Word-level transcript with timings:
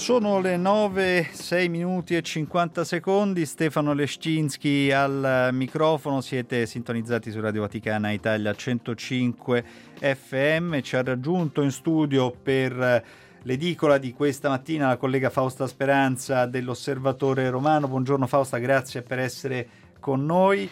Sono 0.00 0.40
le 0.40 0.56
9, 0.56 1.28
6 1.30 1.68
minuti 1.68 2.16
e 2.16 2.22
50 2.22 2.84
secondi, 2.84 3.44
Stefano 3.44 3.92
Lescinski 3.92 4.90
al 4.90 5.50
microfono, 5.52 6.22
siete 6.22 6.64
sintonizzati 6.64 7.30
su 7.30 7.38
Radio 7.38 7.60
Vaticana 7.60 8.10
Italia 8.10 8.54
105 8.54 9.64
FM, 10.00 10.80
ci 10.80 10.96
ha 10.96 11.02
raggiunto 11.02 11.60
in 11.60 11.70
studio 11.70 12.30
per 12.30 13.04
l'edicola 13.42 13.98
di 13.98 14.14
questa 14.14 14.48
mattina 14.48 14.88
la 14.88 14.96
collega 14.96 15.28
Fausta 15.28 15.66
Speranza 15.66 16.46
dell'Osservatore 16.46 17.50
Romano. 17.50 17.86
Buongiorno 17.86 18.26
Fausta, 18.26 18.56
grazie 18.56 19.02
per 19.02 19.18
essere 19.18 19.68
con 20.00 20.24
noi. 20.24 20.68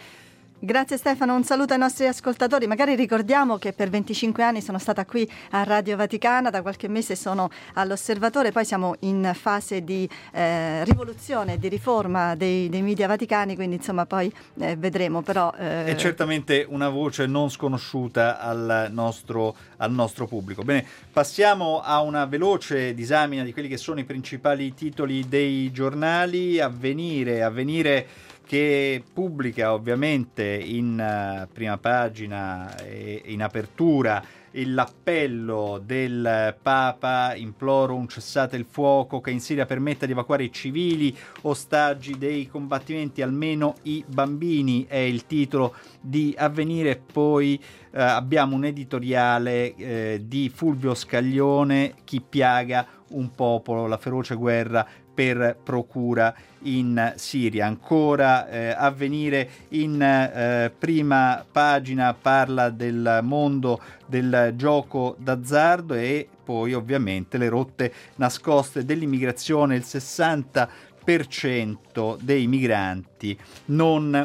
Grazie 0.61 0.97
Stefano, 0.97 1.37
un 1.37 1.45
saluto 1.45 1.73
ai 1.73 1.79
nostri 1.79 2.09
ascoltatori. 2.09 2.67
Magari 2.67 2.97
ricordiamo 2.97 3.59
che 3.59 3.73
per 3.73 3.91
25 3.91 4.43
anni 4.43 4.61
sono 4.61 4.81
stata 4.81 5.05
qui 5.05 5.31
a 5.53 5.63
Radio 5.63 5.97
Vaticana, 5.97 6.51
da 6.51 6.63
qualche 6.63 6.89
mese 6.89 7.15
sono 7.15 7.49
all'osservatore, 7.75 8.51
poi 8.51 8.65
siamo 8.65 8.97
in 9.01 9.31
fase 9.35 9.85
di 9.85 10.09
eh, 10.33 10.83
rivoluzione, 10.83 11.59
di 11.59 11.69
riforma 11.69 12.35
dei, 12.35 12.69
dei, 12.69 12.83
media 12.83 13.07
vaticani, 13.07 13.55
quindi 13.55 13.77
insomma 13.77 14.05
poi 14.05 14.33
eh, 14.59 14.75
vedremo. 14.75 15.23
Però, 15.23 15.55
eh... 15.57 15.85
È 15.85 15.95
certamente 15.95 16.67
una 16.69 16.89
voce 16.89 17.27
non 17.27 17.51
sconosciuta 17.51 18.41
al 18.41 18.89
nostro, 18.91 19.55
al 19.77 19.93
nostro 19.93 20.27
pubblico. 20.27 20.65
Bene, 20.65 20.85
passiamo 21.13 21.81
a 21.81 22.01
una 22.01 22.25
veloce 22.25 22.95
disamina 22.95 23.45
di 23.45 23.53
quelli 23.53 23.69
che 23.69 23.77
sono 23.77 24.01
i 24.01 24.05
principali 24.05 24.75
titoli 24.75 25.29
dei 25.29 25.71
giornali. 25.71 26.59
Avvenire, 26.59 27.45
avvenire 27.45 28.07
che 28.49 29.05
pubblica 29.13 29.75
ovviamente 29.75 30.43
in 30.43 30.99
uh, 30.99 31.47
prima 31.53 31.77
pagina 31.77 32.79
e 32.79 33.21
in 33.27 33.43
apertura 33.43 34.25
l'appello 34.53 35.81
del 35.85 36.57
Papa, 36.61 37.35
imploro 37.35 37.95
un 37.95 38.09
cessate 38.09 38.57
il 38.57 38.65
fuoco 38.67 39.21
che 39.21 39.31
in 39.31 39.41
Siria 39.41 39.67
permetta 39.67 40.07
di 40.07 40.13
evacuare 40.13 40.45
i 40.45 40.53
civili, 40.53 41.15
ostaggi 41.43 42.17
dei 42.17 42.49
combattimenti, 42.49 43.21
almeno 43.21 43.75
i 43.83 44.03
bambini, 44.07 44.87
è 44.89 44.97
il 44.97 45.27
titolo 45.27 45.75
di 46.01 46.35
avvenire. 46.37 46.97
Poi 46.97 47.63
eh, 47.93 48.01
abbiamo 48.01 48.57
un 48.57 48.65
editoriale 48.65 49.75
eh, 49.75 50.23
di 50.25 50.51
Fulvio 50.53 50.95
Scaglione, 50.95 51.95
Chi 52.05 52.23
piaga 52.27 52.87
un 53.11 53.31
popolo, 53.31 53.87
la 53.87 53.99
feroce 53.99 54.35
guerra 54.35 54.87
per 55.19 55.59
procura 55.65 56.33
in 56.63 57.15
Siria. 57.17 57.67
Ancora 57.67 58.49
eh, 58.49 58.69
avvenire 58.69 59.51
in 59.71 60.01
eh, 60.01 60.73
prima 60.79 61.45
pagina 61.51 62.15
parla 62.15 62.71
del 62.71 63.19
mondo 63.23 63.81
del 64.07 64.53
gioco 64.55 65.17
d'azzardo 65.19 65.95
e 65.95 66.29
poi 66.45 66.73
ovviamente 66.73 67.37
le 67.37 67.49
rotte 67.49 67.93
nascoste 68.15 68.85
dell'immigrazione, 68.85 69.75
il 69.75 69.83
60% 69.85 72.17
dei 72.21 72.47
migranti 72.47 73.37
non 73.65 74.25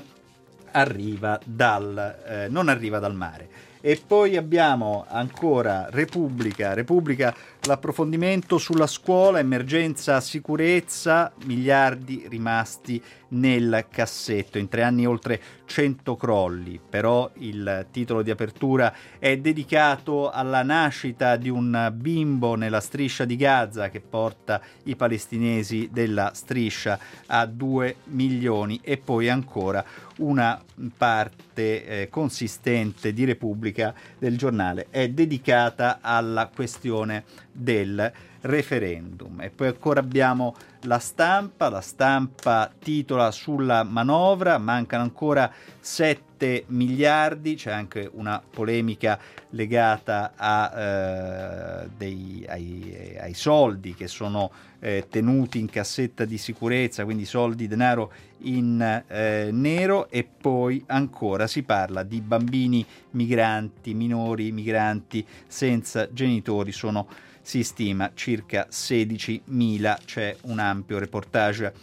arriva 0.74 1.40
dal, 1.44 2.20
eh, 2.24 2.50
non 2.50 2.70
arriva 2.70 3.00
dal 3.00 3.16
mare. 3.16 3.72
E 3.86 4.02
poi 4.08 4.38
abbiamo 4.38 5.04
ancora 5.10 5.90
Repubblica, 5.90 6.74
Repubblica 6.74 7.36
l'approfondimento 7.64 8.58
sulla 8.58 8.88
scuola, 8.88 9.40
emergenza 9.40 10.22
sicurezza, 10.22 11.34
miliardi 11.44 12.26
rimasti 12.30 13.02
nel 13.30 13.88
cassetto. 13.90 14.58
In 14.58 14.70
tre 14.70 14.84
anni 14.84 15.06
oltre 15.06 15.42
100 15.66 16.16
crolli, 16.16 16.80
però 16.88 17.30
il 17.40 17.88
titolo 17.92 18.22
di 18.22 18.32
apertura 18.32 18.94
è 19.20 19.38
dedicato 19.38 20.30
alla 20.30 20.64
nascita 20.64 21.36
di 21.36 21.50
un 21.50 21.92
bimbo 21.94 22.56
nella 22.56 22.80
striscia 22.80 23.26
di 23.26 23.36
Gaza 23.36 23.90
che 23.90 24.00
porta 24.02 24.62
i 24.84 24.96
palestinesi 24.96 25.90
della 25.92 26.32
striscia 26.34 26.98
a 27.28 27.46
2 27.46 27.96
milioni. 28.06 28.80
E 28.82 28.98
poi 28.98 29.30
ancora 29.30 29.84
una 30.18 30.62
parte 30.96 31.86
eh, 31.86 32.10
consistente 32.10 33.14
di 33.14 33.26
Repubblica 33.26 33.73
del 34.18 34.38
giornale 34.38 34.88
è 34.90 35.10
dedicata 35.10 36.00
alla 36.02 36.50
questione 36.54 37.24
del 37.52 38.12
referendum. 38.42 39.42
E 39.42 39.50
poi 39.50 39.68
ancora 39.68 40.00
abbiamo 40.00 40.56
la 40.84 41.00
stampa, 41.00 41.70
la 41.70 41.82
stampa 41.82 42.72
titola 42.78 43.32
sulla 43.32 43.84
manovra, 43.84 44.58
mancano 44.58 45.04
ancora 45.04 45.52
7 45.80 46.66
miliardi, 46.68 47.56
c'è 47.56 47.72
anche 47.72 48.10
una 48.12 48.42
polemica 48.48 49.20
legata 49.52 50.34
a, 50.36 51.84
eh, 51.84 51.90
dei, 51.96 52.46
ai, 52.48 53.18
ai, 53.20 53.34
soldi 53.34 53.94
che 53.94 54.08
sono 54.08 54.52
eh, 54.80 55.06
tenuti 55.10 55.60
in 55.60 55.70
cassetta 55.70 56.26
di 56.26 56.38
sicurezza, 56.38 57.06
quindi 57.06 57.26
soldi, 57.26 57.68
denaro 57.68 58.12
in 58.40 59.04
eh, 59.08 59.50
nero 59.52 60.10
e 60.10 60.24
poi 60.24 60.84
ancora 60.88 61.48
si 61.48 61.64
parla 61.64 62.04
di 62.04 62.20
bambini 62.20 62.86
migranti, 63.12 63.94
minori 63.94 64.52
migranti 64.52 65.26
senza 65.48 66.12
genitori, 66.12 66.72
sono 66.72 67.08
si 67.44 67.64
stima 67.64 68.12
circa 68.16 68.68
16.000, 68.72 69.98
c'è 70.06 70.36
un 70.44 70.60
ampio 70.60 70.98
reportage 70.98 71.74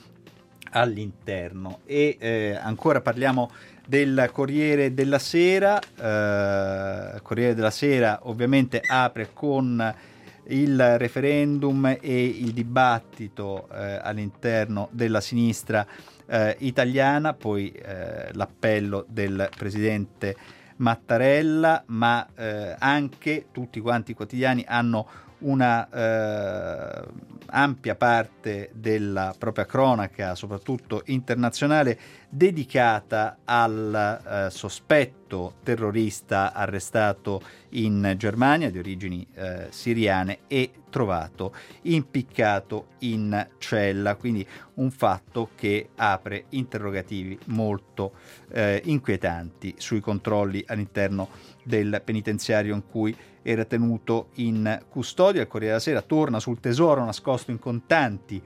all'interno. 0.71 1.81
E 1.85 2.17
eh, 2.19 2.59
ancora 2.61 3.03
parliamo 3.03 3.51
del 3.87 4.31
Corriere 4.33 4.95
della 4.95 5.19
Sera. 5.19 5.79
Eh, 5.79 7.21
Corriere 7.21 7.55
della 7.55 7.71
Sera 7.71 8.21
ovviamente 8.23 8.81
apre 8.85 9.31
con 9.35 9.95
il 10.45 10.99
referendum 10.99 11.99
e 12.01 12.25
il 12.25 12.53
dibattito 12.53 13.69
eh, 13.73 14.01
all'interno 14.03 14.89
della 14.91 15.21
sinistra 15.21 15.87
eh, 16.27 16.57
italiana, 16.61 17.35
poi 17.35 17.71
eh, 17.71 18.31
l'appello 18.33 19.05
del 19.09 19.49
presidente 19.57 20.35
Mattarella, 20.77 21.85
ma 21.87 22.27
eh, 22.35 22.75
anche 22.79 23.47
tutti 23.53 23.81
quanti 23.81 24.13
i 24.13 24.15
quotidiani 24.15 24.65
hanno 24.67 25.29
una 25.41 25.89
eh, 25.89 27.05
ampia 27.47 27.95
parte 27.95 28.71
della 28.73 29.35
propria 29.37 29.67
cronaca, 29.67 30.35
soprattutto 30.35 31.03
internazionale, 31.07 31.99
dedicata 32.29 33.39
al 33.45 34.47
eh, 34.47 34.51
sospetto 34.51 35.55
terrorista 35.63 36.53
arrestato 36.53 37.43
in 37.71 38.15
Germania 38.17 38.71
di 38.71 38.79
origini 38.79 39.27
eh, 39.35 39.67
siriane 39.71 40.41
e 40.47 40.73
trovato 40.91 41.55
impiccato 41.83 42.89
in 43.01 43.47
cella, 43.59 44.17
quindi 44.17 44.47
un 44.75 44.91
fatto 44.91 45.51
che 45.55 45.91
apre 45.97 46.47
interrogativi 46.51 47.39
molto 47.47 48.13
eh, 48.51 48.81
inquietanti 48.85 49.75
sui 49.79 50.01
controlli 50.01 50.63
all'interno 50.67 51.29
del 51.63 52.03
penitenziario 52.05 52.75
in 52.75 52.83
cui 52.89 53.17
era 53.43 53.65
tenuto 53.65 54.29
in 54.35 54.81
custodia. 54.89 55.43
Il 55.43 55.49
Corriere 55.49 55.75
della 55.75 55.85
Sera 55.85 56.03
torna 56.03 56.41
sul 56.41 56.61
tesoro 56.61 57.05
nascosto 57.05 57.51
in 57.51 57.59
contanti 57.59 58.43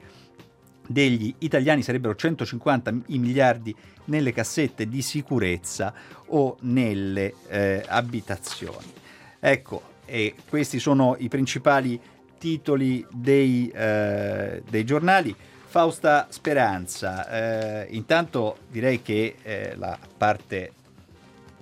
degli 0.87 1.33
italiani 1.39 1.81
sarebbero 1.81 2.15
150 2.15 2.93
miliardi 3.07 3.75
nelle 4.05 4.31
cassette 4.31 4.87
di 4.87 5.01
sicurezza 5.01 5.93
o 6.27 6.57
nelle 6.61 7.33
eh, 7.47 7.83
abitazioni. 7.87 8.93
Ecco, 9.39 9.93
e 10.05 10.35
questi 10.47 10.79
sono 10.79 11.15
i 11.17 11.27
principali 11.27 11.99
titoli 12.37 13.05
dei, 13.09 13.67
eh, 13.73 14.61
dei 14.69 14.83
giornali. 14.85 15.35
Fausta 15.67 16.27
Speranza, 16.29 17.83
eh, 17.83 17.87
intanto 17.89 18.59
direi 18.69 19.01
che 19.01 19.35
eh, 19.41 19.75
la 19.75 19.97
parte 20.17 20.71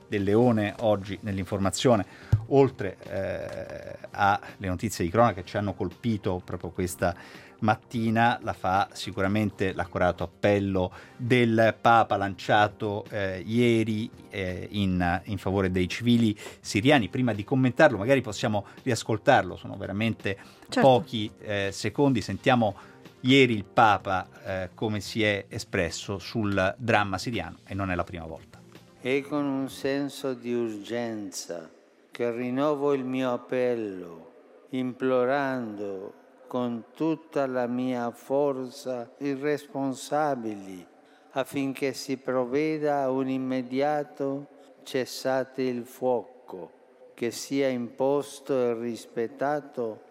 del 0.07 0.23
leone 0.23 0.75
oggi 0.79 1.17
nell'informazione 1.22 2.05
oltre 2.53 2.97
eh, 3.09 3.97
alle 4.12 4.68
notizie 4.68 5.03
di 5.03 5.12
cronaca 5.12 5.41
che 5.41 5.46
ci 5.46 5.58
hanno 5.58 5.74
colpito 5.74 6.41
proprio 6.44 6.69
questa 6.72 7.16
mattina, 7.59 8.40
la 8.41 8.53
fa 8.53 8.90
sicuramente 8.91 9.73
l'accorato 9.73 10.23
appello 10.23 10.91
del 11.16 11.76
Papa 11.79 12.17
lanciato 12.17 13.05
eh, 13.09 13.41
ieri 13.46 14.09
eh, 14.29 14.67
in, 14.72 15.22
in, 15.26 15.38
favore 15.38 15.72
dei 15.72 15.88
civili 15.88 16.38
siriani. 16.59 17.09
Prima 17.09 17.34
di 17.34 17.44
commentarlo, 17.44 17.97
magari 17.97 18.22
possiamo 18.22 18.66
riascoltarlo, 18.84 19.56
sono 19.56 19.76
veramente 19.78 20.38
certo. 20.70 20.82
pochi 20.82 21.32
eh, 21.40 21.70
secondi. 21.72 22.22
Sentiamo 22.22 22.76
ieri 23.22 23.53
il 23.53 23.66
Papa 23.66 24.28
eh, 24.46 24.70
come 24.73 24.99
si 24.99 25.23
è 25.23 25.46
espresso 25.47 26.20
sul 26.20 26.76
dramma 26.78 27.17
siriano 27.17 27.59
e 27.66 27.73
non 27.73 27.91
è 27.91 27.96
la 27.96 28.03
prima 28.03 28.26
volta. 28.26 28.61
E 29.02 29.22
con 29.22 29.46
un 29.46 29.70
senso 29.70 30.34
di 30.34 30.53
urgenza 30.53 31.70
che 32.13 32.29
rinnovo 32.29 32.93
il 32.93 33.03
mio 33.03 33.33
appello, 33.33 34.31
implorando 34.69 36.13
con 36.45 36.83
tutta 36.93 37.47
la 37.47 37.65
mia 37.65 38.11
forza 38.11 39.09
i 39.17 39.33
responsabili 39.33 40.85
affinché 41.31 41.93
si 41.93 42.17
provveda 42.17 43.01
a 43.01 43.09
un 43.09 43.27
immediato 43.29 44.45
cessate 44.83 45.63
il 45.63 45.85
fuoco 45.85 46.71
che 47.15 47.31
sia 47.31 47.67
imposto 47.69 48.53
e 48.53 48.75
rispettato 48.75 50.01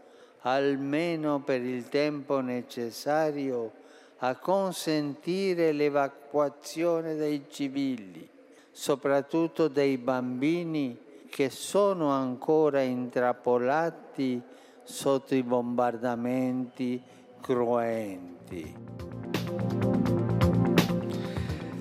almeno 0.40 1.40
per 1.42 1.62
il 1.62 1.88
tempo 1.88 2.40
necessario 2.40 3.74
a 4.18 4.34
consentire 4.34 5.70
l'evacuazione 5.70 7.14
dei 7.14 7.44
civili, 7.48 8.28
soprattutto 8.72 9.68
dei 9.68 9.98
bambini 9.98 11.01
che 11.32 11.48
sono 11.48 12.10
ancora 12.10 12.82
intrappolati 12.82 14.38
sotto 14.82 15.34
i 15.34 15.42
bombardamenti 15.42 17.02
cruenti. 17.40 18.76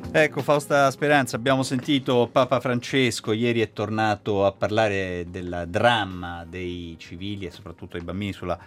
Ecco 0.10 0.42
Fausta 0.42 0.90
Speranza, 0.90 1.36
abbiamo 1.36 1.64
sentito 1.64 2.30
Papa 2.32 2.62
Francesco, 2.62 3.34
ieri 3.34 3.60
è 3.60 3.74
tornato 3.74 4.46
a 4.46 4.54
parlare 4.54 5.26
del 5.30 5.66
dramma 5.68 6.46
dei 6.48 6.96
civili 6.98 7.46
e 7.46 7.52
soprattutto 7.52 7.98
dei 7.98 8.06
bambini 8.06 8.32
sulla, 8.32 8.58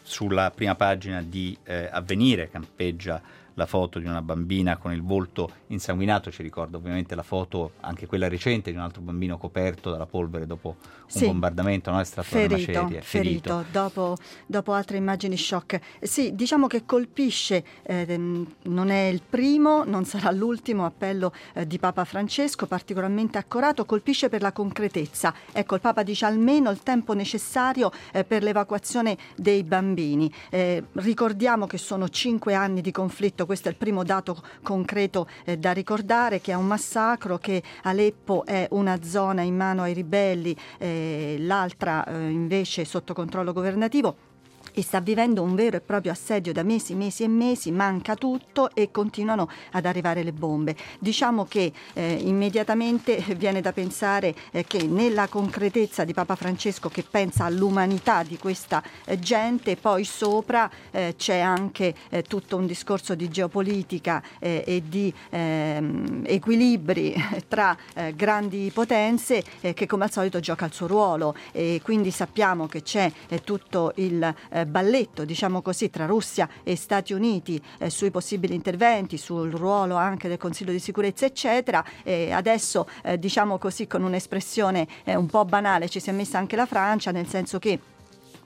sulla 0.00 0.50
prima 0.50 0.74
pagina 0.74 1.20
di 1.20 1.54
eh, 1.64 1.90
Avvenire, 1.92 2.48
campeggia 2.48 3.20
la 3.54 3.66
foto 3.66 3.98
di 3.98 4.06
una 4.06 4.22
bambina 4.22 4.76
con 4.76 4.92
il 4.92 5.02
volto 5.02 5.50
insanguinato, 5.68 6.30
ci 6.30 6.42
ricorda 6.42 6.76
ovviamente 6.76 7.14
la 7.14 7.22
foto, 7.22 7.72
anche 7.80 8.06
quella 8.06 8.28
recente, 8.28 8.70
di 8.70 8.76
un 8.76 8.82
altro 8.82 9.02
bambino 9.02 9.38
coperto 9.38 9.90
dalla 9.90 10.06
polvere 10.06 10.46
dopo 10.46 10.76
un 10.78 11.20
sì. 11.20 11.26
bombardamento, 11.26 11.90
no? 11.90 12.00
è 12.00 12.04
stato 12.04 12.28
ferito, 12.28 12.54
una 12.54 12.82
macerie. 12.82 13.02
Ferito, 13.02 13.50
ferito. 13.50 13.64
Dopo, 13.70 14.16
dopo, 14.46 14.72
altre 14.72 14.96
immagini 14.96 15.36
shock. 15.36 15.80
Sì, 16.00 16.34
diciamo 16.34 16.66
che 16.66 16.84
colpisce, 16.84 17.64
eh, 17.82 18.18
non 18.18 18.90
è 18.90 19.04
il 19.06 19.22
primo, 19.28 19.84
non 19.84 20.04
sarà 20.04 20.30
l'ultimo 20.30 20.84
appello 20.84 21.32
eh, 21.54 21.66
di 21.66 21.78
Papa 21.78 22.04
Francesco, 22.04 22.66
particolarmente 22.66 23.38
accorato, 23.38 23.84
colpisce 23.84 24.28
per 24.28 24.42
la 24.42 24.52
concretezza. 24.52 25.34
Ecco, 25.52 25.74
il 25.74 25.80
Papa 25.80 26.02
dice 26.02 26.24
almeno 26.24 26.70
il 26.70 26.82
tempo 26.82 27.12
necessario 27.12 27.90
eh, 28.12 28.24
per 28.24 28.42
l'evacuazione 28.42 29.16
dei 29.36 29.62
bambini. 29.64 30.32
Eh, 30.50 30.82
ricordiamo 30.92 31.66
che 31.66 31.78
sono 31.78 32.08
cinque 32.08 32.54
anni 32.54 32.80
di 32.80 32.90
conflitto, 32.90 33.41
questo 33.46 33.68
è 33.68 33.70
il 33.70 33.76
primo 33.76 34.02
dato 34.04 34.42
concreto 34.62 35.28
eh, 35.44 35.58
da 35.58 35.72
ricordare, 35.72 36.40
che 36.40 36.52
è 36.52 36.54
un 36.54 36.66
massacro, 36.66 37.38
che 37.38 37.62
Aleppo 37.82 38.44
è 38.44 38.66
una 38.70 39.02
zona 39.02 39.42
in 39.42 39.56
mano 39.56 39.82
ai 39.82 39.92
ribelli 39.92 40.56
eh, 40.78 41.36
l'altra 41.40 42.04
eh, 42.04 42.28
invece 42.28 42.84
sotto 42.84 43.14
controllo 43.14 43.52
governativo 43.52 44.30
e 44.72 44.82
sta 44.82 45.00
vivendo 45.00 45.42
un 45.42 45.54
vero 45.54 45.76
e 45.76 45.80
proprio 45.80 46.12
assedio 46.12 46.52
da 46.52 46.62
mesi, 46.62 46.94
mesi 46.94 47.22
e 47.22 47.28
mesi, 47.28 47.70
manca 47.70 48.14
tutto 48.14 48.70
e 48.74 48.90
continuano 48.90 49.48
ad 49.72 49.84
arrivare 49.84 50.22
le 50.22 50.32
bombe. 50.32 50.76
Diciamo 50.98 51.44
che 51.46 51.72
eh, 51.92 52.18
immediatamente 52.24 53.24
viene 53.36 53.60
da 53.60 53.72
pensare 53.72 54.34
eh, 54.50 54.64
che 54.64 54.82
nella 54.84 55.28
concretezza 55.28 56.04
di 56.04 56.12
Papa 56.12 56.36
Francesco 56.36 56.88
che 56.88 57.04
pensa 57.08 57.44
all'umanità 57.44 58.22
di 58.22 58.38
questa 58.38 58.82
eh, 59.04 59.18
gente, 59.18 59.76
poi 59.76 60.04
sopra 60.04 60.70
eh, 60.90 61.14
c'è 61.16 61.38
anche 61.38 61.94
eh, 62.08 62.22
tutto 62.22 62.56
un 62.56 62.66
discorso 62.66 63.14
di 63.14 63.28
geopolitica 63.28 64.22
eh, 64.38 64.62
e 64.66 64.82
di 64.86 65.12
ehm, 65.30 66.24
equilibri 66.26 67.14
tra 67.48 67.76
grandi 68.14 68.70
potenze 68.72 69.42
che 69.60 69.86
come 69.86 70.04
al 70.04 70.10
solito 70.10 70.40
gioca 70.40 70.64
il 70.64 70.72
suo 70.72 70.86
ruolo 70.86 71.34
e 71.52 71.80
quindi 71.82 72.10
sappiamo 72.10 72.66
che 72.66 72.82
c'è 72.82 73.10
tutto 73.44 73.92
il 73.96 74.34
eh, 74.50 74.61
balletto, 74.66 75.24
diciamo 75.24 75.62
così, 75.62 75.90
tra 75.90 76.06
Russia 76.06 76.48
e 76.62 76.76
Stati 76.76 77.12
Uniti 77.12 77.60
eh, 77.78 77.90
sui 77.90 78.10
possibili 78.10 78.54
interventi, 78.54 79.16
sul 79.16 79.50
ruolo 79.50 79.96
anche 79.96 80.28
del 80.28 80.38
Consiglio 80.38 80.72
di 80.72 80.78
sicurezza, 80.78 81.26
eccetera. 81.26 81.84
E 82.02 82.32
adesso, 82.32 82.88
eh, 83.02 83.18
diciamo 83.18 83.58
così, 83.58 83.86
con 83.86 84.02
un'espressione 84.02 84.86
eh, 85.04 85.14
un 85.14 85.26
po' 85.26 85.44
banale, 85.44 85.88
ci 85.88 86.00
si 86.00 86.10
è 86.10 86.12
messa 86.12 86.38
anche 86.38 86.56
la 86.56 86.66
Francia, 86.66 87.10
nel 87.10 87.28
senso 87.28 87.58
che 87.58 87.78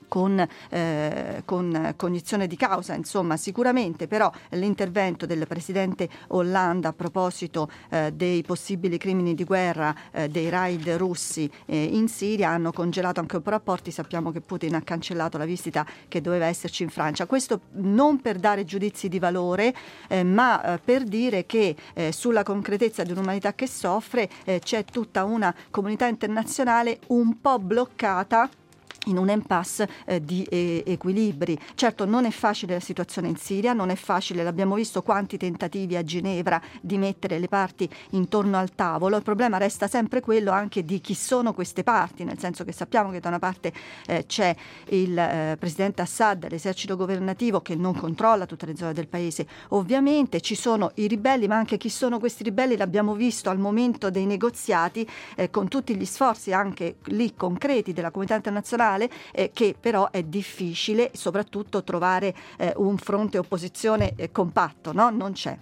con, 0.07 0.45
eh, 0.69 1.41
con, 1.45 1.93
cognizione 1.95 2.47
di 2.47 2.55
causa. 2.55 2.93
Insomma, 2.93 3.37
sicuramente 3.37 4.07
però 4.07 4.31
l'intervento 4.49 5.25
del 5.25 5.45
presidente 5.47 6.09
Hollande 6.27 6.87
a 6.87 6.93
proposito 6.93 7.69
eh, 7.89 8.11
dei 8.13 8.43
possibili 8.43 8.97
crimini 8.97 9.33
di 9.33 9.43
guerra 9.43 9.95
eh, 10.11 10.29
dei 10.29 10.49
raid 10.49 10.87
russi 10.91 11.49
eh, 11.65 11.83
in 11.83 12.07
Siria 12.07 12.49
hanno 12.49 12.71
congelato 12.71 13.19
anche 13.19 13.35
un 13.37 13.41
po' 13.41 13.49
rapporti. 13.49 13.91
Sappiamo 13.91 14.31
che 14.31 14.41
Putin 14.41 14.75
ha 14.75 14.81
cancellato 14.81 15.37
la 15.37 15.45
visita 15.45 15.85
che 16.07 16.21
doveva 16.21 16.45
esserci 16.45 16.83
in 16.83 16.89
Francia. 16.89 17.25
Questo 17.25 17.61
non 17.73 18.21
per 18.21 18.37
dare 18.37 18.65
giudizi 18.65 19.09
di 19.09 19.19
valore, 19.19 19.73
eh, 20.07 20.23
ma 20.23 20.73
eh, 20.73 20.79
per 20.79 21.03
dire 21.03 21.45
che 21.45 21.75
sulla 22.09 22.43
concretezza 22.43 23.03
di 23.03 23.11
un'umanità 23.11 23.53
che 23.53 23.67
soffre 23.67 24.29
c'è 24.59 24.85
tutta 24.85 25.23
una 25.23 25.53
comunità 25.69 26.07
internazionale 26.07 26.99
un 27.07 27.39
po' 27.39 27.59
bloccata 27.59 28.49
in 29.07 29.17
un 29.17 29.29
impasse 29.29 29.89
eh, 30.05 30.21
di 30.21 30.43
eh, 30.43 30.83
equilibri. 30.85 31.57
Certo 31.75 32.05
non 32.05 32.25
è 32.25 32.31
facile 32.31 32.75
la 32.75 32.79
situazione 32.79 33.27
in 33.27 33.37
Siria, 33.37 33.73
non 33.73 33.89
è 33.89 33.95
facile, 33.95 34.43
l'abbiamo 34.43 34.75
visto 34.75 35.01
quanti 35.01 35.37
tentativi 35.37 35.95
a 35.95 36.03
Ginevra 36.03 36.61
di 36.81 36.97
mettere 36.97 37.39
le 37.39 37.47
parti 37.47 37.89
intorno 38.11 38.57
al 38.57 38.73
tavolo, 38.75 39.17
il 39.17 39.23
problema 39.23 39.57
resta 39.57 39.87
sempre 39.87 40.21
quello 40.21 40.51
anche 40.51 40.83
di 40.83 41.01
chi 41.01 41.13
sono 41.13 41.53
queste 41.53 41.83
parti, 41.83 42.23
nel 42.23 42.39
senso 42.39 42.63
che 42.63 42.71
sappiamo 42.71 43.11
che 43.11 43.19
da 43.19 43.29
una 43.29 43.39
parte 43.39 43.73
eh, 44.07 44.25
c'è 44.25 44.55
il 44.89 45.17
eh, 45.17 45.55
presidente 45.59 46.01
Assad, 46.01 46.47
l'esercito 46.49 46.95
governativo 46.95 47.61
che 47.61 47.75
non 47.75 47.95
controlla 47.95 48.45
tutte 48.45 48.65
le 48.65 48.75
zone 48.75 48.93
del 48.93 49.07
paese, 49.07 49.47
ovviamente 49.69 50.41
ci 50.41 50.55
sono 50.55 50.91
i 50.95 51.07
ribelli, 51.07 51.47
ma 51.47 51.55
anche 51.55 51.77
chi 51.77 51.89
sono 51.89 52.19
questi 52.19 52.43
ribelli 52.43 52.77
l'abbiamo 52.77 53.13
visto 53.15 53.49
al 53.49 53.57
momento 53.59 54.09
dei 54.09 54.25
negoziati 54.25 55.07
eh, 55.35 55.49
con 55.49 55.67
tutti 55.67 55.95
gli 55.95 56.05
sforzi 56.05 56.53
anche 56.53 56.97
lì 57.05 57.33
concreti 57.35 57.93
della 57.93 58.09
comunità 58.09 58.35
internazionale 58.35 58.96
nazionale, 58.97 59.09
eh, 59.31 59.51
che 59.53 59.75
però 59.79 60.09
è 60.09 60.23
difficile 60.23 61.11
soprattutto 61.13 61.83
trovare 61.83 62.35
eh, 62.57 62.73
un 62.77 62.97
fronte 62.97 63.37
opposizione 63.37 64.13
eh, 64.15 64.31
compatto, 64.31 64.91
no? 64.91 65.09
non 65.09 65.33
c'è. 65.33 65.57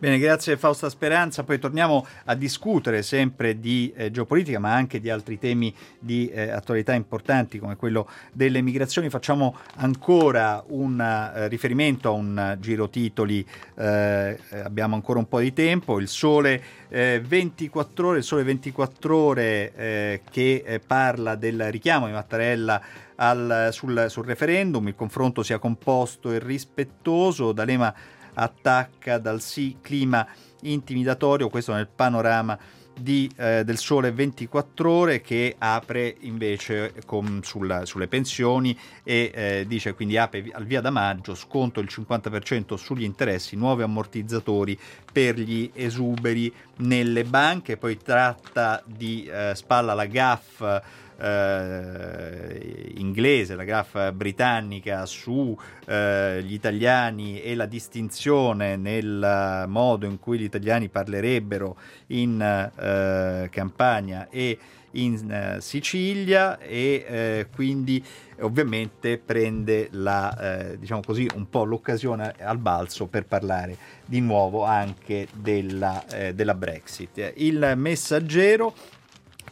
Bene, 0.00 0.18
grazie 0.18 0.56
Fausta 0.56 0.88
Speranza. 0.88 1.42
Poi 1.42 1.58
torniamo 1.58 2.06
a 2.26 2.36
discutere 2.36 3.02
sempre 3.02 3.58
di 3.58 3.92
eh, 3.96 4.12
geopolitica, 4.12 4.60
ma 4.60 4.72
anche 4.72 5.00
di 5.00 5.10
altri 5.10 5.40
temi 5.40 5.74
di 5.98 6.28
eh, 6.28 6.50
attualità 6.50 6.94
importanti 6.94 7.58
come 7.58 7.74
quello 7.74 8.08
delle 8.32 8.62
migrazioni. 8.62 9.10
Facciamo 9.10 9.56
ancora 9.76 10.62
un 10.68 11.00
eh, 11.00 11.48
riferimento 11.48 12.08
a 12.08 12.12
un 12.12 12.56
giro 12.60 12.88
titoli, 12.88 13.44
eh, 13.76 14.38
abbiamo 14.62 14.94
ancora 14.94 15.18
un 15.18 15.26
po' 15.26 15.40
di 15.40 15.52
tempo. 15.52 15.98
Il 15.98 16.06
Sole 16.06 16.62
24 16.88 18.06
eh, 18.06 18.08
ore, 18.08 18.18
il 18.18 18.24
Sole 18.24 18.44
24 18.44 19.16
ore 19.16 19.74
eh, 19.74 20.20
che 20.30 20.80
parla 20.86 21.34
del 21.34 21.72
richiamo 21.72 22.06
di 22.06 22.12
Mattarella 22.12 22.80
al, 23.16 23.70
sul, 23.72 24.06
sul 24.08 24.24
referendum. 24.24 24.86
Il 24.86 24.94
confronto 24.94 25.42
sia 25.42 25.58
composto 25.58 26.30
e 26.30 26.38
rispettoso. 26.38 27.50
D'Alema 27.50 27.92
attacca 28.38 29.18
dal 29.18 29.40
sì 29.40 29.78
clima 29.80 30.26
intimidatorio, 30.62 31.48
questo 31.48 31.72
nel 31.72 31.88
panorama 31.88 32.58
di, 32.98 33.30
eh, 33.36 33.64
del 33.64 33.78
Sole 33.78 34.12
24 34.12 34.90
Ore 34.90 35.20
che 35.20 35.54
apre 35.56 36.16
invece 36.20 36.94
con, 37.06 37.40
sulla, 37.42 37.86
sulle 37.86 38.08
pensioni 38.08 38.76
e 39.02 39.30
eh, 39.32 39.64
dice 39.66 39.94
quindi 39.94 40.16
apre 40.16 40.44
al 40.52 40.64
via 40.64 40.80
da 40.80 40.90
maggio 40.90 41.34
sconto 41.34 41.80
il 41.80 41.88
50% 41.90 42.74
sugli 42.74 43.04
interessi, 43.04 43.56
nuovi 43.56 43.82
ammortizzatori 43.82 44.78
per 45.10 45.38
gli 45.38 45.70
esuberi 45.74 46.52
nelle 46.78 47.24
banche, 47.24 47.76
poi 47.76 47.96
tratta 47.96 48.82
di 48.84 49.24
eh, 49.24 49.52
spalla 49.54 49.94
la 49.94 50.06
GAF 50.06 50.82
eh, 51.18 52.92
inglese, 52.96 53.54
la 53.54 53.64
graffa 53.64 54.12
britannica 54.12 55.04
sugli 55.06 55.56
eh, 55.86 56.44
italiani 56.46 57.42
e 57.42 57.54
la 57.54 57.66
distinzione 57.66 58.76
nel 58.76 59.64
modo 59.66 60.06
in 60.06 60.18
cui 60.18 60.38
gli 60.38 60.44
italiani 60.44 60.88
parlerebbero 60.88 61.76
in 62.08 62.40
eh, 62.40 63.48
Campania 63.50 64.28
e 64.30 64.58
in 64.92 65.30
eh, 65.30 65.60
Sicilia 65.60 66.58
e 66.58 67.04
eh, 67.06 67.46
quindi 67.54 68.02
ovviamente 68.40 69.18
prende 69.18 69.88
la, 69.92 70.70
eh, 70.70 70.78
diciamo 70.78 71.02
così, 71.04 71.28
un 71.34 71.48
po' 71.50 71.64
l'occasione 71.64 72.34
al 72.40 72.58
balzo 72.58 73.06
per 73.06 73.26
parlare 73.26 73.76
di 74.04 74.20
nuovo 74.20 74.64
anche 74.64 75.26
della, 75.34 76.04
della 76.32 76.54
Brexit. 76.54 77.32
Il 77.36 77.74
messaggero 77.76 78.74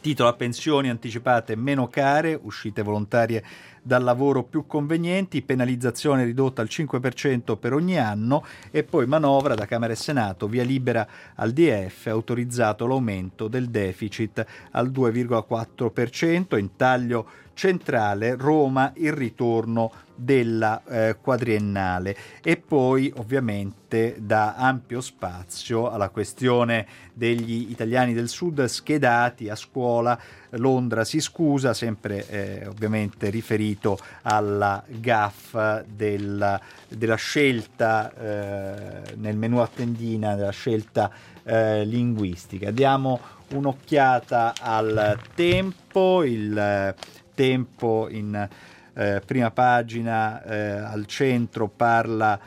Titolo 0.07 0.29
a 0.29 0.35
pensioni 0.35 0.89
anticipate 0.89 1.57
meno 1.57 1.89
care, 1.89 2.39
uscite 2.41 2.83
volontarie 2.83 3.43
dal 3.83 4.05
lavoro 4.05 4.45
più 4.45 4.65
convenienti, 4.65 5.43
penalizzazione 5.43 6.23
ridotta 6.23 6.63
al 6.63 6.69
5% 6.71 7.57
per 7.59 7.73
ogni 7.73 7.99
anno 7.99 8.45
e 8.71 8.85
poi 8.85 9.09
manovra 9.09 9.57
da 9.57 9.67
Camera 9.67 9.93
e 9.93 9.97
Senato, 9.97 10.47
via 10.47 10.63
libera 10.63 11.09
al 11.35 11.51
DF, 11.51 12.07
autorizzato 12.07 12.87
l'aumento 12.87 13.49
del 13.49 13.69
deficit 13.69 14.47
al 14.71 14.93
2,4%, 14.93 16.57
in 16.57 16.77
taglio 16.77 17.27
centrale 17.57 18.37
Roma, 18.37 18.93
il 18.97 19.13
ritorno 19.13 19.91
della 20.15 20.83
eh, 20.85 21.17
quadriennale 21.21 22.17
e 22.43 22.57
poi 22.57 23.13
ovviamente 23.17 24.17
dà 24.19 24.55
ampio 24.55 25.01
spazio 25.01 25.91
alla 25.91 26.11
questione 26.11 26.87
degli 27.13 27.71
italiani 27.71 28.13
del 28.13 28.29
sud 28.29 28.65
schedati 28.65 29.49
a 29.49 29.57
scuola. 29.57 30.19
Londra 30.51 31.05
si 31.05 31.21
scusa, 31.21 31.75
sempre 31.75 32.27
eh, 32.29 32.67
ovviamente 32.67 33.31
riferito 33.31 33.99
alla 34.23 34.83
GAF 34.87 35.85
della, 35.85 36.61
della 36.89 37.17
scelta 37.17 38.13
eh, 38.15 39.15
nel 39.17 39.37
menu 39.37 39.59
a 39.59 39.69
tendina, 39.75 40.35
della 40.35 40.51
scelta 40.51 41.11
eh, 41.43 41.85
linguistica. 41.85 42.71
Diamo 42.71 43.21
un'occhiata 43.51 44.55
al 44.61 45.19
tempo, 45.35 46.25
il 46.25 46.57
eh, 46.57 46.95
tempo 47.37 48.09
in 48.11 48.49
eh, 48.95 49.23
prima 49.25 49.52
pagina 49.52 50.43
eh, 50.43 50.71
al 50.71 51.07
centro 51.07 51.69
parla 51.69 52.40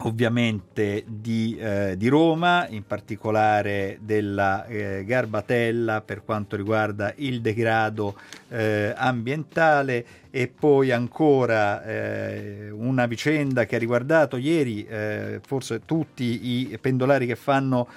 ovviamente 0.00 1.02
di, 1.06 1.56
eh, 1.58 1.96
di, 1.96 2.06
Roma, 2.08 2.68
in 2.68 2.86
particolare 2.86 3.98
della 4.00 4.64
eh, 4.66 5.04
Garbatella 5.04 6.02
per 6.02 6.24
quanto 6.24 6.54
riguarda 6.54 7.12
il 7.16 7.40
degrado 7.40 8.16
eh, 8.48 8.94
ambientale 8.96 10.06
e 10.30 10.46
poi 10.46 10.92
ancora 10.92 11.82
eh, 11.84 12.70
una 12.70 13.06
vicenda 13.06 13.64
che 13.64 13.74
ha 13.74 13.78
riguardato 13.78 14.36
ieri 14.36 14.86
eh, 14.86 15.40
forse 15.44 15.80
tutti 15.84 16.70
i 16.70 16.78
pendolari 16.80 17.26
che 17.26 17.36
fanno 17.36 17.88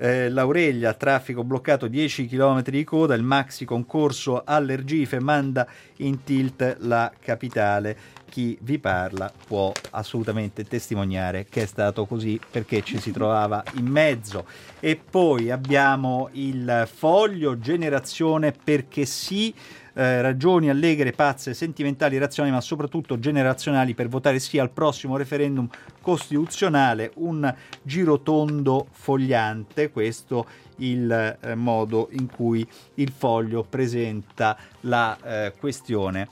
eh, 0.00 0.30
L'Aureglia, 0.30 0.94
traffico 0.94 1.44
bloccato 1.44 1.86
10 1.86 2.26
km 2.26 2.62
di 2.62 2.84
coda, 2.84 3.14
il 3.14 3.22
maxi 3.22 3.66
concorso 3.66 4.42
all'Ergife 4.44 5.20
manda 5.20 5.66
in 5.96 6.24
tilt 6.24 6.78
la 6.80 7.12
capitale. 7.20 8.18
Chi 8.30 8.56
vi 8.62 8.78
parla 8.78 9.30
può 9.46 9.72
assolutamente 9.90 10.64
testimoniare 10.64 11.46
che 11.50 11.62
è 11.62 11.66
stato 11.66 12.06
così 12.06 12.40
perché 12.50 12.82
ci 12.82 12.98
si 12.98 13.10
trovava 13.10 13.62
in 13.74 13.86
mezzo. 13.86 14.46
E 14.78 14.96
poi 14.96 15.50
abbiamo 15.50 16.28
il 16.32 16.88
foglio 16.90 17.58
generazione 17.58 18.52
perché 18.52 19.04
sì 19.04 19.52
eh, 19.94 20.20
ragioni 20.22 20.68
allegre, 20.70 21.12
pazze, 21.12 21.54
sentimentali, 21.54 22.18
razionali, 22.18 22.54
ma 22.54 22.60
soprattutto 22.60 23.18
generazionali 23.18 23.94
per 23.94 24.08
votare 24.08 24.38
sì 24.38 24.58
al 24.58 24.70
prossimo 24.70 25.16
referendum 25.16 25.68
costituzionale, 26.00 27.12
un 27.16 27.52
girotondo 27.82 28.86
fogliante, 28.90 29.90
questo 29.90 30.46
il 30.76 31.38
eh, 31.40 31.54
modo 31.54 32.08
in 32.12 32.26
cui 32.26 32.66
il 32.94 33.10
foglio 33.10 33.64
presenta 33.68 34.56
la 34.80 35.16
eh, 35.22 35.52
questione 35.58 36.28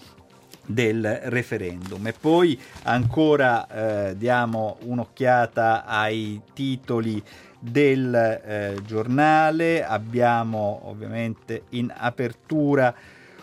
del 0.69 1.21
referendum. 1.25 2.07
E 2.07 2.13
poi 2.13 2.59
ancora 2.85 3.67
eh, 4.11 4.17
diamo 4.17 4.77
un'occhiata 4.83 5.85
ai 5.85 6.41
titoli 6.53 7.23
del 7.59 8.15
eh, 8.15 8.77
giornale, 8.85 9.85
abbiamo 9.85 10.83
ovviamente 10.85 11.65
in 11.71 11.93
apertura 11.95 12.95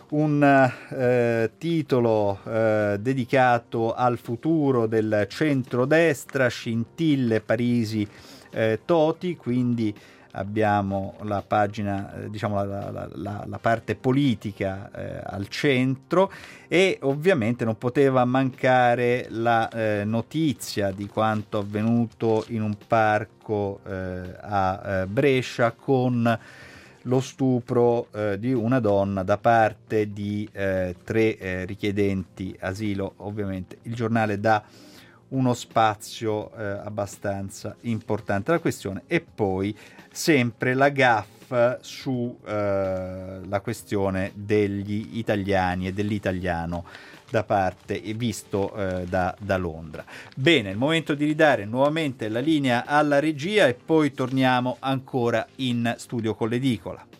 un 0.09 0.43
eh, 0.43 1.51
titolo 1.57 2.39
eh, 2.45 2.97
dedicato 2.99 3.93
al 3.93 4.17
futuro 4.17 4.85
del 4.85 5.25
centrodestra, 5.29 6.47
scintille 6.47 7.41
Parisi 7.41 8.07
eh, 8.51 8.81
Toti, 8.85 9.35
quindi 9.35 9.93
abbiamo 10.31 11.15
la 11.21 11.41
pagina, 11.41 12.13
eh, 12.13 12.29
diciamo 12.29 12.63
la, 12.63 12.91
la, 12.91 13.09
la, 13.13 13.45
la 13.47 13.57
parte 13.57 13.95
politica 13.95 14.91
eh, 14.93 15.21
al 15.23 15.47
centro. 15.47 16.31
E 16.67 16.97
ovviamente 17.01 17.63
non 17.63 17.77
poteva 17.77 18.25
mancare 18.25 19.27
la 19.29 19.69
eh, 19.69 20.03
notizia 20.03 20.91
di 20.91 21.07
quanto 21.07 21.59
avvenuto 21.59 22.43
in 22.49 22.61
un 22.61 22.75
parco 22.87 23.79
a 23.85 25.05
Brescia 25.07 25.71
con 25.71 26.39
lo 27.05 27.19
stupro 27.19 28.07
eh, 28.11 28.39
di 28.39 28.53
una 28.53 28.79
donna 28.79 29.23
da 29.23 29.37
parte 29.37 30.11
di 30.11 30.47
eh, 30.51 30.95
tre 31.03 31.37
eh, 31.37 31.65
richiedenti 31.65 32.55
asilo. 32.59 33.13
Ovviamente 33.17 33.77
il 33.83 33.95
giornale 33.95 34.39
dà 34.39 34.63
uno 35.29 35.53
spazio 35.53 36.55
eh, 36.55 36.63
abbastanza 36.63 37.75
importante 37.81 38.51
alla 38.51 38.59
questione 38.59 39.03
e 39.07 39.21
poi 39.21 39.75
sempre 40.11 40.73
la 40.73 40.89
GAF 40.89 41.79
sulla 41.81 43.41
eh, 43.43 43.61
questione 43.61 44.31
degli 44.33 45.17
italiani 45.17 45.87
e 45.87 45.93
dell'italiano 45.93 46.85
da 47.29 47.43
parte 47.43 47.99
visto 48.15 48.73
eh, 48.75 49.05
da, 49.05 49.35
da, 49.39 49.57
Londra. 49.57 50.05
Bene, 50.35 50.69
il 50.69 50.77
momento 50.77 51.15
di 51.15 51.25
ridare 51.25 51.65
nuovamente 51.65 52.29
la 52.29 52.39
linea 52.39 52.85
alla 52.85 53.19
regia 53.19 53.67
e 53.67 53.73
poi 53.73 54.13
torniamo 54.13 54.77
ancora 54.79 55.45
in 55.57 55.93
studio 55.97 56.35
con 56.35 56.49
l'edicola. 56.49 57.14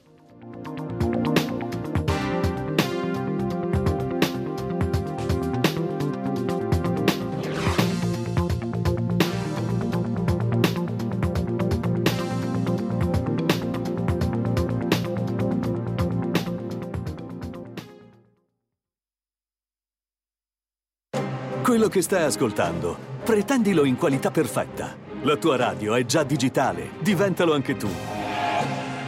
Che 21.95 22.01
stai 22.01 22.23
ascoltando, 22.23 22.97
pretendilo 23.23 23.85
in 23.85 23.95
qualità 23.95 24.29
perfetta. 24.29 24.97
La 25.21 25.37
tua 25.37 25.55
radio 25.55 25.95
è 25.95 26.03
già 26.03 26.23
digitale, 26.23 26.89
diventalo 26.99 27.53
anche 27.53 27.77
tu. 27.77 27.87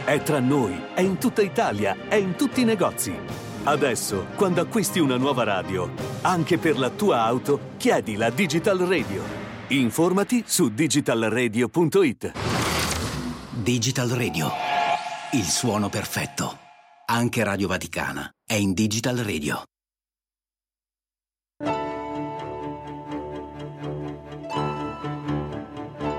È 0.06 0.22
tra 0.22 0.40
noi, 0.40 0.74
è 0.94 1.02
in 1.02 1.18
tutta 1.18 1.42
Italia, 1.42 2.08
è 2.08 2.14
in 2.14 2.34
tutti 2.34 2.62
i 2.62 2.64
negozi. 2.64 3.14
Adesso, 3.64 4.28
quando 4.36 4.62
acquisti 4.62 5.00
una 5.00 5.18
nuova 5.18 5.44
radio, 5.44 5.90
anche 6.22 6.56
per 6.56 6.78
la 6.78 6.88
tua 6.88 7.20
auto, 7.24 7.72
chiedi 7.76 8.16
la 8.16 8.30
Digital 8.30 8.78
Radio. 8.78 9.22
Informati 9.66 10.42
su 10.46 10.72
digitalradio.it. 10.72 12.32
Digital 13.50 14.08
Radio. 14.08 14.50
Il 15.32 15.44
suono 15.44 15.90
perfetto. 15.90 16.58
Anche 17.04 17.44
Radio 17.44 17.68
Vaticana 17.68 18.30
è 18.46 18.54
in 18.54 18.72
Digital 18.72 19.18
Radio. 19.18 19.62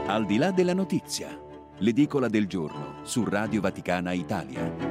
Al 0.10 0.26
di 0.26 0.38
là 0.38 0.50
della 0.50 0.74
notizia, 0.74 1.28
l'edicola 1.78 2.28
del 2.30 2.48
giorno 2.48 2.96
su 3.04 3.24
Radio 3.26 3.62
Vaticana 3.62 4.12
Italia. 4.12 4.90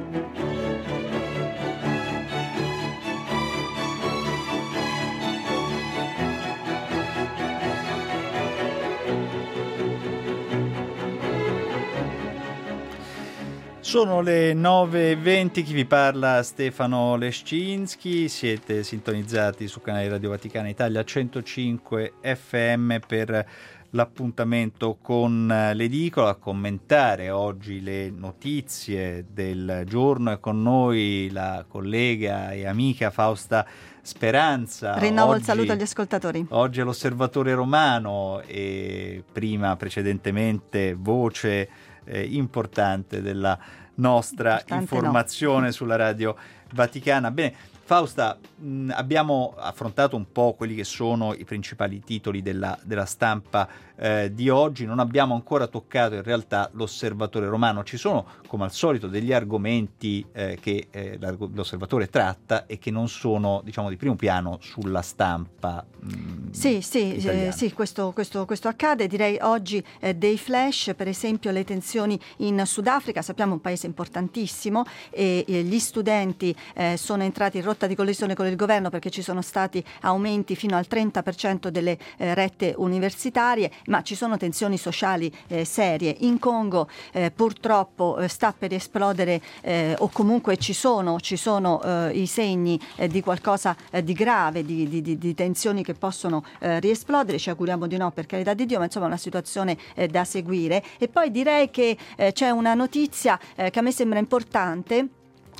Sono 13.81 14.21
le 14.21 14.53
9.20, 14.53 15.63
chi 15.63 15.73
vi 15.73 15.83
parla 15.83 16.43
Stefano 16.43 17.17
Lescinski, 17.17 18.29
siete 18.29 18.83
sintonizzati 18.83 19.67
sul 19.67 19.81
canale 19.81 20.07
Radio 20.07 20.29
Vaticana 20.29 20.69
Italia 20.69 21.03
105 21.03 22.13
FM 22.21 22.97
per 23.05 23.47
l'appuntamento 23.91 24.97
con 25.01 25.51
eh, 25.51 25.73
l'edicola, 25.73 26.29
a 26.29 26.35
commentare 26.35 27.29
oggi 27.29 27.81
le 27.81 28.09
notizie 28.09 29.25
del 29.31 29.83
giorno 29.85 30.31
e 30.31 30.39
con 30.39 30.61
noi 30.61 31.29
la 31.31 31.65
collega 31.67 32.51
e 32.51 32.65
amica 32.65 33.09
Fausta 33.09 33.65
Speranza. 34.01 34.97
Rinnovo 34.97 35.31
oggi, 35.31 35.39
il 35.39 35.45
saluto 35.45 35.71
agli 35.71 35.81
ascoltatori. 35.81 36.45
Oggi 36.49 36.79
è 36.79 36.83
l'osservatore 36.83 37.53
romano 37.53 38.41
e 38.45 39.23
prima 39.31 39.75
precedentemente 39.75 40.95
voce 40.97 41.69
eh, 42.05 42.23
importante 42.23 43.21
della 43.21 43.57
nostra 43.95 44.51
importante 44.53 44.81
informazione 44.81 45.65
no. 45.67 45.71
sulla 45.71 45.95
radio 45.95 46.35
Vaticana. 46.73 47.31
Bene, 47.31 47.53
Fausta, 47.89 48.37
mh, 48.37 48.91
abbiamo 48.93 49.55
affrontato 49.57 50.15
un 50.15 50.31
po' 50.31 50.53
quelli 50.53 50.75
che 50.75 50.83
sono 50.83 51.33
i 51.33 51.43
principali 51.43 52.03
titoli 52.03 52.43
della, 52.43 52.77
della 52.83 53.05
stampa 53.05 53.67
eh, 53.95 54.31
di 54.31 54.47
oggi, 54.47 54.85
non 54.85 54.99
abbiamo 54.99 55.33
ancora 55.33 55.65
toccato 55.65 56.13
in 56.13 56.23
realtà 56.23 56.69
l'osservatore 56.73 57.47
romano, 57.47 57.83
ci 57.83 57.97
sono 57.97 58.25
come 58.47 58.63
al 58.63 58.71
solito 58.71 59.07
degli 59.07 59.33
argomenti 59.33 60.23
eh, 60.31 60.57
che 60.61 60.87
eh, 60.91 61.17
l'osservatore 61.53 62.09
tratta 62.09 62.67
e 62.67 62.77
che 62.77 62.91
non 62.91 63.09
sono 63.09 63.61
diciamo 63.63 63.89
di 63.89 63.97
primo 63.97 64.15
piano 64.15 64.59
sulla 64.61 65.01
stampa. 65.01 65.83
Mh, 65.99 66.51
sì, 66.51 66.81
sì, 66.81 67.15
eh, 67.15 67.51
sì 67.51 67.73
questo, 67.73 68.11
questo, 68.11 68.45
questo, 68.45 68.67
accade, 68.67 69.07
direi 69.07 69.37
oggi 69.41 69.83
eh, 69.99 70.13
dei 70.13 70.37
flash, 70.37 70.93
per 70.95 71.07
esempio 71.07 71.51
le 71.51 71.63
tensioni 71.63 72.19
in 72.37 72.61
Sudafrica, 72.65 73.23
sappiamo 73.23 73.53
un 73.53 73.61
paese 73.61 73.87
importantissimo 73.87 74.85
e 75.09 75.43
gli 75.45 75.79
studenti 75.79 76.55
eh, 76.75 76.95
sono 76.97 77.23
entrati 77.23 77.57
in 77.57 77.63
rotta 77.63 77.78
sorta 77.79 77.87
di 77.87 77.95
collisione 77.95 78.35
con 78.35 78.45
il 78.45 78.57
governo 78.57 78.89
perché 78.89 79.09
ci 79.09 79.21
sono 79.21 79.41
stati 79.41 79.81
aumenti 80.01 80.55
fino 80.55 80.75
al 80.75 80.85
30% 80.89 81.69
delle 81.69 81.97
eh, 82.17 82.33
rette 82.33 82.73
universitarie, 82.75 83.71
ma 83.85 84.01
ci 84.01 84.15
sono 84.15 84.35
tensioni 84.35 84.77
sociali 84.77 85.33
eh, 85.47 85.63
serie. 85.63 86.13
In 86.19 86.39
Congo 86.39 86.89
eh, 87.13 87.31
purtroppo 87.31 88.17
eh, 88.17 88.27
sta 88.27 88.53
per 88.57 88.73
esplodere 88.73 89.41
eh, 89.61 89.95
o 89.97 90.09
comunque 90.09 90.57
ci 90.57 90.73
sono, 90.73 91.19
ci 91.21 91.37
sono 91.37 91.67
i 92.11 92.25
segni 92.25 92.79
di 93.09 93.21
qualcosa 93.21 93.75
di 94.03 94.13
grave, 94.13 94.65
di, 94.65 94.87
di, 94.87 95.17
di, 95.17 95.33
tensioni 95.33 95.83
che 95.83 95.93
possono 95.93 96.43
riesplodere, 96.59 97.37
ci 97.37 97.49
auguriamo 97.49 97.87
di 97.87 97.97
no 97.97 98.11
per 98.11 98.25
carità 98.25 98.53
di 98.53 98.65
Dio, 98.65 98.79
ma 98.79 98.85
insomma 98.85 99.05
è 99.05 99.07
una 99.09 99.17
situazione 99.17 99.77
da 100.09 100.23
seguire. 100.23 100.83
E 100.97 101.07
poi 101.07 101.31
direi 101.31 101.69
che 101.69 101.97
c'è 102.33 102.49
una 102.49 102.73
notizia 102.73 103.39
che 103.55 103.79
a 103.79 103.81
me 103.81 103.91
sembra 103.91 104.19
importante 104.19 105.07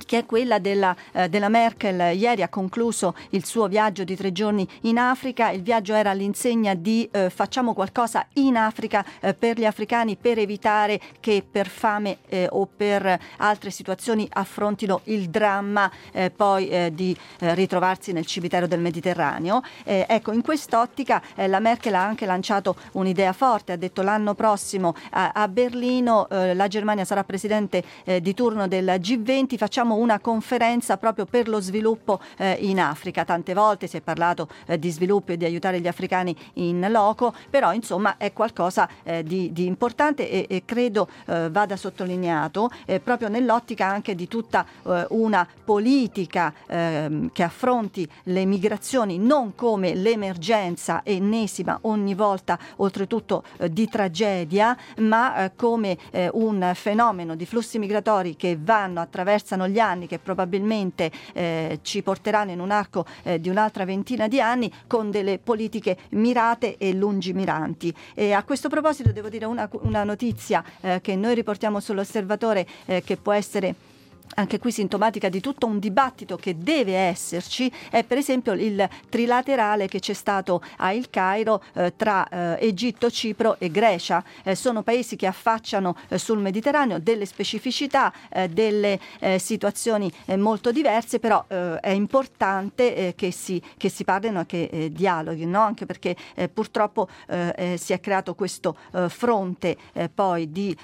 che 0.05 0.19
è 0.19 0.25
quella 0.25 0.59
della, 0.59 0.95
eh, 1.11 1.29
della, 1.29 1.49
Merkel. 1.49 2.15
Ieri 2.15 2.41
ha 2.43 2.49
concluso 2.49 3.15
il 3.31 3.45
suo 3.45 3.67
viaggio 3.67 4.03
di 4.03 4.15
tre 4.15 4.31
giorni 4.31 4.67
in 4.81 4.97
Africa. 4.97 5.49
Il 5.49 5.61
viaggio 5.61 5.93
era 5.93 6.11
all'insegna 6.11 6.73
di 6.73 7.07
eh, 7.11 7.29
facciamo 7.29 7.73
qualcosa 7.73 8.25
in 8.33 8.55
Africa 8.55 9.05
eh, 9.19 9.33
per 9.33 9.57
gli 9.57 9.65
africani 9.65 10.15
per 10.15 10.37
evitare 10.37 10.99
che 11.19 11.43
per 11.49 11.67
fame 11.67 12.17
eh, 12.27 12.47
o 12.49 12.67
per 12.67 13.19
altre 13.37 13.71
situazioni 13.71 14.27
affrontino 14.31 15.01
il 15.05 15.29
dramma 15.29 15.91
eh, 16.11 16.29
poi 16.29 16.69
eh, 16.69 16.91
di 16.93 17.15
ritrovarsi 17.39 18.11
nel 18.11 18.25
cimitero 18.25 18.67
del 18.67 18.79
Mediterraneo. 18.79 19.61
ecco, 19.83 20.31
in 20.31 20.41
quest'ottica 20.41 21.21
la 21.35 21.59
Merkel 21.59 21.93
ha 21.93 22.03
anche 22.03 22.25
lanciato 22.25 22.75
un'idea 22.93 23.33
forte, 23.33 23.73
ha 23.73 23.75
detto 23.75 24.01
l'anno 24.01 24.33
prossimo 24.33 24.93
a, 25.11 25.31
a 25.33 25.47
Berlino 25.47 26.27
la 26.29 26.67
Germania 26.67 27.05
sarà 27.05 27.23
presidente 27.23 27.83
di 28.21 28.33
turno 28.33 28.67
del 28.67 28.85
G20, 28.85 29.57
facciamo 29.57 29.88
facciamo 29.89 29.95
una 29.95 30.19
conferenza 30.19 30.97
proprio 30.97 31.25
per 31.25 31.47
lo 31.47 31.59
sviluppo 31.59 32.19
eh, 32.37 32.57
in 32.61 32.79
Africa. 32.79 33.25
Tante 33.25 33.53
volte 33.53 33.87
si 33.87 33.97
è 33.97 34.01
parlato 34.01 34.47
eh, 34.67 34.77
di 34.77 34.89
sviluppo 34.91 35.31
e 35.31 35.37
di 35.37 35.45
aiutare 35.45 35.79
gli 35.79 35.87
africani 35.87 36.35
in 36.53 36.85
loco, 36.89 37.33
però 37.49 37.73
insomma 37.73 38.17
è 38.17 38.31
qualcosa 38.33 38.87
eh, 39.03 39.23
di, 39.23 39.51
di, 39.51 39.65
importante 39.65 40.29
e, 40.29 40.45
e 40.47 40.63
credo 40.65 41.07
eh, 41.25 41.49
vada 41.49 41.75
sottolineato 41.75 42.69
eh, 42.85 42.99
proprio 42.99 43.29
nell'ottica 43.29 43.87
anche 43.87 44.13
di 44.15 44.27
tutta 44.27 44.65
eh, 44.85 45.05
una 45.09 45.47
politica 45.63 46.53
ehm, 46.67 47.31
che 47.31 47.43
affronti 47.43 48.07
le 48.23 48.45
migrazioni 48.45 49.17
non 49.17 49.55
come 49.55 49.95
l'emergenza 49.95 51.01
ennesima 51.03 51.79
ogni 51.83 52.13
volta 52.13 52.57
oltretutto 52.77 53.43
di 53.69 53.87
tragedia, 53.87 54.75
ma 54.97 55.51
come 55.55 55.97
un 56.33 56.71
fenomeno 56.73 57.35
di 57.35 57.45
flussi 57.45 57.79
migratori 57.79 58.35
che 58.35 58.57
vanno, 58.59 58.99
attraversano 58.99 59.65
gli 59.69 59.79
anni 59.79 60.07
che 60.07 60.19
probabilmente 60.19 61.11
eh, 61.33 61.79
ci 61.81 62.01
porteranno 62.01 62.51
in 62.51 62.59
un 62.59 62.71
arco 62.71 63.05
eh, 63.23 63.39
di 63.39 63.49
un'altra 63.49 63.85
ventina 63.85 64.27
di 64.27 64.41
anni 64.41 64.71
con 64.87 65.11
delle 65.11 65.39
politiche 65.39 65.97
mirate 66.09 66.77
e 66.77 66.93
lungimiranti. 66.93 67.93
E 68.13 68.33
a 68.33 68.43
questo 68.43 68.69
proposito 68.69 69.11
devo 69.11 69.29
dire 69.29 69.45
una, 69.45 69.69
una 69.81 70.03
notizia 70.03 70.63
eh, 70.81 70.99
che 71.01 71.15
noi 71.15 71.35
riportiamo 71.35 71.79
sull'osservatore 71.79 72.67
eh, 72.85 73.01
che 73.03 73.17
può 73.17 73.33
essere 73.33 73.75
anche 74.35 74.59
qui 74.59 74.71
sintomatica 74.71 75.29
di 75.29 75.39
tutto 75.41 75.65
un 75.65 75.79
dibattito 75.79 76.37
che 76.37 76.57
deve 76.57 76.95
esserci, 76.95 77.71
è 77.89 78.03
per 78.03 78.17
esempio 78.17 78.53
il 78.53 78.87
trilaterale 79.09 79.87
che 79.87 79.99
c'è 79.99 80.13
stato 80.13 80.61
a 80.77 80.91
Il 80.91 81.09
Cairo 81.09 81.63
eh, 81.73 81.93
tra 81.95 82.27
eh, 82.27 82.67
Egitto, 82.67 83.09
Cipro 83.09 83.57
e 83.59 83.69
Grecia. 83.69 84.23
Eh, 84.43 84.55
sono 84.55 84.83
paesi 84.83 85.15
che 85.15 85.27
affacciano 85.27 85.95
eh, 86.07 86.17
sul 86.17 86.39
Mediterraneo 86.39 86.99
delle 86.99 87.25
specificità, 87.25 88.13
eh, 88.29 88.47
delle 88.47 88.99
eh, 89.19 89.39
situazioni 89.39 90.11
molto 90.37 90.71
diverse, 90.71 91.19
però 91.19 91.45
è 91.47 91.89
importante 91.89 93.13
che 93.15 93.31
si, 93.31 93.61
che, 93.77 93.89
si, 93.89 94.03
parlino 94.03 94.41
e 94.41 94.45
che 94.45 94.89
dialoghino, 94.91 95.59
anche 95.59 95.85
perché 95.85 96.15
purtroppo 96.53 97.07
si 97.27 97.93
è 97.93 97.99
creato 97.99 98.35
questo 98.35 98.75
fronte 99.07 99.77
poi 100.13 100.51
di 100.51 100.75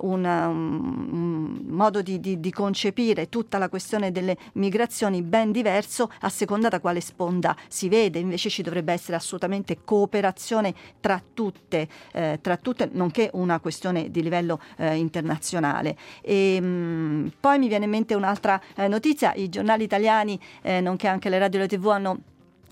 una, 0.00 0.48
un, 0.48 1.08
un, 1.10 1.60
modo 1.66 2.02
di, 2.02 2.20
di, 2.20 2.40
di 2.40 2.50
concepire 2.50 3.03
concepire 3.04 3.28
tutta 3.28 3.58
la 3.58 3.68
questione 3.68 4.10
delle 4.10 4.36
migrazioni 4.54 5.22
ben 5.22 5.52
diverso 5.52 6.10
a 6.20 6.28
seconda 6.28 6.68
da 6.68 6.80
quale 6.80 7.00
sponda 7.00 7.54
si 7.68 7.88
vede. 7.88 8.18
Invece 8.18 8.48
ci 8.48 8.62
dovrebbe 8.62 8.92
essere 8.92 9.16
assolutamente 9.16 9.78
cooperazione 9.84 10.74
tra 11.00 11.22
tutte, 11.34 11.88
eh, 12.12 12.38
tra 12.40 12.56
tutte 12.56 12.88
nonché 12.92 13.30
una 13.34 13.60
questione 13.60 14.10
di 14.10 14.22
livello 14.22 14.60
eh, 14.78 14.96
internazionale. 14.96 15.96
E, 16.22 16.60
mh, 16.60 16.64
mm, 16.64 17.26
poi 17.40 17.58
mi 17.58 17.68
viene 17.68 17.84
in 17.84 17.90
mente 17.90 18.14
un'altra 18.14 18.60
eh, 18.76 18.88
notizia, 18.88 19.34
i 19.34 19.48
giornali 19.48 19.84
italiani, 19.84 20.40
eh, 20.62 20.80
nonché 20.80 21.06
anche 21.06 21.28
le 21.28 21.38
radio 21.38 21.58
e 21.58 21.62
le 21.62 21.68
tv 21.68 21.88
hanno 21.88 22.18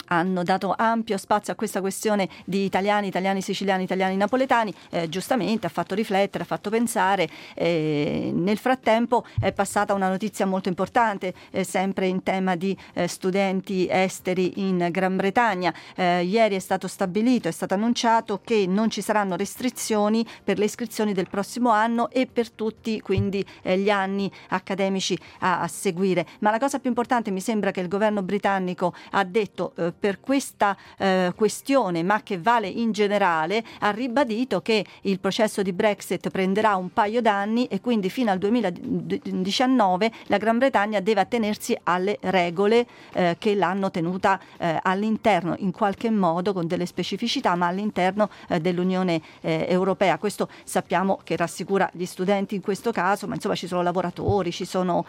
hanno 0.06 0.42
dato 0.42 0.74
ampio 0.76 1.16
spazio 1.16 1.52
a 1.52 1.56
questa 1.56 1.80
questione 1.80 2.28
di 2.44 2.64
italiani, 2.64 3.08
italiani 3.08 3.42
siciliani, 3.42 3.84
italiani 3.84 4.16
napoletani, 4.16 4.72
eh, 4.90 5.08
giustamente 5.08 5.66
ha 5.66 5.70
fatto 5.70 5.94
riflettere, 5.94 6.44
ha 6.44 6.46
fatto 6.46 6.70
pensare. 6.70 7.28
Eh, 7.54 8.30
nel 8.34 8.58
frattempo 8.58 9.24
è 9.40 9.52
passata 9.52 9.94
una 9.94 10.08
notizia 10.08 10.46
molto 10.46 10.68
importante, 10.68 11.34
eh, 11.50 11.64
sempre 11.64 12.06
in 12.06 12.22
tema 12.22 12.56
di 12.56 12.76
eh, 12.94 13.06
studenti 13.06 13.86
esteri 13.90 14.60
in 14.60 14.88
Gran 14.90 15.16
Bretagna. 15.16 15.72
Eh, 15.94 16.24
ieri 16.24 16.56
è 16.56 16.58
stato 16.58 16.88
stabilito, 16.88 17.48
è 17.48 17.52
stato 17.52 17.74
annunciato 17.74 18.40
che 18.44 18.66
non 18.66 18.90
ci 18.90 19.00
saranno 19.00 19.36
restrizioni 19.36 20.26
per 20.42 20.58
le 20.58 20.64
iscrizioni 20.64 21.12
del 21.12 21.28
prossimo 21.28 21.70
anno 21.70 22.10
e 22.10 22.26
per 22.26 22.50
tutti 22.50 23.00
quindi 23.00 23.44
eh, 23.62 23.78
gli 23.78 23.90
anni 23.90 24.30
accademici 24.48 25.18
a, 25.40 25.60
a, 25.60 25.68
seguire. 25.68 26.26
Ma 26.40 26.50
la 26.50 26.58
cosa 26.58 26.78
più 26.78 26.88
importante 26.88 27.30
mi 27.30 27.40
sembra 27.40 27.70
che 27.70 27.80
il 27.80 27.88
governo 27.88 28.22
britannico 28.22 28.94
ha 29.12 29.24
detto 29.24 29.72
per 29.98 30.20
questa 30.20 30.76
eh, 30.98 31.32
questione, 31.34 32.02
ma 32.02 32.22
che 32.22 32.38
vale 32.38 32.68
in 32.68 32.92
generale, 32.92 33.62
ha 33.80 33.90
ribadito 33.90 34.60
che 34.60 34.84
il 35.02 35.20
processo 35.20 35.62
di 35.62 35.72
Brexit 35.72 36.30
prenderà 36.30 36.76
un 36.76 36.92
paio 36.92 37.20
d'anni 37.20 37.66
e 37.66 37.80
quindi 37.80 38.10
fino 38.10 38.30
al 38.30 38.38
2019 38.38 40.12
la 40.26 40.36
Gran 40.36 40.58
Bretagna 40.58 41.00
deve 41.00 41.20
attenersi 41.20 41.76
alle 41.84 42.18
regole 42.20 42.86
eh, 43.12 43.36
che 43.38 43.54
l'hanno 43.54 43.90
tenuta 43.90 44.40
eh, 44.58 44.78
all'interno 44.82 45.54
in 45.58 45.72
qualche 45.72 46.10
modo 46.10 46.52
con 46.52 46.66
delle 46.66 46.86
specificità, 46.86 47.54
ma 47.54 47.66
all'interno 47.66 48.30
eh, 48.48 48.60
dell'Unione 48.60 49.20
eh, 49.40 49.66
Europea. 49.68 50.18
Questo 50.18 50.48
sappiamo 50.64 51.20
che 51.22 51.36
rassicura 51.36 51.88
gli 51.92 52.04
studenti 52.04 52.54
in 52.54 52.60
questo 52.60 52.92
caso, 52.92 53.26
ma 53.26 53.34
insomma 53.34 53.54
ci 53.54 53.66
sono 53.66 53.82
lavoratori, 53.82 54.52
ci 54.52 54.64
sono 54.64 55.04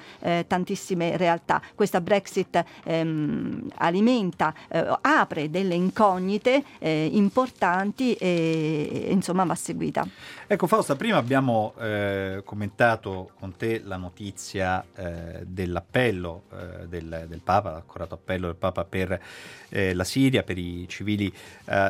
tantissime 0.48 1.18
realtà. 1.18 1.62
Questa 1.76 2.02
Brexit 2.02 2.64
ehm, 2.84 3.68
alimenta 3.76 4.54
eh, 4.74 4.98
apre 5.02 5.52
delle 5.52 5.76
incognite 5.76 6.64
eh, 6.80 7.08
importanti 7.12 8.16
e, 8.16 9.08
insomma 9.12 9.44
va 9.44 9.54
seguita. 9.54 10.08
Ecco 10.48 10.66
Fausta, 10.66 10.96
prima 10.96 11.18
abbiamo 11.18 11.76
eh, 11.80 12.42
commentato 12.44 13.30
con 13.40 13.56
te 13.56 13.82
la 13.84 13.98
notizia 13.98 14.84
eh, 14.96 15.44
dell'appello 15.46 16.46
eh, 16.52 16.88
del, 16.88 17.26
del, 17.28 17.42
Papa, 17.44 17.70
l'accorato 17.72 18.16
appello 18.16 18.48
del 18.48 18.56
Papa 18.56 18.84
per 18.84 19.22
eh, 19.70 19.94
la 19.94 20.04
Siria, 20.04 20.42
per 20.42 20.58
i 20.58 20.88
civili 20.88 21.32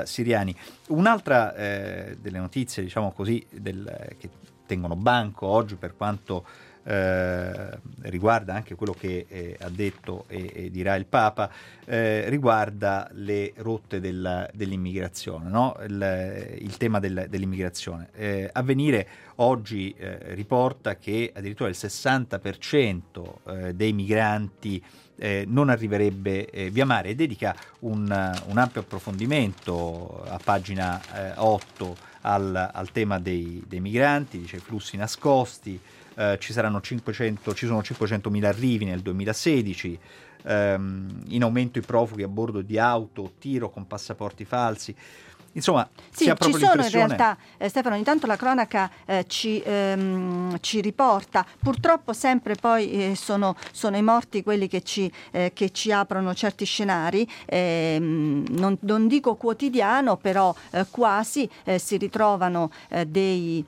siriani. 0.04 0.56
Un'altra 0.88 1.52
delle 1.54 2.40
notizie, 2.40 2.84
diciamo 2.84 3.12
così, 3.12 3.46
del, 3.50 4.16
che 4.18 4.30
tengono 4.66 4.96
banco 4.96 5.48
oggi 5.48 5.76
per 5.76 5.96
quanto 5.96 6.46
eh, 6.84 7.80
riguarda 8.02 8.54
anche 8.54 8.76
quello 8.76 8.94
che 8.94 9.26
eh, 9.28 9.58
ha 9.60 9.70
detto 9.70 10.26
e, 10.28 10.52
e, 10.54 10.72
dirà 10.72 10.96
il 10.96 11.06
Papa, 11.06 11.50
eh, 11.86 12.30
riguarda 12.30 13.10
le 13.14 13.54
rotte 13.58 14.00
della, 14.00 14.50
dell'immigrazione, 14.54 15.50
no? 15.50 15.78
il, 15.88 16.58
il, 16.60 16.78
tema 16.78 17.00
del, 17.00 17.28
dell'immigrazione. 17.30 18.10
Eh, 18.14 18.50
avvenire 18.52 19.08
oggi 19.36 19.94
eh, 19.98 20.34
riporta 20.34 20.98
che 20.98 21.32
addirittura 21.34 21.70
il 21.70 21.76
60% 21.78 23.72
dei 23.74 23.94
migranti 23.94 24.84
eh, 25.16 25.46
non 25.48 25.70
arriverebbe 25.70 26.50
eh, 26.50 26.70
via 26.70 26.86
mare 26.86 27.10
e 27.10 27.16
dedica 27.16 27.56
un, 27.80 28.02
un, 28.48 28.58
ampio 28.58 28.82
approfondimento 28.82 30.24
a 30.28 30.40
pagina 30.44 31.02
eh, 31.14 31.34
8 31.38 31.96
al, 32.22 32.70
al 32.74 32.92
tema 32.92 33.20
dei, 33.20 33.64
dei, 33.68 33.80
migranti, 33.80 34.40
dice 34.40 34.60
flussi 34.60 34.98
nascosti, 34.98 35.80
eh, 36.16 36.38
ci, 36.40 36.54
500, 36.54 37.54
ci 37.54 37.66
sono 37.66 37.80
500.000 37.80 38.46
arrivi 38.46 38.86
nel 38.86 39.02
2016, 39.02 40.00
ehm, 40.44 41.24
in 41.30 41.44
aumento 41.44 41.80
i 41.80 41.82
profughi 41.82 42.24
a 42.24 42.28
bordo 42.28 42.62
di 42.62 42.78
auto, 42.78 43.34
tiro 43.40 43.70
con 43.70 43.88
passaporti 43.88 44.46
falsi. 44.46 44.96
Insomma, 45.54 45.88
sì, 46.10 46.32
ci 46.40 46.54
sono 46.54 46.84
in 46.84 46.90
realtà, 46.90 47.38
eh, 47.58 47.70
Stefano, 47.70 47.96
intanto 47.96 48.26
la 48.26 48.36
cronaca 48.36 48.90
eh, 49.06 49.26
ci, 49.28 49.62
ehm, 49.64 50.58
ci, 50.62 50.82
riporta, 50.82 51.46
purtroppo 51.62 52.12
sempre 52.14 52.56
poi 52.56 53.12
eh, 53.12 53.16
sono, 53.16 53.56
sono, 53.72 53.96
i 53.96 54.02
morti 54.02 54.42
quelli 54.42 54.68
che 54.68 54.82
ci, 54.82 55.12
eh, 55.32 55.52
che 55.54 55.72
ci 55.72 55.92
aprono 55.92 56.34
certi 56.34 56.66
scenari, 56.66 57.28
ehm, 57.46 58.46
non, 58.50 58.78
non, 58.82 59.08
dico 59.08 59.36
quotidiano, 59.36 60.18
però 60.18 60.54
eh, 60.72 60.88
quasi 60.90 61.48
eh, 61.66 61.78
si 61.78 61.98
ritrovano 61.98 62.72
dei 63.06 63.64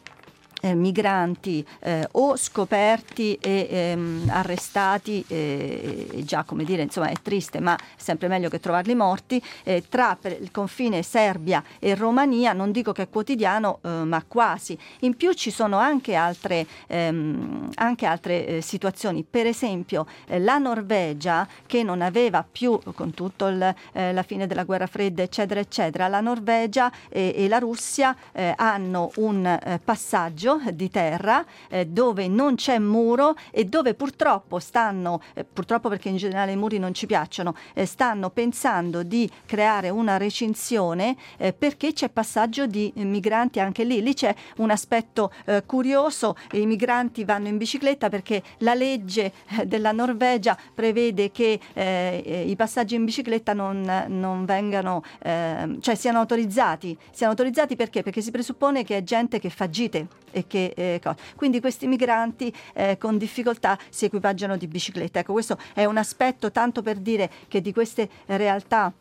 eh, 0.66 0.74
migranti 0.74 1.66
eh, 1.80 2.08
o 2.14 2.36
scoperti 2.36 3.38
e 3.40 3.68
ehm, 3.70 4.30
arrestati, 4.30 5.24
eh, 5.28 6.24
già 6.24 6.44
come 6.44 6.64
dire, 6.64 6.82
insomma 6.82 7.10
è 7.10 7.16
triste, 7.22 7.60
ma 7.60 7.76
è 7.76 7.82
sempre 7.98 8.28
meglio 8.28 8.50
che 8.50 8.60
trovarli 8.60 8.96
morti, 8.96 9.42
eh, 9.64 9.84
tra 9.88 10.18
il 10.24 10.50
confine 10.52 11.04
Serbia 11.04 11.64
e 11.78 11.94
Romania, 11.94 12.54
non 12.54 12.72
dico 12.72 12.92
che 12.94 13.04
è 13.04 13.10
quotidiano, 13.10 13.80
eh, 13.84 13.90
ma 13.90 14.24
quasi. 14.28 14.78
In 15.02 15.16
più 15.16 15.34
ci 15.34 15.52
sono 15.52 15.78
anche 15.78 16.16
altre, 16.16 16.66
ehm, 16.88 17.70
anche 17.76 18.06
altre 18.08 18.48
eh, 18.48 18.62
situazioni, 18.62 19.24
per 19.30 19.46
esempio 19.46 20.08
la 20.28 20.58
Norvegia 20.58 21.48
che 21.68 21.84
non 21.84 22.02
aveva 22.02 22.44
più, 22.50 22.80
con 22.96 23.14
tutto 23.14 23.48
il, 23.48 23.76
la 23.92 24.24
fine 24.24 24.48
della 24.48 24.64
guerra 24.64 24.88
fredda, 24.88 25.22
eccetera, 25.22 25.60
eccetera, 25.60 26.08
la 26.08 26.22
Norvegia 26.22 26.92
e, 27.10 27.34
e 27.36 27.48
la 27.48 27.60
Russia 27.60 28.16
hanno 28.56 29.12
un 29.16 29.80
passaggio 29.84 30.55
di 30.72 30.90
terra 30.90 31.46
eh, 31.70 31.86
dove 31.86 32.28
non 32.28 32.56
c'è 32.56 32.80
muro 32.80 33.36
e 33.52 33.66
dove 33.66 33.94
purtroppo 33.94 34.60
stanno, 34.60 35.22
eh, 35.34 35.44
purtroppo 35.44 35.90
perché 35.90 36.10
in 36.10 36.18
generale 36.18 36.54
i 36.54 36.56
muri 36.56 36.80
non 36.80 36.94
ci 36.94 37.06
piacciono, 37.06 37.56
eh, 37.74 37.86
stanno 37.86 38.30
pensando 38.30 39.04
di 39.04 39.30
creare 39.46 39.90
una 39.90 40.18
recinzione 40.18 41.16
eh, 41.38 41.54
perché 41.54 41.94
c'è 41.94 42.10
passaggio 42.10 42.66
di 42.66 42.92
migranti 42.96 43.60
anche 43.60 43.84
lì. 43.84 44.02
Lì 44.02 44.14
c'è 44.14 44.34
un 44.58 44.72
aspetto 44.72 45.32
eh, 45.46 45.64
curioso, 45.66 46.36
i 46.52 46.66
migranti 46.66 47.24
vanno 47.24 47.48
in 47.48 47.58
bicicletta 47.58 48.10
perché 48.10 48.42
la 48.60 48.74
legge 48.74 49.32
eh, 49.60 49.66
della 49.66 49.92
Norvegia 49.92 50.58
prevede 50.74 51.32
che 51.32 51.60
i 51.76 52.56
passaggi 52.56 52.96
in 52.96 53.06
bicicletta 53.06 53.54
non, 53.54 54.06
non 54.08 54.46
vengano, 54.46 55.04
cioè 55.22 55.96
siano 55.96 56.20
autorizzati. 56.20 56.98
Siano 57.12 57.32
autorizzati 57.32 57.76
perché? 57.76 58.04
Perché 58.04 58.22
si 58.22 58.32
presuppone 58.32 58.84
che 58.84 58.98
è 58.98 59.04
gente 59.04 59.40
che 59.40 59.50
fa 59.50 59.70
gite 59.70 60.08
e 60.36 60.48
che 60.48 60.74
eh, 60.76 61.02
quindi 61.38 61.62
questi 61.62 61.88
migranti 61.88 62.54
eh, 62.74 62.98
con 62.98 63.18
difficoltà 63.18 63.80
si 63.90 64.04
equipaggiano 64.04 64.58
di 64.58 64.68
bicicletta. 64.68 65.20
Ecco, 65.20 65.32
questo 65.32 65.58
è 65.74 65.86
un 65.86 65.96
aspetto 65.96 66.52
tanto 66.52 66.82
per 66.82 66.98
dire 66.98 67.32
che 67.48 67.62
di 67.62 67.72
queste 67.72 68.10
realtà 68.26 68.92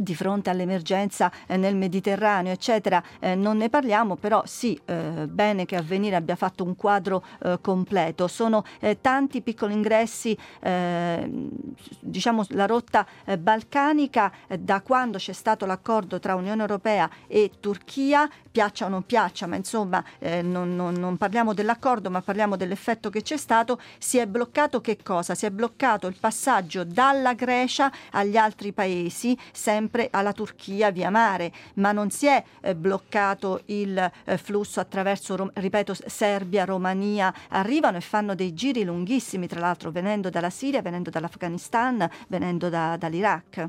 di 0.00 0.14
fronte 0.14 0.48
all'emergenza 0.48 1.30
eh, 1.46 1.56
nel 1.56 1.76
Mediterraneo, 1.76 2.52
eccetera, 2.52 3.02
eh, 3.18 3.34
non 3.34 3.58
ne 3.58 3.68
parliamo, 3.68 4.16
però 4.16 4.42
sì, 4.46 4.80
eh, 4.86 5.26
bene 5.28 5.66
che 5.66 5.76
Avvenire 5.76 6.16
abbia 6.16 6.36
fatto 6.36 6.64
un 6.64 6.74
quadro 6.74 7.22
eh, 7.42 7.58
completo. 7.60 8.26
Sono 8.26 8.64
eh, 8.80 9.00
tanti 9.00 9.42
piccoli 9.42 9.74
ingressi, 9.74 10.36
eh, 10.60 11.48
diciamo 12.00 12.44
la 12.50 12.66
rotta 12.66 13.06
balcanica, 13.38 14.32
da 14.58 14.80
quando 14.80 15.18
c'è 15.18 15.32
stato 15.32 15.66
l'accordo 15.66 16.18
tra 16.18 16.34
Unione 16.34 16.60
Europea 16.60 17.08
e 17.26 17.50
Turchia, 17.60 18.28
piaccia 18.50 18.86
o 18.86 18.88
non 18.88 19.04
piaccia, 19.04 19.46
ma 19.46 19.56
insomma 19.56 20.02
non, 20.42 20.74
non, 20.74 20.94
non 20.94 21.16
parliamo 21.16 21.54
dell'accordo, 21.54 22.10
ma 22.10 22.20
parliamo 22.20 22.56
dell'effetto 22.56 23.10
che 23.10 23.22
c'è 23.22 23.36
stato, 23.36 23.80
si 23.98 24.18
è 24.18 24.26
bloccato 24.26 24.80
che 24.80 24.98
cosa? 25.02 25.34
Si 25.34 25.46
è 25.46 25.50
bloccato 25.50 26.06
il 26.06 26.16
passaggio 26.18 26.84
dalla 26.84 27.34
Grecia 27.34 27.92
agli 28.10 28.36
altri 28.36 28.72
paesi, 28.72 29.36
sempre 29.52 29.89
sempre 29.90 30.08
alla 30.12 30.32
Turchia 30.32 30.92
via 30.92 31.10
mare, 31.10 31.52
ma 31.74 31.90
non 31.90 32.10
si 32.10 32.26
è 32.26 32.42
eh, 32.60 32.76
bloccato 32.76 33.62
il 33.66 33.98
eh, 34.24 34.38
flusso 34.38 34.78
attraverso, 34.78 35.50
ripeto, 35.54 35.96
Serbia, 36.06 36.64
Romania, 36.64 37.34
arrivano 37.48 37.96
e 37.96 38.00
fanno 38.00 38.36
dei 38.36 38.54
giri 38.54 38.84
lunghissimi, 38.84 39.48
tra 39.48 39.58
l'altro 39.58 39.90
venendo 39.90 40.30
dalla 40.30 40.48
Siria, 40.48 40.80
venendo 40.80 41.10
dall'Afghanistan, 41.10 42.08
venendo 42.28 42.68
da, 42.68 42.96
dall'Iraq. 42.96 43.68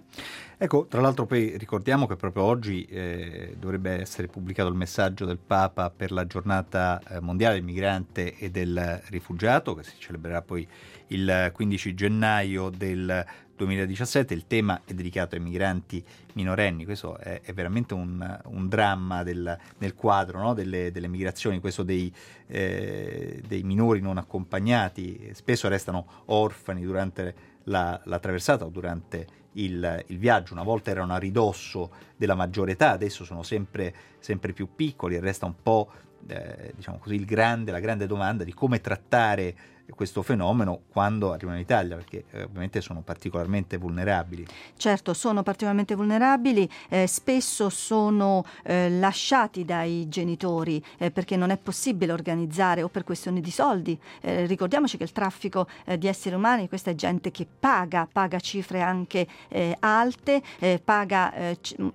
Ecco, 0.59 0.85
tra 0.85 1.01
l'altro 1.01 1.25
poi 1.25 1.57
ricordiamo 1.57 2.05
che 2.05 2.15
proprio 2.15 2.43
oggi 2.43 2.85
eh, 2.85 3.55
dovrebbe 3.57 3.99
essere 3.99 4.27
pubblicato 4.27 4.69
il 4.69 4.75
messaggio 4.75 5.25
del 5.25 5.39
Papa 5.39 5.89
per 5.89 6.11
la 6.11 6.27
giornata 6.27 7.01
eh, 7.09 7.19
mondiale 7.19 7.55
del 7.55 7.63
migrante 7.63 8.37
e 8.37 8.51
del 8.51 9.01
rifugiato, 9.07 9.73
che 9.73 9.81
si 9.81 9.95
celebrerà 9.97 10.43
poi 10.43 10.67
il 11.07 11.49
15 11.51 11.93
gennaio 11.95 12.69
del 12.69 13.25
2017. 13.65 14.33
Il 14.33 14.47
tema 14.47 14.81
è 14.85 14.93
dedicato 14.93 15.35
ai 15.35 15.41
migranti 15.41 16.03
minorenni, 16.33 16.85
questo 16.85 17.17
è, 17.17 17.41
è 17.41 17.53
veramente 17.53 17.93
un, 17.93 18.39
un, 18.45 18.67
dramma 18.67 19.23
del, 19.23 19.57
nel 19.77 19.95
quadro 19.95 20.41
no? 20.41 20.53
delle, 20.53 20.91
delle, 20.91 21.07
migrazioni, 21.07 21.59
questo 21.59 21.83
dei, 21.83 22.13
eh, 22.47 23.41
dei, 23.45 23.63
minori 23.63 24.01
non 24.01 24.17
accompagnati, 24.17 25.31
spesso 25.33 25.67
restano 25.67 26.23
orfani 26.25 26.81
durante 26.81 27.35
la, 27.65 27.99
la 28.05 28.19
traversata 28.19 28.65
o 28.65 28.69
durante 28.69 29.39
il, 29.53 30.03
il, 30.07 30.17
viaggio, 30.17 30.53
una 30.53 30.63
volta 30.63 30.91
erano 30.91 31.13
a 31.13 31.17
ridosso 31.17 31.91
della 32.15 32.35
maggiore 32.35 32.71
età, 32.71 32.91
adesso 32.91 33.23
sono 33.25 33.43
sempre, 33.43 33.93
sempre 34.19 34.53
più 34.53 34.69
piccoli 34.75 35.15
e 35.15 35.19
resta 35.19 35.45
un 35.45 35.55
po' 35.61 35.91
eh, 36.27 36.73
diciamo 36.75 36.97
così, 36.97 37.23
grande, 37.25 37.71
la 37.71 37.79
grande 37.79 38.07
domanda 38.07 38.43
di 38.43 38.53
come 38.53 38.79
trattare 38.79 39.55
questo 39.95 40.21
fenomeno 40.21 40.81
quando 40.89 41.31
arrivano 41.31 41.57
in 41.57 41.63
Italia, 41.63 41.95
perché 41.95 42.25
eh, 42.31 42.43
ovviamente 42.43 42.81
sono 42.81 43.01
particolarmente 43.01 43.77
vulnerabili. 43.77 44.45
Certo, 44.77 45.13
sono 45.13 45.43
particolarmente 45.43 45.95
vulnerabili, 45.95 46.69
eh, 46.89 47.07
spesso 47.07 47.69
sono 47.69 48.43
eh, 48.63 48.89
lasciati 48.89 49.65
dai 49.65 50.07
genitori 50.07 50.83
eh, 50.97 51.11
perché 51.11 51.35
non 51.35 51.49
è 51.49 51.57
possibile 51.57 52.11
organizzare 52.11 52.83
o 52.83 52.89
per 52.89 53.03
questioni 53.03 53.41
di 53.41 53.51
soldi. 53.51 53.99
Eh, 54.21 54.45
ricordiamoci 54.45 54.97
che 54.97 55.03
il 55.03 55.11
traffico 55.11 55.67
eh, 55.85 55.97
di 55.97 56.07
esseri 56.07 56.35
umani, 56.35 56.67
questa 56.67 56.91
è 56.91 56.95
gente 56.95 57.31
che 57.31 57.47
paga, 57.59 58.07
paga 58.11 58.39
cifre 58.39 58.81
anche 58.81 59.27
alte, 59.79 60.41
paga 60.83 61.33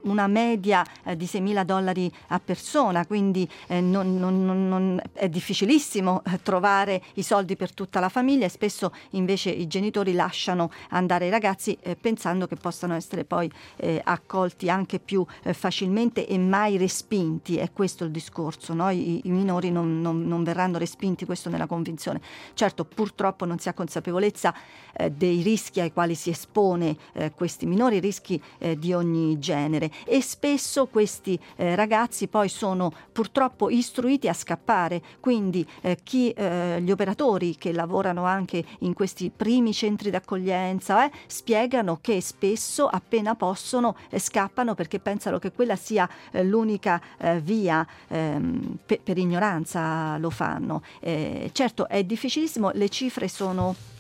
una 0.02 0.26
media 0.26 0.84
di 1.14 1.24
6.000 1.24 1.64
dollari 1.64 2.12
a 2.28 2.40
persona, 2.40 3.06
quindi 3.06 3.48
non, 3.68 4.18
non, 4.18 4.44
non, 4.44 5.00
è 5.12 5.28
difficilissimo 5.28 6.22
trovare 6.42 7.02
i 7.14 7.22
soldi 7.22 7.56
per 7.56 7.72
tutti 7.72 7.85
tutta 7.86 8.00
la 8.00 8.08
famiglia 8.08 8.46
e 8.46 8.48
spesso 8.48 8.92
invece 9.10 9.50
i 9.50 9.68
genitori 9.68 10.12
lasciano 10.12 10.70
andare 10.90 11.28
i 11.28 11.30
ragazzi 11.30 11.78
eh, 11.80 11.94
pensando 11.94 12.48
che 12.48 12.56
possano 12.56 12.94
essere 12.94 13.24
poi 13.24 13.50
eh, 13.76 14.00
accolti 14.04 14.68
anche 14.68 14.98
più 14.98 15.24
eh, 15.44 15.54
facilmente 15.54 16.26
e 16.26 16.36
mai 16.36 16.76
respinti. 16.76 17.56
È 17.56 17.70
questo 17.72 18.04
il 18.04 18.10
discorso, 18.10 18.74
no? 18.74 18.90
I, 18.90 19.20
I, 19.24 19.30
minori 19.30 19.70
non, 19.70 20.00
non, 20.00 20.26
non, 20.26 20.42
verranno 20.42 20.78
respinti, 20.78 21.24
questo 21.24 21.48
nella 21.48 21.66
convinzione. 21.66 22.20
Certo, 22.54 22.84
purtroppo 22.84 23.44
non 23.44 23.58
si 23.60 23.68
ha 23.68 23.72
consapevolezza 23.72 24.52
eh, 24.94 25.12
dei 25.12 25.42
rischi 25.42 25.80
ai 25.80 25.92
quali 25.92 26.16
si 26.16 26.30
espone 26.30 26.96
eh, 27.12 27.30
questi 27.30 27.66
minori, 27.66 28.00
rischi 28.00 28.42
eh, 28.58 28.76
di 28.76 28.92
ogni 28.92 29.38
genere 29.38 29.90
e 30.04 30.20
spesso 30.20 30.86
questi 30.86 31.38
ragazzi 31.56 32.26
poi 32.26 32.48
sono 32.48 32.92
purtroppo 33.12 33.70
istruiti 33.70 34.28
a 34.28 34.32
scappare, 34.32 35.02
quindi 35.20 35.66
chi, 36.02 36.34
gli 36.80 36.90
operatori 36.90 37.56
che 37.56 37.72
lavorano 37.76 38.24
anche 38.24 38.64
in 38.80 38.92
questi 38.92 39.30
primi 39.34 39.72
centri 39.72 40.10
d'accoglienza, 40.10 41.04
eh, 41.04 41.12
spiegano 41.28 41.98
che 42.00 42.20
spesso 42.20 42.88
appena 42.88 43.36
possono 43.36 43.94
eh, 44.10 44.18
scappano 44.18 44.74
perché 44.74 44.98
pensano 44.98 45.38
che 45.38 45.52
quella 45.52 45.76
sia 45.76 46.08
eh, 46.32 46.42
l'unica 46.42 47.00
eh, 47.18 47.40
via, 47.40 47.86
ehm, 48.08 48.78
pe- 48.84 49.00
per 49.00 49.18
ignoranza 49.18 50.18
lo 50.18 50.30
fanno. 50.30 50.82
Eh, 50.98 51.50
certo 51.52 51.86
è 51.86 52.02
difficilissimo, 52.02 52.70
le 52.74 52.88
cifre 52.88 53.28
sono 53.28 53.94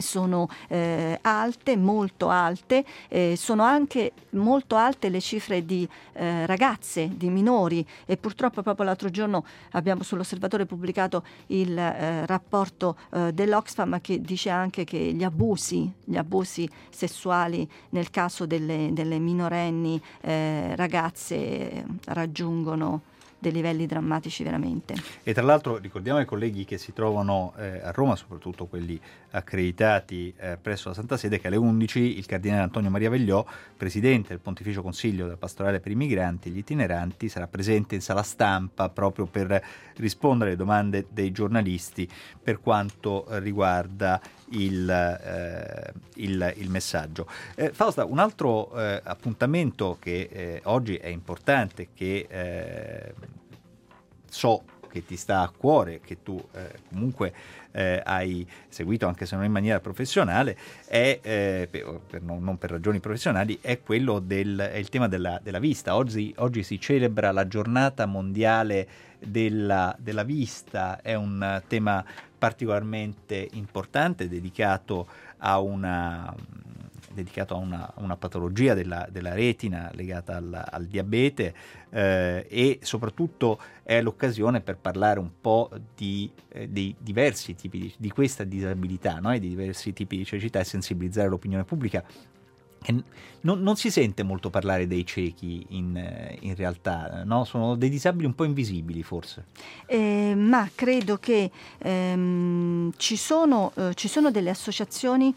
sono 0.00 0.48
eh, 0.68 1.18
alte, 1.22 1.76
molto 1.76 2.28
alte, 2.28 2.84
eh, 3.08 3.34
sono 3.36 3.62
anche 3.62 4.12
molto 4.30 4.76
alte 4.76 5.08
le 5.08 5.20
cifre 5.20 5.64
di 5.64 5.88
eh, 6.12 6.46
ragazze, 6.46 7.10
di 7.14 7.28
minori. 7.28 7.86
E 8.06 8.16
purtroppo 8.16 8.62
proprio 8.62 8.84
l'altro 8.84 9.10
giorno 9.10 9.44
abbiamo 9.72 10.02
sull'osservatore 10.02 10.66
pubblicato 10.66 11.24
il 11.48 11.76
eh, 11.76 12.26
rapporto 12.26 12.96
eh, 13.12 13.32
dell'Oxfam 13.32 14.00
che 14.00 14.20
dice 14.20 14.50
anche 14.50 14.84
che 14.84 14.98
gli 14.98 15.24
abusi, 15.24 15.90
gli 16.04 16.16
abusi 16.16 16.68
sessuali 16.90 17.68
nel 17.90 18.10
caso 18.10 18.46
delle, 18.46 18.90
delle 18.92 19.18
minorenni 19.18 20.00
eh, 20.20 20.74
ragazze 20.76 21.84
raggiungono 22.06 23.02
dei 23.40 23.52
livelli 23.52 23.86
drammatici 23.86 24.44
veramente. 24.44 24.94
E 25.22 25.32
tra 25.32 25.42
l'altro 25.42 25.78
ricordiamo 25.78 26.18
ai 26.18 26.26
colleghi 26.26 26.64
che 26.64 26.78
si 26.78 26.92
trovano 26.92 27.54
eh, 27.56 27.80
a 27.82 27.90
Roma, 27.90 28.14
soprattutto 28.14 28.66
quelli 28.66 29.00
accreditati 29.30 30.32
eh, 30.36 30.58
presso 30.60 30.88
la 30.88 30.94
Santa 30.94 31.16
Sede, 31.16 31.40
che 31.40 31.46
alle 31.46 31.56
11 31.56 32.18
il 32.18 32.26
cardinale 32.26 32.62
Antonio 32.62 32.90
Maria 32.90 33.10
Vegliò, 33.10 33.44
presidente 33.76 34.28
del 34.28 34.40
Pontificio 34.40 34.82
Consiglio 34.82 35.24
della 35.24 35.36
Pastorale 35.36 35.80
per 35.80 35.90
i 35.90 35.96
Migranti 35.96 36.48
e 36.48 36.52
gli 36.52 36.58
itineranti, 36.58 37.28
sarà 37.28 37.46
presente 37.46 37.94
in 37.94 38.02
sala 38.02 38.22
stampa 38.22 38.88
proprio 38.90 39.26
per 39.26 39.64
rispondere 39.96 40.50
alle 40.50 40.58
domande 40.58 41.06
dei 41.10 41.32
giornalisti 41.32 42.08
per 42.42 42.60
quanto 42.60 43.24
riguarda 43.38 44.20
il, 44.50 44.88
eh, 44.88 45.92
il, 46.16 46.54
il 46.56 46.70
messaggio. 46.70 47.26
Eh, 47.54 47.72
Fausta, 47.72 48.04
un 48.04 48.18
altro 48.18 48.74
eh, 48.76 49.00
appuntamento 49.02 49.96
che 50.00 50.28
eh, 50.30 50.60
oggi 50.64 50.96
è 50.96 51.08
importante, 51.08 51.88
che 51.94 52.26
eh, 52.28 53.14
so 54.30 54.62
che 54.90 55.04
ti 55.06 55.16
sta 55.16 55.40
a 55.40 55.52
cuore, 55.56 56.00
che 56.00 56.22
tu 56.22 56.42
eh, 56.52 56.80
comunque 56.88 57.32
eh, 57.70 58.02
hai 58.04 58.46
seguito 58.68 59.06
anche 59.06 59.24
se 59.24 59.36
non 59.36 59.44
in 59.44 59.52
maniera 59.52 59.80
professionale, 59.80 60.56
è, 60.86 61.20
eh, 61.22 61.68
per, 61.70 62.20
non, 62.22 62.42
non, 62.42 62.58
per 62.58 62.70
ragioni 62.70 62.98
professionali, 62.98 63.58
è 63.60 63.80
quello 63.80 64.18
del 64.18 64.58
è 64.58 64.76
il 64.76 64.88
tema 64.88 65.08
della, 65.08 65.38
della 65.42 65.60
vista. 65.60 65.94
Oggi, 65.94 66.34
oggi, 66.38 66.62
si 66.62 66.78
celebra 66.80 67.30
la 67.32 67.46
giornata 67.46 68.06
mondiale 68.06 68.88
della, 69.18 69.94
della 69.98 70.24
vista, 70.24 71.00
è 71.00 71.14
un 71.14 71.62
tema 71.68 72.04
particolarmente 72.36 73.48
importante 73.52 74.28
dedicato 74.28 75.06
a 75.38 75.60
una 75.60 76.34
dedicato 77.12 77.54
a 77.54 77.58
una, 77.58 77.92
una 77.96 78.16
patologia 78.16 78.74
della, 78.74 79.06
della, 79.10 79.34
retina 79.34 79.90
legata 79.94 80.36
al, 80.36 80.68
al 80.70 80.86
diabete 80.86 81.54
eh, 81.90 82.46
e 82.48 82.78
soprattutto 82.82 83.58
è 83.82 84.00
l'occasione 84.00 84.60
per 84.60 84.76
parlare 84.76 85.18
un 85.18 85.30
po' 85.40 85.70
di, 85.94 86.30
eh, 86.48 86.68
dei 86.68 86.94
diversi 86.98 87.54
tipi 87.54 87.78
di, 87.78 87.94
di 87.96 88.10
questa 88.10 88.44
disabilità 88.44 89.18
no? 89.18 89.32
e 89.32 89.40
di 89.40 89.48
diversi 89.48 89.92
tipi 89.92 90.18
di 90.18 90.24
cecità 90.24 90.60
e 90.60 90.64
sensibilizzare 90.64 91.28
l'opinione 91.28 91.64
pubblica 91.64 92.04
non, 93.42 93.60
non, 93.60 93.76
si 93.76 93.90
sente 93.90 94.22
molto 94.22 94.48
parlare 94.48 94.86
dei 94.86 95.04
ciechi 95.04 95.66
in, 95.70 96.36
in 96.40 96.54
realtà, 96.54 97.22
no? 97.24 97.44
sono 97.44 97.74
dei 97.74 97.90
disabili 97.90 98.26
un 98.26 98.34
po' 98.34 98.44
invisibili 98.44 99.02
forse. 99.02 99.46
Eh, 99.86 100.34
ma 100.34 100.68
credo 100.74 101.18
che 101.18 101.50
ehm, 101.78 102.92
ci, 102.96 103.16
sono, 103.16 103.72
eh, 103.76 103.94
ci, 103.94 104.08
sono, 104.08 104.30
delle 104.30 104.50
associazioni 104.50 105.34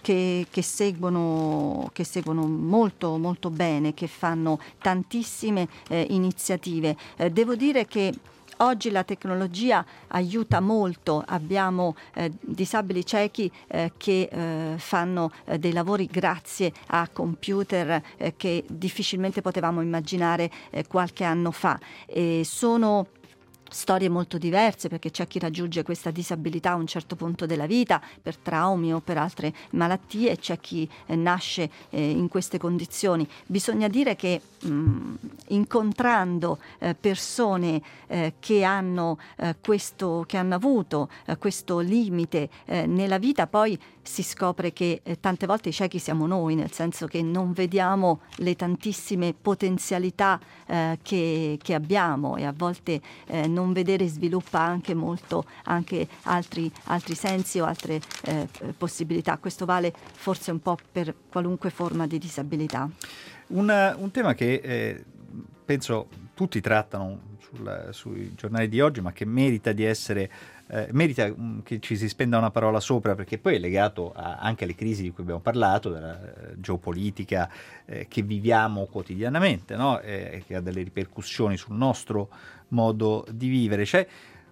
che, 0.00 0.46
che, 0.50 0.62
seguono, 0.62 1.90
che, 1.92 2.04
seguono, 2.04 2.46
molto, 2.46 3.16
molto 3.18 3.50
bene, 3.50 3.94
che 3.94 4.06
fanno 4.06 4.58
tantissime 4.78 5.68
eh, 5.88 6.06
iniziative. 6.10 6.96
Eh, 7.16 7.30
devo 7.30 7.54
dire 7.54 7.86
che 7.86 8.14
Oggi 8.62 8.90
la 8.90 9.04
tecnologia 9.04 9.82
aiuta 10.08 10.60
molto, 10.60 11.24
abbiamo 11.26 11.96
eh, 12.12 12.30
disabili 12.40 13.06
ciechi 13.06 13.50
eh, 13.68 13.92
che 13.96 14.28
eh, 14.30 14.74
fanno 14.76 15.32
eh, 15.46 15.58
dei 15.58 15.72
lavori 15.72 16.04
grazie 16.04 16.70
a 16.88 17.08
computer 17.10 18.02
eh, 18.18 18.34
che 18.36 18.64
difficilmente 18.68 19.40
potevamo 19.40 19.80
immaginare 19.80 20.50
eh, 20.68 20.86
qualche 20.86 21.24
anno 21.24 21.52
fa. 21.52 21.80
E 22.04 22.42
sono 22.44 23.06
storie 23.70 24.08
molto 24.08 24.38
diverse 24.38 24.88
perché 24.88 25.10
c'è 25.10 25.26
chi 25.26 25.38
raggiunge 25.38 25.82
questa 25.82 26.10
disabilità 26.10 26.72
a 26.72 26.74
un 26.76 26.86
certo 26.86 27.16
punto 27.16 27.46
della 27.46 27.66
vita 27.66 28.00
per 28.20 28.36
traumi 28.36 28.92
o 28.92 29.00
per 29.00 29.18
altre 29.18 29.52
malattie 29.70 30.32
e 30.32 30.36
c'è 30.36 30.58
chi 30.58 30.88
eh, 31.06 31.16
nasce 31.16 31.70
eh, 31.90 32.10
in 32.10 32.28
queste 32.28 32.58
condizioni. 32.58 33.26
Bisogna 33.46 33.88
dire 33.88 34.16
che 34.16 34.40
mh, 34.62 34.68
mm, 34.68 35.14
incontrando 35.48 36.58
eh, 36.78 36.94
persone 36.94 37.80
eh, 38.06 38.34
che, 38.38 38.64
hanno, 38.64 39.18
eh, 39.36 39.56
questo, 39.60 40.24
che 40.26 40.36
hanno 40.36 40.54
avuto 40.54 41.08
eh, 41.26 41.36
questo 41.36 41.78
limite 41.78 42.48
nella 42.70 43.18
vita 43.18 43.46
poi 43.46 43.78
si 44.02 44.22
scopre 44.22 44.72
che 44.72 45.02
tante 45.20 45.46
volte 45.46 45.68
i 45.68 45.72
ciechi 45.72 45.98
siamo 45.98 46.26
noi, 46.26 46.54
nel 46.54 46.70
senso 46.72 47.06
che 47.06 47.22
non 47.22 47.52
vediamo 47.52 48.20
le 48.36 48.56
tantissime 48.56 49.34
potenzialità 49.40 50.40
che, 51.02 51.58
che, 51.60 51.74
abbiamo 51.74 52.36
e 52.36 52.44
a 52.44 52.54
volte 52.56 53.00
eh, 53.26 53.46
non 53.60 53.72
vedere 53.72 54.06
sviluppa 54.08 54.60
anche 54.60 54.94
molto 54.94 55.44
anche 55.64 56.08
altri, 56.22 56.70
altri 56.84 57.14
sensi 57.14 57.60
o 57.60 57.64
altre 57.64 58.00
eh, 58.24 58.48
possibilità. 58.76 59.36
Questo 59.38 59.64
vale 59.64 59.92
forse 60.12 60.50
un 60.50 60.60
po' 60.60 60.78
per 60.90 61.14
qualunque 61.28 61.70
forma 61.70 62.06
di 62.06 62.18
disabilità. 62.18 62.88
Un, 63.48 63.94
un 63.98 64.10
tema 64.10 64.34
che 64.34 64.60
eh, 64.62 65.04
penso 65.64 66.08
tutti 66.34 66.60
trattano 66.60 67.36
sul, 67.38 67.88
sui 67.90 68.34
giornali 68.34 68.68
di 68.68 68.80
oggi, 68.80 69.00
ma 69.00 69.12
che 69.12 69.24
merita 69.24 69.72
di 69.72 69.84
essere 69.84 70.30
eh, 70.72 70.88
merita 70.92 71.24
um, 71.24 71.62
che 71.64 71.80
ci 71.80 71.96
si 71.96 72.08
spenda 72.08 72.38
una 72.38 72.52
parola 72.52 72.78
sopra 72.78 73.16
perché 73.16 73.38
poi 73.38 73.56
è 73.56 73.58
legato 73.58 74.12
a, 74.14 74.36
anche 74.36 74.64
alle 74.64 74.76
crisi 74.76 75.02
di 75.02 75.10
cui 75.10 75.24
abbiamo 75.24 75.40
parlato, 75.40 75.90
della 75.90 76.12
uh, 76.12 76.60
geopolitica 76.60 77.50
eh, 77.86 78.06
che 78.08 78.22
viviamo 78.22 78.86
quotidianamente, 78.86 79.74
no? 79.74 79.98
eh, 80.00 80.44
che 80.46 80.54
ha 80.54 80.60
delle 80.60 80.82
ripercussioni 80.82 81.56
sul 81.56 81.74
nostro 81.74 82.28
modo 82.70 83.24
di 83.30 83.48
vivere. 83.48 83.84
C'è 83.84 84.06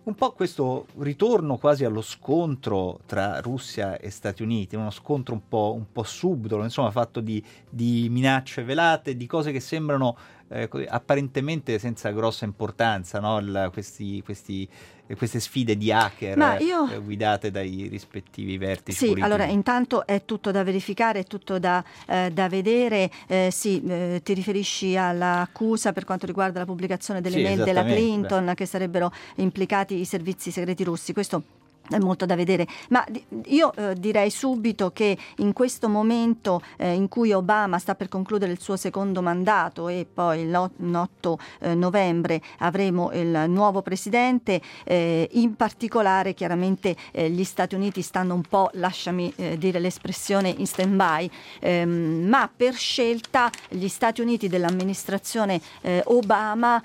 un 0.09 0.15
po' 0.15 0.33
questo 0.33 0.87
ritorno 1.01 1.59
quasi 1.59 1.85
allo 1.85 2.01
scontro 2.01 3.01
tra 3.05 3.41
Russia 3.41 3.99
e 3.99 4.09
Stati 4.09 4.43
Uniti, 4.43 4.75
uno 4.75 4.91
scontro 4.91 5.35
un 5.35 5.43
po', 5.49 5.75
un 5.77 5.93
po 5.93 6.03
subdolo, 6.03 6.63
insomma 6.63 6.91
fatto 6.91 7.21
di, 7.21 7.45
di 7.69 8.09
minacce 8.11 8.65
velate, 8.65 9.17
di 9.17 9.27
cose 9.27 9.53
che 9.53 9.61
sembrano 9.61 10.17
eh, 10.49 10.69
apparentemente 10.89 11.79
senza 11.79 12.11
grossa 12.11 12.45
importanza, 12.45 13.21
no? 13.21 13.39
Il, 13.39 13.71
questi, 13.73 14.23
questi, 14.25 14.69
queste 15.17 15.41
sfide 15.41 15.77
di 15.77 15.93
hacker 15.93 16.61
io... 16.61 16.91
eh, 16.91 16.99
guidate 16.99 17.51
dai 17.51 17.89
rispettivi 17.89 18.57
vertici. 18.59 18.97
Sì, 18.97 19.07
politici. 19.07 19.27
allora 19.27 19.45
intanto 19.45 20.07
è 20.07 20.25
tutto 20.25 20.51
da 20.51 20.63
verificare, 20.63 21.21
è 21.21 21.25
tutto 21.25 21.59
da, 21.59 21.85
eh, 22.07 22.31
da 22.33 22.49
vedere. 22.49 23.11
Eh, 23.27 23.49
sì, 23.53 23.83
eh, 23.87 24.21
ti 24.23 24.35
riferisci 24.35 24.97
all'accusa 24.97 25.93
per 25.93 26.05
quanto 26.05 26.27
riguarda 26.27 26.61
la 26.61 26.67
pubblicazione 26.67 27.21
delle 27.21 27.37
sì, 27.37 27.43
mail 27.43 27.65
della 27.65 27.85
Clinton 27.85 28.53
che 28.55 28.67
sarebbero 28.67 29.13
implicati 29.37 29.99
i 29.99 30.05
servizi 30.05 30.51
segreti 30.51 30.85
russi. 30.85 31.13
Questo 31.13 31.43
è 31.91 31.99
molto 31.99 32.27
da 32.27 32.35
vedere, 32.35 32.67
ma 32.91 33.05
io 33.47 33.73
eh, 33.75 33.95
direi 33.95 34.31
subito 34.31 34.91
che 34.91 35.17
in 35.37 35.53
questo 35.53 35.89
momento 35.89 36.63
eh, 36.77 36.93
in 36.93 37.09
cui 37.09 37.33
Obama 37.33 37.79
sta 37.79 37.95
per 37.95 38.09
concludere 38.09 38.53
il 38.53 38.61
suo 38.61 38.77
secondo 38.77 39.23
mandato 39.23 39.89
e 39.89 40.07
poi 40.13 40.49
l'8 40.49 41.35
eh, 41.61 41.75
novembre 41.75 42.41
avremo 42.59 43.11
il 43.13 43.45
nuovo 43.49 43.83
presidente, 43.83 44.61
eh, 44.85 45.29
in 45.33 45.57
particolare 45.57 46.35
chiaramente 46.35 46.97
eh, 47.13 47.31
gli 47.31 47.45
Stati 47.45 47.75
Uniti 47.75 48.03
stanno 48.03 48.35
un 48.35 48.43
po', 48.43 48.71
lasciami 48.75 49.33
eh, 49.37 49.59
dire 49.59 49.79
l'espressione, 49.79 50.55
in 50.57 50.67
stand-by, 50.67 51.31
ehm, 51.61 52.27
ma 52.29 52.51
per 52.55 52.75
scelta 52.75 53.51
gli 53.69 53.89
Stati 53.89 54.21
Uniti 54.21 54.49
dell'amministrazione 54.49 55.61
Obama 56.05 56.83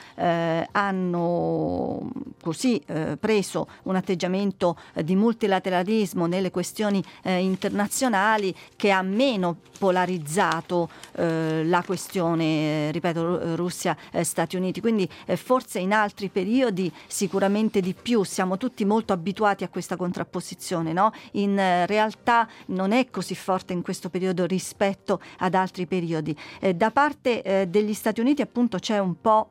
hanno 0.72 2.10
così 2.42 2.82
preso 3.20 3.68
un 3.84 3.96
atteggiamento 3.96 4.78
di 5.02 5.16
multilateralismo 5.16 6.26
nelle 6.26 6.52
questioni 6.52 7.04
eh, 7.24 7.38
internazionali 7.38 8.54
che 8.76 8.92
ha 8.92 9.02
meno 9.02 9.58
polarizzato 9.78 10.90
eh, 11.14 11.64
la 11.66 11.84
questione, 11.84 12.88
eh, 12.88 12.92
ripeto, 12.92 13.56
Russia-Stati 13.56 14.56
Uniti. 14.56 14.80
Quindi 14.80 15.10
forse 15.36 15.80
in 15.80 15.94
altri 15.94 16.30
periodi 16.30 16.92
sicuramente 17.08 17.82
di 17.82 17.94
più, 17.94 18.24
siamo 18.24 18.58
tutti 18.58 18.86
molto 18.86 19.14
abituati 19.14 19.64
a 19.64 19.70
questa 19.70 19.96
contrapposizione, 19.96 20.94
no? 20.94 21.12
in 21.32 21.56
realtà 21.86 22.48
non 22.68 22.92
è 22.92 23.10
così 23.10 23.36
forte 23.36 23.74
in 23.74 23.82
questo 23.82 24.10
periodo 24.10 24.46
rispetto 24.46 25.20
ad 25.40 25.54
altri 25.56 25.86
periodi. 25.86 26.36
da 26.76 26.92
parte 26.92 27.68
degli 27.70 27.94
Stati 27.94 28.20
Uniti 28.20 28.42
appunto 28.42 28.78
c'è 28.78 29.00
un 29.00 29.20
po' 29.20 29.50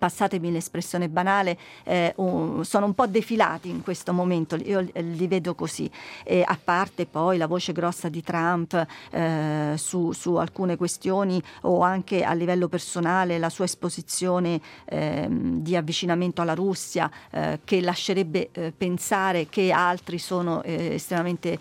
passatemi 0.00 0.50
l'espressione 0.50 1.10
banale, 1.10 1.58
eh, 1.84 2.14
un, 2.16 2.64
sono 2.64 2.86
un 2.86 2.94
po' 2.94 3.06
defilati 3.06 3.68
in 3.68 3.82
questo 3.82 4.14
momento, 4.14 4.56
io 4.56 4.88
li 4.94 5.28
vedo 5.28 5.54
così, 5.54 5.88
e 6.24 6.42
a 6.44 6.58
parte 6.62 7.04
poi 7.04 7.36
la 7.36 7.46
voce 7.46 7.72
grossa 7.72 8.08
di 8.08 8.22
Trump 8.22 8.86
eh, 9.10 9.74
su, 9.76 10.12
su, 10.12 10.36
alcune 10.36 10.76
questioni 10.76 11.40
o 11.62 11.82
anche 11.82 12.24
a 12.24 12.32
livello 12.32 12.66
personale 12.68 13.38
la 13.38 13.50
sua 13.50 13.66
esposizione 13.66 14.58
eh, 14.86 15.26
di 15.28 15.76
avvicinamento 15.76 16.40
alla 16.40 16.54
Russia 16.54 17.10
eh, 17.30 17.60
che 17.62 17.82
lascerebbe 17.82 18.48
eh, 18.52 18.72
pensare 18.74 19.48
che 19.50 19.70
altri 19.70 20.18
sono 20.18 20.62
eh, 20.62 20.94
estremamente 20.94 21.58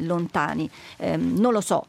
lontani. 0.00 0.68
Ehm, 0.98 1.36
non 1.38 1.52
lo 1.52 1.60
so, 1.60 1.86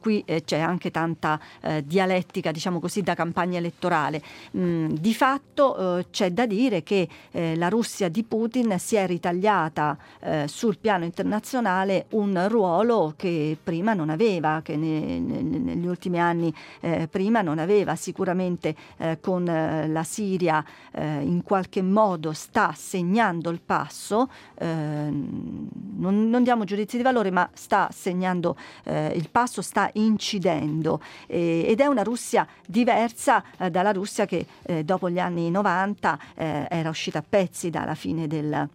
qui 0.00 0.24
c'è 0.44 0.58
anche 0.58 0.90
tanta 0.90 1.38
dialettica, 1.82 2.50
diciamo 2.50 2.80
così, 2.80 3.02
da 3.02 3.14
campagna 3.14 3.58
elettorale. 3.58 4.22
Mm, 4.56 4.94
di 4.94 5.12
fatto 5.12 5.41
fatto 5.52 5.98
eh, 5.98 6.06
c'è 6.10 6.32
da 6.32 6.46
dire 6.46 6.82
che 6.82 7.08
eh, 7.30 7.56
la 7.56 7.68
Russia 7.68 8.08
di 8.08 8.22
Putin 8.24 8.78
si 8.78 8.96
è 8.96 9.06
ritagliata 9.06 9.96
eh, 10.20 10.48
sul 10.48 10.78
piano 10.78 11.04
internazionale 11.04 12.06
un 12.10 12.46
ruolo 12.48 13.12
che 13.16 13.56
prima 13.62 13.92
non 13.92 14.08
aveva, 14.08 14.60
che 14.62 14.76
ne, 14.76 15.20
ne, 15.20 15.42
negli 15.42 15.86
ultimi 15.86 16.18
anni 16.18 16.52
eh, 16.80 17.06
prima 17.08 17.42
non 17.42 17.58
aveva. 17.58 17.94
Sicuramente 17.94 18.74
eh, 18.96 19.18
con 19.20 19.46
eh, 19.46 19.86
la 19.88 20.02
Siria 20.02 20.64
in 20.94 21.42
qualche 21.42 21.80
modo 21.80 22.32
sta 22.32 22.74
segnando 22.76 23.48
il 23.48 23.60
passo, 23.64 24.28
non, 24.58 26.28
non, 26.28 26.42
diamo 26.42 26.64
giudizi 26.64 26.98
di 26.98 27.02
valore, 27.02 27.30
ma 27.30 27.48
sta 27.54 27.88
segnando 27.90 28.56
il 28.84 29.28
passo, 29.30 29.62
sta 29.62 29.88
incidendo 29.94 31.00
ed 31.26 31.80
è 31.80 31.86
una 31.86 32.02
Russia 32.02 32.46
diversa 32.66 33.42
dalla 33.70 33.92
Russia 33.92 34.26
che 34.26 34.44
dopo 34.84 35.08
gli 35.08 35.18
anni 35.18 35.31
anni 35.32 35.50
90 35.50 36.18
eh, 36.34 36.66
era 36.68 36.88
uscita 36.88 37.18
a 37.18 37.24
pezzi 37.26 37.70
dalla 37.70 37.94
fine 37.94 38.26
del 38.26 38.68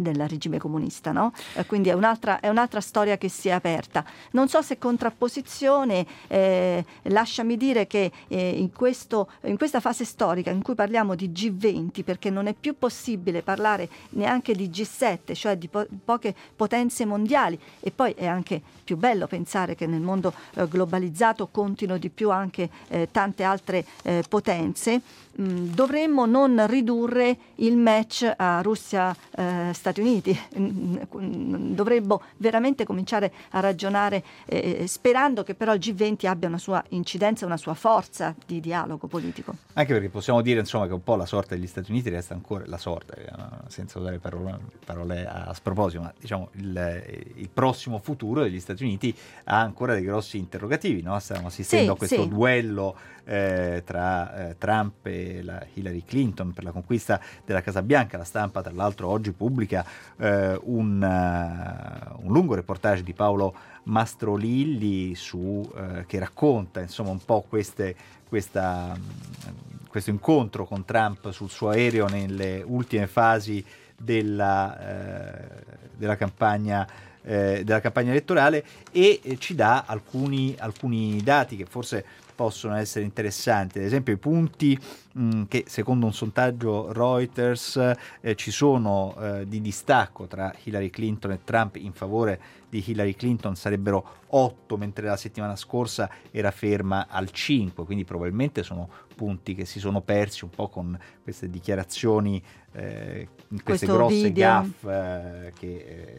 del 0.00 0.26
regime 0.28 0.58
comunista, 0.58 1.12
no? 1.12 1.32
eh, 1.54 1.66
quindi 1.66 1.90
è 1.90 1.92
un'altra, 1.92 2.40
è 2.40 2.48
un'altra, 2.48 2.80
storia 2.80 3.18
che 3.18 3.28
si 3.28 3.48
è 3.48 3.52
aperta. 3.52 4.02
Non 4.30 4.48
so 4.48 4.62
se 4.62 4.78
contrapposizione, 4.78 6.06
eh, 6.28 6.82
lasciami 7.02 7.56
dire 7.56 7.86
che 7.86 8.10
eh, 8.28 8.48
in, 8.48 8.72
questo, 8.72 9.28
in, 9.42 9.58
questa 9.58 9.80
fase 9.80 10.04
storica 10.04 10.50
in 10.50 10.62
cui 10.62 10.74
parliamo 10.74 11.14
di 11.14 11.28
G20, 11.28 12.02
perché 12.02 12.30
non 12.30 12.46
è 12.46 12.54
più 12.58 12.78
possibile 12.78 13.42
parlare 13.42 13.88
neanche 14.10 14.54
di 14.54 14.68
G7, 14.68 15.34
cioè 15.34 15.58
di 15.58 15.68
po- 15.68 15.86
poche 16.04 16.34
potenze 16.56 17.04
mondiali, 17.04 17.58
e 17.80 17.90
poi 17.90 18.12
è 18.12 18.26
anche 18.26 18.62
più 18.82 18.96
bello 18.96 19.26
pensare 19.26 19.74
che 19.74 19.86
nel 19.86 20.00
mondo 20.00 20.32
eh, 20.54 20.66
globalizzato 20.66 21.48
contino 21.48 21.98
di 21.98 22.08
più 22.08 22.30
anche 22.30 22.68
eh, 22.88 23.08
tante 23.10 23.42
altre 23.42 23.84
eh, 24.02 24.24
potenze, 24.28 25.00
mh, 25.40 25.74
dovremmo 25.74 26.26
non 26.26 26.66
ridurre 26.66 27.36
il 27.56 27.76
match 27.76 28.30
a 28.36 28.60
Russia-Stati 28.60 30.00
Uniti. 30.00 30.38
Dovremmo 30.54 32.22
veramente 32.36 32.84
cominciare 32.84 33.32
a 33.50 33.60
ragionare 33.60 34.22
eh, 34.46 34.84
sperando 34.86 35.42
che 35.42 35.54
però 35.54 35.74
il 35.74 35.80
G20 35.80 36.26
abbia 36.26 36.48
una 36.48 36.58
sua 36.58 36.82
incidenza, 36.90 37.46
una 37.46 37.56
sua 37.56 37.74
forza 37.74 38.34
di 38.46 38.60
dialogo 38.60 39.06
politico. 39.06 39.54
Anche 39.74 39.92
perché 39.92 40.08
possiamo 40.08 40.40
dire 40.42 40.60
insomma, 40.60 40.86
che 40.86 40.92
un 40.92 41.02
po' 41.02 41.16
la 41.16 41.26
sorte 41.26 41.56
degli 41.56 41.66
Stati 41.66 41.90
Uniti 41.90 42.10
resta 42.10 42.34
ancora 42.34 42.64
la 42.66 42.78
sorte, 42.78 43.24
eh, 43.24 43.32
senza 43.68 43.98
usare 43.98 44.18
parole, 44.18 44.58
parole 44.84 45.26
a 45.26 45.52
sproposito, 45.54 46.02
ma 46.02 46.12
diciamo 46.18 46.50
il, 46.52 47.32
il, 47.36 47.48
prossimo 47.52 47.98
futuro 47.98 48.42
degli 48.42 48.60
Stati 48.60 48.84
Uniti 48.84 49.14
ha 49.44 49.60
ancora 49.60 49.94
dei 49.94 50.02
grossi 50.02 50.38
interrogativi. 50.38 51.02
No? 51.02 51.18
Stiamo 51.18 51.48
assistendo 51.48 51.84
sì, 51.84 51.90
a 51.90 51.96
questo 51.96 52.22
sì. 52.22 52.28
duello 52.28 52.96
eh, 53.30 53.82
tra 53.84 54.48
eh, 54.48 54.58
Trump 54.58 55.06
e 55.06 55.44
Hillary 55.74 56.02
Clinton 56.04 56.52
per 56.52 56.64
la 56.64 56.72
conquista 56.72 57.20
della 57.44 57.62
Casa 57.62 57.80
Bianca. 57.80 58.18
La 58.18 58.24
stampa, 58.24 58.60
tra 58.60 58.72
l'altro, 58.72 59.06
oggi 59.06 59.30
pubblica 59.30 59.84
eh, 60.16 60.58
un, 60.64 61.00
uh, 61.00 62.24
un, 62.26 62.32
lungo 62.32 62.56
reportage 62.56 63.04
di 63.04 63.12
Paolo 63.12 63.54
Mastrolilli 63.84 65.14
su, 65.14 65.38
uh, 65.38 66.04
che 66.06 66.18
racconta 66.18 66.80
insomma, 66.80 67.10
un 67.10 67.24
po' 67.24 67.44
queste, 67.48 67.94
questa, 68.28 68.98
questo 69.88 70.10
incontro 70.10 70.66
con 70.66 70.84
Trump 70.84 71.30
sul 71.30 71.50
suo 71.50 71.68
aereo 71.68 72.08
nelle 72.08 72.64
ultime 72.66 73.06
fasi 73.06 73.64
della, 73.96 74.76
uh, 74.76 75.76
della 75.96 76.16
campagna 76.16 77.08
eh, 77.22 77.62
della 77.64 77.80
campagna 77.80 78.12
elettorale 78.12 78.64
e 78.90 79.20
eh, 79.22 79.38
ci 79.38 79.54
dà 79.54 79.84
alcuni, 79.86 80.56
alcuni, 80.58 81.22
dati 81.22 81.54
che 81.54 81.66
forse 81.66 82.04
possono 82.40 82.74
essere 82.76 83.04
interessanti, 83.04 83.76
ad 83.76 83.84
esempio 83.84 84.14
i 84.14 84.16
punti 84.16 84.78
mh, 85.12 85.22
mm, 85.22 85.42
che 85.46 85.64
secondo 85.66 86.06
un 86.06 86.14
sondaggio 86.14 86.90
Reuters 86.90 87.94
eh, 88.22 88.34
ci 88.34 88.50
sono 88.50 89.14
eh, 89.20 89.46
di 89.46 89.60
distacco 89.60 90.26
tra 90.26 90.50
Hillary 90.62 90.88
Clinton 90.88 91.32
e 91.32 91.40
Trump 91.44 91.76
in 91.76 91.92
favore 91.92 92.40
di 92.70 92.82
Hillary 92.86 93.14
Clinton 93.14 93.56
sarebbero 93.56 94.18
8, 94.28 94.76
mentre 94.76 95.06
la 95.06 95.16
settimana 95.16 95.56
scorsa 95.56 96.08
era 96.30 96.50
ferma 96.50 97.06
al 97.08 97.30
5, 97.30 97.84
quindi 97.84 98.04
probabilmente 98.04 98.62
sono 98.62 98.88
punti 99.20 99.54
che 99.54 99.66
si 99.66 99.80
sono 99.80 100.00
persi 100.00 100.44
un 100.44 100.50
po' 100.50 100.68
con 100.68 100.98
queste 101.22 101.50
dichiarazioni, 101.50 102.42
eh, 102.72 103.28
queste 103.64 103.86
Questo 103.86 103.92
grosse 103.94 104.32
gaff 104.32 104.84
eh, 104.84 105.52
che, 105.58 105.66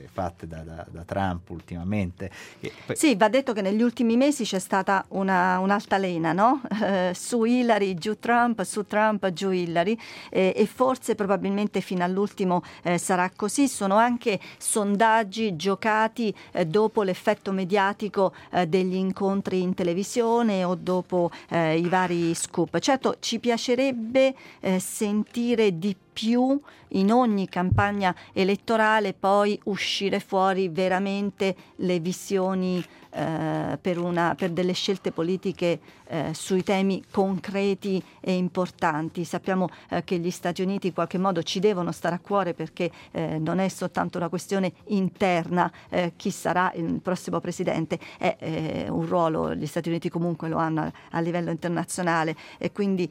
eh, 0.04 0.10
fatte 0.12 0.48
da, 0.48 0.64
da, 0.64 0.86
da, 0.88 1.04
Trump 1.04 1.50
ultimamente. 1.50 2.30
E, 2.60 2.74
sì, 2.92 3.16
va 3.16 3.30
detto 3.30 3.54
che 3.54 3.62
negli 3.62 3.82
ultimi 3.82 4.18
mesi 4.18 4.44
c'è 4.44 4.60
stata 4.60 5.06
una, 5.10 5.60
un'altalena 5.60 6.34
no? 6.34 6.62
Eh, 6.82 7.14
su 7.14 7.44
Hillary 7.44 7.94
giù 7.94 8.18
Trump, 8.18 8.64
su 8.64 8.86
Trump 8.86 9.30
giù 9.32 9.52
Hillary 9.52 9.98
e 10.30 10.68
forse 10.72 11.14
probabilmente 11.14 11.80
fino 11.80 12.04
all'ultimo 12.04 12.64
eh, 12.82 12.98
sarà 12.98 13.32
così. 13.34 13.68
Sono 13.68 13.96
anche 13.96 14.40
sondaggi 14.58 15.56
giocati 15.56 16.34
eh, 16.52 16.66
dopo 16.66 17.04
l'effetto 17.04 17.52
mediatico 17.52 18.34
degli 18.68 18.96
incontri 18.96 19.62
in 19.62 19.74
televisione 19.74 20.64
o 20.64 20.76
dopo 20.76 21.32
i 21.50 21.88
vari 21.88 22.34
scoop. 22.34 22.80
Certo, 22.80 23.16
ci 23.20 23.40
piacerebbe 23.40 24.34
eh, 24.60 24.80
sentire 24.80 25.78
di 25.78 25.96
più 25.96 26.11
in 26.90 27.12
ogni 27.12 27.48
campagna 27.48 28.16
elettorale 28.34 29.14
poi 29.14 29.60
uscire 29.66 30.20
fuori 30.20 30.70
veramente 30.70 31.56
le 31.78 32.00
visioni 32.00 32.84
eh, 33.14 33.78
per, 33.82 33.98
una, 33.98 34.36
per, 34.36 34.52
delle 34.52 34.72
scelte 34.72 35.12
politiche 35.12 35.80
eh, 36.08 36.34
sui 36.34 36.64
temi 36.64 37.04
concreti 37.12 38.02
e 38.22 38.34
importanti. 38.34 39.26
Sappiamo 39.26 39.68
eh, 39.90 40.04
che 40.06 40.18
gli 40.18 40.32
Stati 40.32 40.62
Uniti 40.62 40.88
in 40.88 40.94
qualche 40.94 41.18
modo 41.18 41.44
ci 41.44 41.60
devono 41.60 41.92
stare 41.92 42.16
a 42.16 42.20
cuore 42.20 42.54
perché 42.54 42.90
eh, 43.12 43.38
non 43.38 43.60
è 43.60 43.68
soltanto 43.68 44.18
una 44.18 44.30
questione 44.30 44.72
interna 44.88 45.70
eh, 45.90 46.14
chi 46.16 46.32
sarà 46.32 46.72
il 46.76 47.02
prossimo 47.02 47.42
presidente, 47.42 48.00
è 48.18 48.38
eh, 48.40 48.86
un 48.90 49.06
ruolo, 49.06 49.54
gli 49.56 49.68
Stati 49.68 49.90
Uniti 49.90 50.08
comunque 50.08 50.48
lo 50.48 50.58
hanno 50.58 50.82
a, 50.82 50.92
a 51.12 51.20
livello 51.20 51.52
internazionale 51.52 52.36
e 52.58 52.72
quindi 52.72 53.10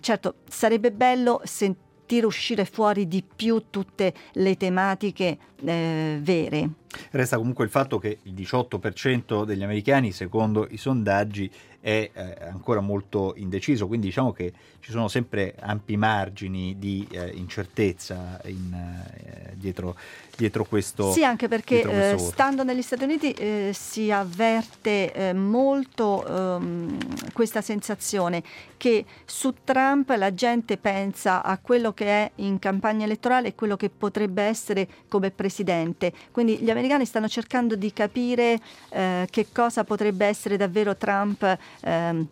certo 0.00 0.34
sarebbe 0.48 0.92
bello 0.92 1.40
sentire 1.44 1.85
tira 2.06 2.26
uscire 2.26 2.64
fuori 2.64 3.06
di 3.06 3.22
più 3.22 3.64
tutte 3.70 4.14
le 4.32 4.56
tematiche 4.56 5.38
eh, 5.62 6.18
vere. 6.20 6.70
Resta 7.10 7.36
comunque 7.36 7.64
il 7.64 7.70
fatto 7.70 7.98
che 7.98 8.18
il 8.22 8.34
18% 8.34 9.44
degli 9.44 9.62
americani, 9.62 10.12
secondo 10.12 10.66
i 10.70 10.76
sondaggi, 10.76 11.50
è 11.86 12.10
eh, 12.12 12.36
ancora 12.40 12.80
molto 12.80 13.34
indeciso, 13.36 13.86
quindi 13.86 14.06
diciamo 14.06 14.32
che 14.32 14.52
ci 14.80 14.90
sono 14.90 15.06
sempre 15.06 15.54
ampi 15.60 15.96
margini 15.96 16.76
di 16.78 17.06
eh, 17.10 17.30
incertezza 17.34 18.40
in, 18.44 18.72
eh, 18.72 19.52
dietro, 19.54 19.96
dietro, 20.36 20.64
questo. 20.64 21.12
Sì, 21.12 21.24
anche 21.24 21.46
perché 21.48 22.12
eh, 22.12 22.18
stando 22.18 22.64
negli 22.64 22.82
Stati 22.82 23.04
Uniti 23.04 23.32
eh, 23.32 23.70
si 23.72 24.10
avverte 24.10 25.12
eh, 25.12 25.32
molto 25.32 26.26
ehm, 26.26 27.32
questa 27.32 27.60
sensazione 27.60 28.42
che 28.76 29.04
su 29.24 29.54
Trump 29.64 30.10
la 30.10 30.34
gente 30.34 30.76
pensa 30.76 31.42
a 31.42 31.58
quello 31.58 31.92
che 31.92 32.06
è 32.06 32.30
in 32.36 32.58
campagna 32.58 33.04
elettorale 33.04 33.48
e 33.48 33.54
quello 33.54 33.76
che 33.76 33.90
potrebbe 33.90 34.42
essere 34.42 34.86
come 35.08 35.30
presidente. 35.30 36.12
Quindi 36.30 36.58
gli 36.58 36.70
americani 36.70 36.85
stanno 37.04 37.28
cercando 37.28 37.76
di 37.76 37.92
capire 37.92 38.60
che 38.88 39.46
cosa 39.52 39.84
potrebbe 39.84 40.26
essere 40.26 40.56
davvero 40.56 40.96
Trump 40.96 41.58
ehm, 41.80 42.26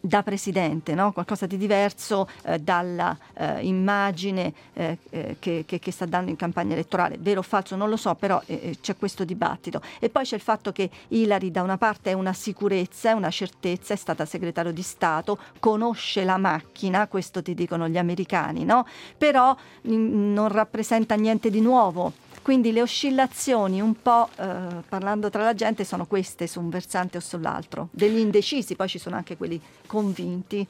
da 0.00 0.22
presidente, 0.22 0.94
no? 0.94 1.12
qualcosa 1.12 1.46
di 1.46 1.56
diverso 1.56 2.28
eh, 2.44 2.58
dalla 2.58 3.16
eh, 3.34 3.66
immagine 3.66 4.52
eh, 4.72 4.98
eh 5.10 5.36
che, 5.38 5.64
che, 5.66 5.78
che, 5.78 5.90
sta 5.90 6.06
dando 6.06 6.30
in 6.30 6.36
campagna 6.36 6.74
elettorale. 6.74 7.16
Vero 7.18 7.40
o 7.40 7.42
falso 7.42 7.76
non 7.76 7.88
lo 7.88 7.96
so, 7.96 8.14
però 8.14 8.40
eh, 8.46 8.60
eh, 8.62 8.76
c'è 8.80 8.96
questo 8.96 9.24
dibattito. 9.24 9.80
E 9.98 10.08
poi 10.08 10.24
c'è 10.24 10.36
il 10.36 10.40
fatto 10.40 10.72
che 10.72 10.90
Hillary 11.08 11.50
da 11.50 11.62
una 11.62 11.78
parte 11.78 12.10
è 12.10 12.14
una 12.14 12.32
sicurezza, 12.32 13.10
è 13.10 13.12
una 13.12 13.30
certezza, 13.30 13.94
è 13.94 13.96
stata 13.96 14.24
segretario 14.24 14.72
di 14.72 14.82
Stato, 14.82 15.38
conosce 15.58 16.24
la 16.24 16.36
macchina, 16.36 17.06
questo 17.08 17.42
ti 17.42 17.54
dicono 17.54 17.88
gli 17.88 17.98
americani, 17.98 18.64
no? 18.64 18.86
però 19.16 19.56
mh, 19.82 19.92
mm, 19.92 20.32
non 20.32 20.48
rappresenta 20.48 21.14
niente 21.14 21.50
di 21.50 21.60
nuovo 21.60 22.26
quindi 22.48 22.72
le 22.72 22.80
oscillazioni 22.80 23.78
un 23.78 24.00
po' 24.00 24.26
eh, 24.38 24.82
parlando 24.88 25.28
tra 25.28 25.42
la 25.42 25.52
gente 25.52 25.84
sono 25.84 26.06
queste 26.06 26.46
su 26.46 26.60
un 26.60 26.70
versante 26.70 27.18
o 27.18 27.20
sull'altro, 27.20 27.90
degli 27.90 28.16
indecisi, 28.16 28.74
poi 28.74 28.88
ci 28.88 28.98
sono 28.98 29.16
anche 29.16 29.36
quelli 29.36 29.60
convinti 29.84 30.66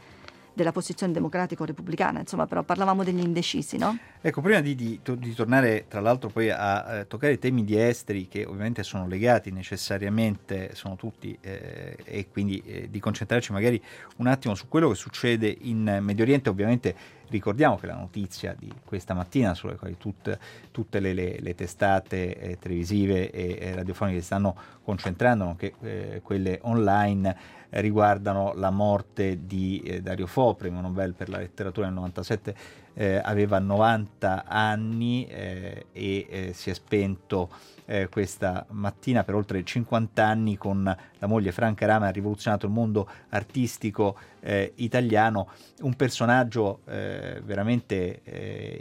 della 0.58 0.72
posizione 0.72 1.12
democratico-repubblicana, 1.12 2.18
insomma, 2.18 2.46
però 2.48 2.64
parlavamo 2.64 3.04
degli 3.04 3.20
indecisi, 3.20 3.78
no? 3.78 3.96
Ecco, 4.20 4.40
prima 4.40 4.60
di, 4.60 4.74
di, 4.74 5.00
di 5.02 5.32
tornare 5.32 5.84
tra 5.86 6.00
l'altro 6.00 6.28
poi 6.30 6.50
a, 6.50 6.82
a 6.82 7.04
toccare 7.04 7.34
i 7.34 7.38
temi 7.38 7.62
di 7.64 7.80
esteri 7.80 8.26
che 8.26 8.44
ovviamente 8.44 8.82
sono 8.82 9.06
legati 9.06 9.52
necessariamente, 9.52 10.70
sono 10.74 10.96
tutti, 10.96 11.38
eh, 11.40 11.96
e 12.02 12.26
quindi 12.28 12.60
eh, 12.66 12.90
di 12.90 12.98
concentrarci 12.98 13.52
magari 13.52 13.80
un 14.16 14.26
attimo 14.26 14.56
su 14.56 14.66
quello 14.66 14.88
che 14.88 14.96
succede 14.96 15.56
in 15.60 15.98
Medio 16.02 16.24
Oriente, 16.24 16.48
ovviamente 16.48 16.96
ricordiamo 17.28 17.76
che 17.76 17.86
la 17.86 17.94
notizia 17.94 18.54
di 18.58 18.72
questa 18.84 19.14
mattina 19.14 19.54
sulle 19.54 19.76
quali 19.76 19.96
tutte, 19.96 20.38
tutte 20.70 20.98
le, 20.98 21.12
le, 21.12 21.38
le, 21.40 21.54
testate 21.54 22.36
eh, 22.36 22.58
televisive 22.58 23.30
e, 23.30 23.58
e 23.60 23.74
radiofoniche 23.74 24.18
si 24.18 24.24
stanno 24.24 24.56
concentrando, 24.82 25.44
nonché 25.44 25.74
eh, 25.82 26.20
quelle 26.22 26.58
online, 26.62 27.36
riguardano 27.70 28.52
la 28.54 28.70
morte 28.70 29.46
di 29.46 29.80
eh, 29.84 30.00
Dario 30.00 30.26
Fo, 30.26 30.54
premio 30.54 30.80
Nobel 30.80 31.14
per 31.14 31.28
la 31.28 31.38
letteratura 31.38 31.86
nel 31.86 31.94
97, 31.96 32.54
eh, 32.98 33.20
aveva 33.22 33.60
90 33.60 34.44
anni 34.44 35.24
eh, 35.28 35.86
e 35.92 36.26
eh, 36.28 36.52
si 36.52 36.70
è 36.70 36.74
spento 36.74 37.48
eh, 37.84 38.08
questa 38.08 38.66
mattina 38.70 39.22
per 39.22 39.36
oltre 39.36 39.62
50 39.62 40.26
anni 40.26 40.56
con 40.56 40.82
la 40.82 41.26
moglie 41.28 41.52
Franca 41.52 41.86
Rama, 41.86 42.08
ha 42.08 42.10
rivoluzionato 42.10 42.66
il 42.66 42.72
mondo 42.72 43.08
artistico 43.28 44.16
eh, 44.40 44.72
italiano, 44.76 45.48
un 45.80 45.94
personaggio 45.94 46.80
veramente 46.84 48.20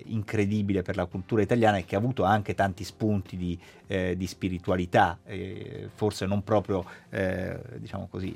incredibile 0.06 0.82
per 0.82 0.96
la 0.96 1.06
cultura 1.06 1.42
italiana 1.42 1.78
e 1.78 1.86
che 1.86 1.96
ha 1.96 2.00
avuto 2.00 2.24
anche 2.24 2.54
tanti 2.54 2.84
spunti 2.84 3.38
di, 3.38 3.60
di 4.16 4.28
spiritualità, 4.28 5.18
forse 5.96 6.26
non 6.26 6.44
proprio 6.44 6.86
diciamo 7.78 8.08
così, 8.08 8.36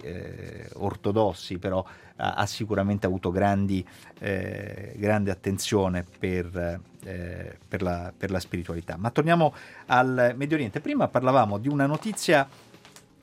ortodossi, 0.73 1.59
però 1.59 1.85
ha, 2.17 2.45
sicuramente 2.45 3.05
avuto 3.05 3.31
grandi, 3.31 3.85
grande 4.17 5.31
attenzione 5.31 6.05
per, 6.19 6.79
eh, 7.03 7.57
per, 7.67 7.81
la, 7.81 8.13
per, 8.15 8.29
la, 8.31 8.39
spiritualità. 8.39 8.95
Ma 8.97 9.09
torniamo 9.09 9.53
al 9.87 10.33
Medio 10.35 10.55
Oriente. 10.55 10.81
Prima 10.81 11.07
parlavamo 11.07 11.57
di 11.57 11.67
una 11.67 11.85
notizia 11.85 12.47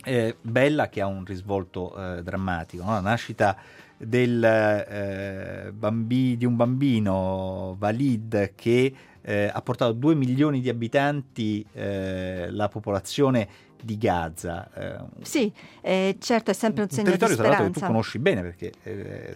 eh, 0.05 0.37
bella 0.41 0.89
che 0.89 1.01
ha 1.01 1.07
un 1.07 1.25
risvolto 1.25 1.95
eh, 1.97 2.23
drammatico, 2.23 2.83
no? 2.83 2.91
la 2.91 3.01
nascita 3.01 3.57
del, 3.97 4.43
eh, 4.43 5.73
bambi, 5.73 6.37
di 6.37 6.45
un 6.45 6.57
bambino 6.57 7.75
Valid 7.79 8.53
che 8.55 8.95
eh, 9.21 9.51
ha 9.53 9.61
portato 9.61 9.93
2 9.93 10.15
milioni 10.15 10.61
di 10.61 10.69
abitanti 10.69 11.65
eh, 11.73 12.49
la 12.51 12.69
popolazione 12.69 13.49
di 13.81 13.97
Gaza. 13.99 14.69
Eh, 14.75 14.99
sì, 15.23 15.53
eh, 15.81 16.17
certo 16.19 16.51
è 16.51 16.55
sempre 16.55 16.83
un, 16.83 16.89
un 16.91 16.97
segno 16.97 17.11
di 17.11 17.17
speranza. 17.17 17.27
territorio 17.27 17.37
tra 17.37 17.49
l'altro 17.49 17.73
che 17.73 17.81
tu 17.81 17.87
conosci 17.87 18.19
bene 18.19 18.43
perché 18.43 18.73
eh, 18.83 19.35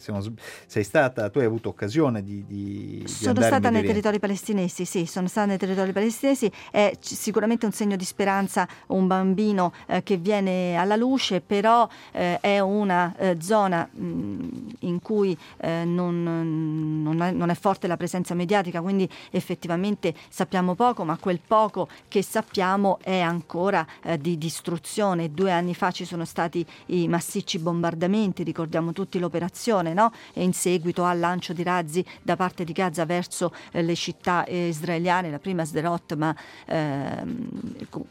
sei 0.66 0.84
stata, 0.84 1.30
tu 1.30 1.38
hai 1.38 1.44
avuto 1.44 1.68
occasione 1.68 2.22
di, 2.22 2.44
di, 2.46 3.02
Sono 3.06 3.34
di 3.34 3.42
stata 3.42 3.70
nei 3.70 3.84
territori 3.84 4.18
palestinesi, 4.18 4.84
sì, 4.84 5.06
sono 5.06 5.28
stata 5.28 5.46
nei 5.46 5.58
territori 5.58 5.92
palestinesi, 5.92 6.50
è 6.70 6.96
sicuramente 7.00 7.66
un 7.66 7.72
segno 7.72 7.96
di 7.96 8.04
speranza 8.04 8.66
un 8.88 9.06
bambino 9.06 9.72
eh, 9.86 10.02
che 10.02 10.16
viene 10.16 10.76
alla 10.76 10.96
luce, 10.96 11.40
però 11.40 11.88
eh, 12.12 12.38
è 12.40 12.58
una 12.60 13.14
eh, 13.16 13.36
zona 13.40 13.88
mh, 13.90 14.48
in 14.80 15.00
cui 15.00 15.36
non, 15.62 17.02
non, 17.02 17.22
è, 17.22 17.30
non 17.30 17.50
è 17.50 17.54
forte 17.54 17.86
la 17.86 17.96
presenza 17.96 18.34
mediatica, 18.34 18.80
quindi 18.80 19.08
effettivamente 19.30 20.14
sappiamo 20.28 20.74
poco, 20.74 21.04
ma 21.04 21.16
quel 21.16 21.40
poco 21.44 21.88
che 22.08 22.22
sappiamo 22.22 22.98
è 23.02 23.20
ancora 23.20 23.86
di 24.18 24.31
di 24.32 24.38
distruzione. 24.38 25.32
Due 25.32 25.50
anni 25.50 25.74
fa 25.74 25.90
ci 25.90 26.04
sono 26.04 26.24
stati 26.24 26.64
i 26.86 27.08
massicci 27.08 27.58
bombardamenti, 27.58 28.42
ricordiamo 28.42 28.92
tutti 28.92 29.18
l'operazione, 29.18 29.92
no? 29.92 30.12
in 30.34 30.52
seguito 30.52 31.04
al 31.04 31.18
lancio 31.18 31.52
di 31.52 31.62
razzi 31.62 32.04
da 32.22 32.36
parte 32.36 32.64
di 32.64 32.72
Gaza 32.72 33.04
verso 33.04 33.52
eh, 33.72 33.82
le 33.82 33.94
città 33.94 34.44
eh, 34.44 34.68
israeliane, 34.68 35.30
la 35.30 35.38
prima 35.38 35.64
Sderot, 35.64 36.14
ma 36.14 36.34
ehm, 36.66 37.48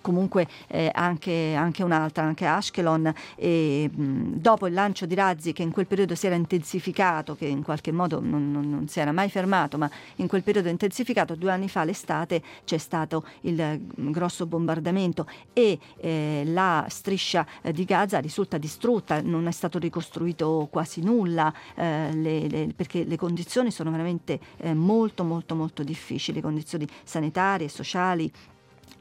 comunque 0.01 0.47
eh, 0.67 0.91
anche, 0.93 1.53
anche, 1.55 1.83
un'altra, 1.83 2.23
anche 2.23 2.45
Ashkelon. 2.45 3.13
E, 3.35 3.89
mh, 3.91 4.35
dopo 4.35 4.67
il 4.67 4.73
lancio 4.73 5.05
di 5.05 5.15
razzi 5.15 5.53
che 5.53 5.63
in 5.63 5.71
quel 5.71 5.87
periodo 5.87 6.15
si 6.15 6.27
era 6.27 6.35
intensificato, 6.35 7.35
che 7.35 7.45
in 7.45 7.63
qualche 7.63 7.91
modo 7.91 8.19
non, 8.19 8.51
non, 8.51 8.69
non 8.69 8.87
si 8.87 8.99
era 8.99 9.11
mai 9.11 9.29
fermato, 9.29 9.77
ma 9.77 9.89
in 10.17 10.27
quel 10.27 10.43
periodo 10.43 10.69
intensificato, 10.69 11.35
due 11.35 11.51
anni 11.51 11.67
fa 11.67 11.83
l'estate 11.83 12.41
c'è 12.63 12.77
stato 12.77 13.25
il 13.41 13.79
grosso 13.95 14.45
bombardamento 14.45 15.25
e 15.53 15.79
eh, 15.97 16.10
la 16.45 16.85
striscia 16.89 17.45
eh, 17.61 17.71
di 17.71 17.85
Gaza 17.85 18.19
risulta 18.19 18.57
distrutta, 18.57 19.21
non 19.21 19.47
è 19.47 19.51
stato 19.51 19.79
ricostruito 19.79 20.67
quasi 20.71 21.01
nulla 21.01 21.53
eh, 21.75 22.13
le, 22.13 22.47
le, 22.47 22.67
perché 22.75 23.03
le 23.03 23.17
condizioni 23.17 23.71
sono 23.71 23.91
veramente 23.91 24.39
eh, 24.57 24.73
molto 24.73 25.23
molto 25.23 25.55
molto 25.55 25.83
difficili, 25.83 26.41
condizioni 26.41 26.87
sanitarie, 27.03 27.67
sociali, 27.67 28.31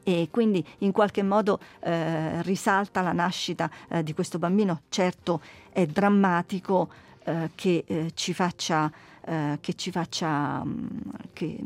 e 0.03 0.29
quindi 0.31 0.65
in 0.79 0.91
qualche 0.91 1.21
modo 1.21 1.59
eh, 1.81 2.41
risalta 2.41 3.01
la 3.01 3.13
nascita 3.13 3.69
eh, 3.89 4.03
di 4.03 4.13
questo 4.13 4.39
bambino. 4.39 4.81
Certo 4.89 5.41
è 5.71 5.85
drammatico 5.85 6.89
eh, 7.23 7.51
che, 7.55 7.83
eh, 7.85 8.11
ci 8.13 8.33
faccia, 8.33 8.91
che 9.23 9.75
ci 9.75 9.91
faccia 9.91 10.63
mm, 10.65 10.87
che, 11.31 11.59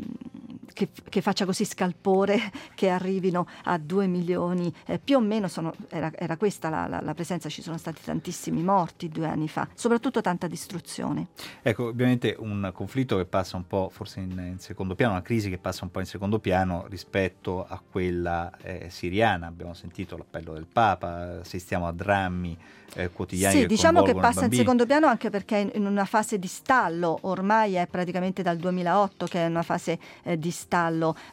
che, 0.75 0.89
che, 1.07 1.21
faccia 1.21 1.45
così 1.45 1.63
scalpore 1.63 2.37
che 2.75 2.89
arrivino 2.89 3.47
a 3.63 3.77
2 3.77 4.07
milioni, 4.07 4.71
eh, 4.85 4.99
più 4.99 5.15
o 5.15 5.21
meno 5.21 5.47
sono, 5.47 5.73
era, 5.87 6.11
era, 6.13 6.35
questa 6.35 6.69
la, 6.69 6.85
la, 6.85 6.99
la, 6.99 7.13
presenza, 7.13 7.47
ci 7.47 7.61
sono 7.61 7.77
stati 7.77 8.01
tantissimi 8.03 8.61
morti 8.61 9.07
due 9.07 9.25
anni 9.25 9.47
fa, 9.47 9.67
soprattutto 9.73 10.19
tanta 10.19 10.47
distruzione. 10.47 11.27
Ecco, 11.61 11.85
ovviamente 11.85 12.35
un 12.37 12.71
conflitto 12.73 13.15
che 13.15 13.25
passa 13.25 13.55
un 13.55 13.65
po' 13.65 13.89
forse 13.89 14.19
in, 14.19 14.31
in 14.31 14.59
secondo 14.59 14.95
piano, 14.95 15.13
una 15.13 15.21
crisi 15.21 15.49
che 15.49 15.57
passa 15.57 15.85
un 15.85 15.91
po' 15.91 16.01
in 16.01 16.05
secondo 16.05 16.39
piano 16.39 16.85
rispetto 16.89 17.65
a 17.65 17.81
quella 17.89 18.51
eh, 18.61 18.87
siriana, 18.89 19.47
abbiamo 19.47 19.73
sentito 19.73 20.17
l'appello 20.17 20.53
del 20.53 20.67
Papa, 20.71 21.39
assistiamo 21.39 21.87
a 21.87 21.93
drammi 21.93 22.57
eh, 22.95 23.09
quotidiani. 23.09 23.55
Sì, 23.55 23.61
che 23.61 23.67
diciamo 23.67 24.03
che 24.03 24.13
passa 24.13 24.41
bambini. 24.41 24.55
in 24.55 24.59
secondo 24.59 24.85
piano 24.85 25.07
anche 25.07 25.29
perché 25.29 25.71
in 25.73 25.85
una 25.85 26.05
fase 26.05 26.37
di 26.37 26.47
stallo, 26.47 27.17
ormai 27.21 27.75
è 27.75 27.87
praticamente 27.87 28.43
dal 28.43 28.57
2008 28.57 29.25
che 29.25 29.39
è 29.39 29.47
una 29.47 29.63
fase 29.63 29.97
eh, 30.23 30.37
di 30.37 30.51
stallo 30.51 30.64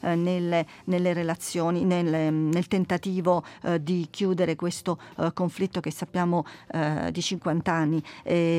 eh, 0.01 0.14
nelle, 0.14 0.66
nelle, 0.85 1.12
relazioni, 1.12 1.85
nel, 1.85 2.33
nel 2.33 2.66
tentativo 2.68 3.45
eh, 3.62 3.83
di 3.83 4.07
chiudere 4.11 4.57
questo 4.57 4.99
eh, 5.18 5.33
conflitto 5.33 5.80
che 5.80 5.91
sappiamo 5.91 6.45
eh, 6.72 7.11
di 7.11 7.22
50 7.22 7.72
anni. 7.72 8.03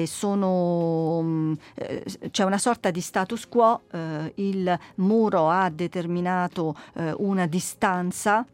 Sono, 0.06 1.22
mm, 1.22 1.54
c'è 2.32 2.44
una 2.44 2.58
sorta 2.58 2.92
di 2.92 3.02
status 3.02 3.48
quo, 3.48 3.82
il 4.36 4.80
muro 4.96 5.50
ha 5.50 5.70
determinato 5.70 6.76
una 7.18 7.46
distanza 7.48 8.46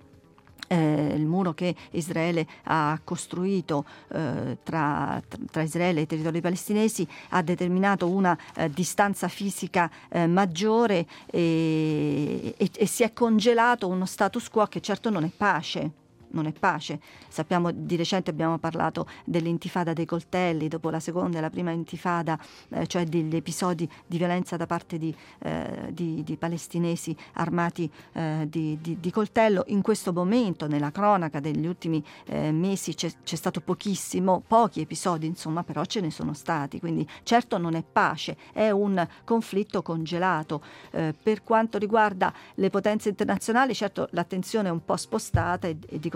eh, 0.70 1.14
il 1.16 1.26
muro 1.26 1.54
che 1.54 1.76
Israele 1.92 2.48
ha 2.64 3.00
costruito 3.04 3.86
eh, 4.10 4.58
tra, 4.64 5.22
tra, 5.52 5.62
Israele 5.62 6.00
e 6.00 6.04
i 6.04 6.08
territori 6.08 6.40
palestinesi 6.40 7.08
ha 7.30 7.42
determinato 7.42 8.08
una 8.08 8.38
eh, 8.56 8.70
distanza 8.70 9.28
fisica 9.28 9.90
eh, 10.10 10.28
maggiore 10.28 11.06
e, 11.26 12.54
e, 12.56 12.70
e 12.74 12.86
si 12.86 13.04
è 13.04 13.12
congelato 13.12 13.88
uno 13.88 14.06
status 14.06 14.50
quo 14.50 14.66
che 14.68 14.80
certo 14.80 15.10
non 15.10 15.24
è 15.24 15.32
pace 15.36 16.08
non 16.32 16.46
è 16.46 16.52
pace. 16.52 17.00
Sappiamo 17.28 17.72
di 17.72 17.96
recente 17.96 18.30
abbiamo 18.30 18.58
parlato 18.58 19.08
dell'intifada 19.26 19.94
dei 19.94 20.06
coltelli 20.06 20.68
dopo 20.68 20.90
la 20.90 21.00
seconda 21.00 21.38
e 21.38 21.42
la 21.42 21.50
prima 21.50 21.72
intifada, 21.72 22.40
eh, 22.70 22.88
cioè 22.88 23.06
degli 23.06 23.36
episodi 23.36 23.90
di 24.06 24.18
violenza 24.18 24.58
da 24.58 24.66
parte 24.66 24.98
di, 24.98 25.14
eh, 25.40 25.90
di, 25.92 26.24
di 26.24 26.38
palestinesi 26.38 27.16
armati 27.34 27.90
eh, 28.14 28.48
di, 28.50 28.78
di, 28.82 29.12
coltello. 29.12 29.64
In 29.68 29.82
questo 29.82 30.14
momento, 30.14 30.68
nella 30.68 30.92
cronaca 30.92 31.40
degli 31.40 31.66
ultimi 31.66 32.04
eh, 32.26 32.52
mesi, 32.52 32.94
c'è, 32.94 33.12
c'è, 33.24 33.36
stato 33.36 33.62
pochissimo, 33.62 34.44
pochi 34.46 34.82
episodi, 34.82 35.26
insomma, 35.26 35.64
però 35.64 35.84
ce 35.86 36.02
ne 36.02 36.12
sono 36.12 36.34
stati. 36.34 36.80
Quindi 36.80 37.08
certo 37.24 37.58
non 37.58 37.76
è 37.76 37.84
pace, 37.84 38.38
è 38.54 38.70
un 38.70 39.06
conflitto 39.24 39.82
congelato. 39.82 40.62
Eh, 40.92 41.14
per 41.22 41.44
quanto 41.44 41.78
riguarda 41.78 42.34
le 42.56 42.70
potenze 42.70 43.10
internazionali, 43.10 43.74
certo 43.74 44.08
l'attenzione 44.12 44.70
è 44.70 44.72
un 44.72 44.84
po' 44.84 44.98
spostata 44.98 45.68
e, 45.68 45.78
e 45.88 46.00
di 46.00 46.10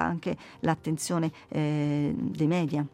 anche 0.00 0.36
l'attenzione 0.60 1.30
eh, 1.48 2.14
dei 2.16 2.46
media. 2.46 2.86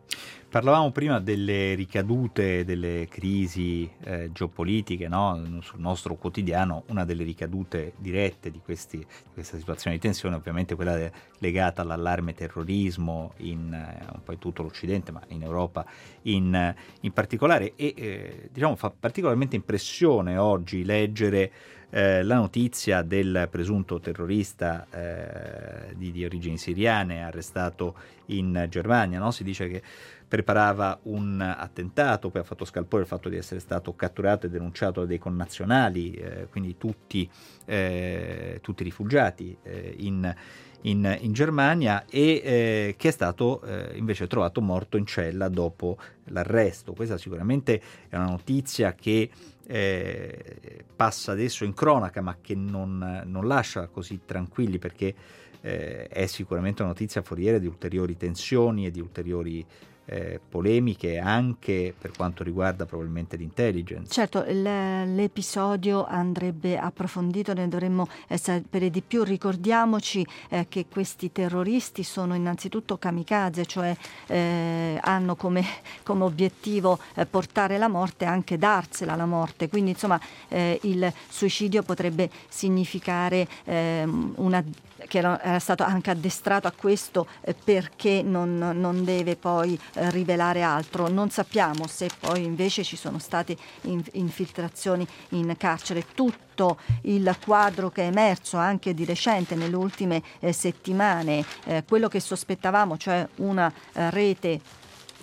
Parlavamo 0.52 0.90
prima 0.90 1.18
delle 1.18 1.72
ricadute 1.72 2.62
delle 2.66 3.08
crisi 3.08 3.90
eh, 4.04 4.30
geopolitiche 4.32 5.08
no? 5.08 5.60
sul 5.62 5.80
nostro 5.80 6.16
quotidiano, 6.16 6.82
una 6.88 7.06
delle 7.06 7.24
ricadute 7.24 7.94
dirette 7.96 8.50
di, 8.50 8.60
questi, 8.62 8.98
di, 8.98 9.06
questa 9.32 9.56
situazione 9.56 9.96
di 9.96 10.02
tensione 10.02 10.36
ovviamente 10.36 10.74
quella 10.74 10.94
de- 10.94 11.12
legata 11.38 11.80
all'allarme 11.80 12.34
terrorismo 12.34 13.32
in 13.38 13.72
eh, 13.72 14.04
un 14.12 14.22
po' 14.22 14.32
in 14.32 14.38
tutto 14.38 14.62
l'Occidente, 14.62 15.10
ma 15.10 15.22
in 15.28 15.42
Europa 15.42 15.86
in, 16.24 16.74
in 17.00 17.12
particolare 17.12 17.72
e 17.74 17.94
eh, 17.96 18.48
diciamo 18.52 18.76
fa 18.76 18.90
particolarmente 18.90 19.56
impressione 19.56 20.36
oggi 20.36 20.84
leggere 20.84 21.50
eh, 21.94 22.22
la 22.22 22.36
notizia 22.36 23.02
del 23.02 23.48
presunto 23.50 24.00
terrorista 24.00 24.86
eh, 24.90 25.94
di, 25.94 26.10
di, 26.10 26.24
origini 26.24 26.56
siriane 26.56 27.22
arrestato 27.22 27.94
in 28.26 28.66
Germania. 28.70 29.18
No? 29.18 29.30
Si 29.30 29.44
dice 29.44 29.68
che 29.68 29.82
preparava 30.26 30.98
un 31.02 31.38
attentato, 31.42 32.30
poi 32.30 32.40
ha 32.40 32.44
fatto 32.44 32.64
scalpore 32.64 33.02
il 33.02 33.08
fatto 33.08 33.28
di 33.28 33.36
essere 33.36 33.60
stato 33.60 33.94
catturato 33.94 34.46
e 34.46 34.48
denunciato 34.48 35.00
da 35.00 35.06
dei 35.06 35.18
connazionali, 35.18 36.14
eh, 36.14 36.46
quindi 36.50 36.78
tutti, 36.78 37.28
eh, 37.66 38.58
tutti 38.62 38.84
rifugiati 38.84 39.54
eh, 39.62 39.94
in, 39.98 40.34
in, 40.82 41.18
in, 41.20 41.32
Germania 41.34 42.06
e 42.08 42.40
eh, 42.42 42.94
che 42.96 43.08
è 43.08 43.10
stato 43.10 43.60
eh, 43.60 43.98
invece 43.98 44.26
trovato 44.26 44.62
morto 44.62 44.96
in 44.96 45.04
cella 45.04 45.50
dopo 45.50 45.98
l'arresto. 46.28 46.94
Questa 46.94 47.18
sicuramente 47.18 47.82
è 48.08 48.16
una 48.16 48.30
notizia 48.30 48.94
che 48.94 49.28
eh, 49.66 50.84
passa 50.94 51.32
adesso 51.32 51.64
in 51.64 51.74
cronaca 51.74 52.20
ma 52.20 52.36
che 52.40 52.54
non, 52.54 53.22
non 53.26 53.46
lascia 53.46 53.86
così 53.88 54.20
tranquilli 54.24 54.78
perché 54.78 55.14
eh, 55.60 56.06
è 56.08 56.26
sicuramente 56.26 56.82
una 56.82 56.90
notizia 56.90 57.22
foriera 57.22 57.58
di 57.58 57.66
ulteriori 57.66 58.16
tensioni 58.16 58.86
e 58.86 58.90
di 58.90 59.00
ulteriori 59.00 59.64
eh, 60.06 60.40
polemiche 60.46 61.18
anche 61.18 61.94
per 61.96 62.10
quanto 62.16 62.42
riguarda 62.42 62.86
probabilmente 62.86 63.36
l'intelligence. 63.36 64.12
Certo, 64.12 64.44
l'episodio 64.46 66.04
andrebbe 66.04 66.78
approfondito, 66.78 67.52
ne 67.54 67.68
dovremmo 67.68 68.08
sapere 68.34 68.90
di 68.90 69.02
più. 69.02 69.22
Ricordiamoci 69.22 70.26
eh, 70.48 70.66
che 70.68 70.86
questi 70.90 71.30
terroristi 71.32 72.02
sono 72.02 72.34
innanzitutto 72.34 72.98
kamikaze, 72.98 73.64
cioè 73.66 73.96
eh, 74.26 74.98
hanno 75.00 75.36
come, 75.36 75.64
come 76.02 76.24
obiettivo 76.24 76.98
eh, 77.14 77.26
portare 77.26 77.78
la 77.78 77.88
morte 77.88 78.24
e 78.24 78.28
anche 78.28 78.58
darsela 78.58 79.14
la 79.14 79.26
morte. 79.26 79.68
Quindi 79.68 79.90
insomma 79.90 80.20
eh, 80.48 80.78
il 80.82 81.12
suicidio 81.28 81.82
potrebbe 81.82 82.30
significare 82.48 83.46
ehm, 83.64 84.34
una 84.36 84.62
che 85.08 85.18
era 85.18 85.58
stato 85.58 85.82
anche 85.82 86.10
addestrato 86.10 86.66
a 86.66 86.72
questo 86.72 87.26
eh, 87.42 87.54
perché 87.54 88.22
non, 88.22 88.58
non 88.58 89.04
deve 89.04 89.36
poi 89.36 89.78
eh, 89.94 90.10
rivelare 90.10 90.62
altro. 90.62 91.08
Non 91.08 91.30
sappiamo 91.30 91.86
se 91.86 92.08
poi 92.18 92.44
invece 92.44 92.84
ci 92.84 92.96
sono 92.96 93.18
state 93.18 93.56
in, 93.82 94.02
infiltrazioni 94.12 95.06
in 95.30 95.54
carcere. 95.56 96.04
Tutto 96.14 96.78
il 97.02 97.36
quadro 97.44 97.90
che 97.90 98.02
è 98.02 98.06
emerso 98.06 98.56
anche 98.56 98.94
di 98.94 99.04
recente 99.04 99.54
nelle 99.54 99.76
ultime 99.76 100.22
eh, 100.40 100.52
settimane, 100.52 101.44
eh, 101.64 101.84
quello 101.86 102.08
che 102.08 102.20
sospettavamo, 102.20 102.96
cioè 102.96 103.26
una 103.36 103.72
eh, 103.92 104.10
rete 104.10 104.60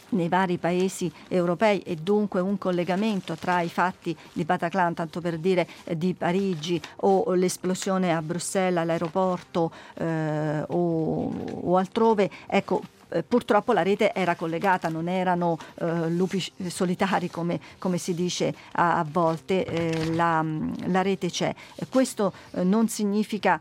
nei 0.10 0.30
vari 0.30 0.57
paesi 0.57 1.12
europei 1.28 1.80
e 1.82 1.95
dunque 1.95 2.39
un 2.41 2.57
collegamento 2.57 3.36
tra 3.36 3.62
i 3.62 3.70
fatti 3.70 4.16
di 4.34 4.43
Bataclan, 4.43 4.93
tanto 4.93 5.22
per 5.22 5.38
dire 5.38 5.68
eh, 5.84 5.97
di 5.97 6.14
Parigi 6.14 6.82
o 6.97 7.34
l'esplosione 7.34 8.14
a 8.14 8.22
Bruxelles 8.22 8.82
all'aeroporto 8.82 9.72
eh, 9.95 10.64
o, 10.68 11.32
o 11.64 11.78
altrove, 11.78 12.30
ecco 12.47 12.82
eh, 13.10 13.24
purtroppo 13.24 13.74
la 13.74 13.82
rete 13.82 14.14
era 14.14 14.36
collegata, 14.36 14.88
non 14.88 15.07
erano 15.07 15.57
eh, 15.76 16.10
lupi 16.10 16.43
solitari 16.68 17.30
come, 17.30 17.60
come 17.80 17.97
si 17.97 18.14
dice 18.14 18.53
a, 18.74 18.99
a 18.99 19.05
volte, 19.10 19.66
eh, 19.66 20.14
la, 20.14 20.45
la, 20.86 21.01
rete 21.01 21.30
c'è. 21.30 21.53
Questo 21.89 22.34
eh, 22.51 22.64
non 22.64 22.88
significa 22.88 23.60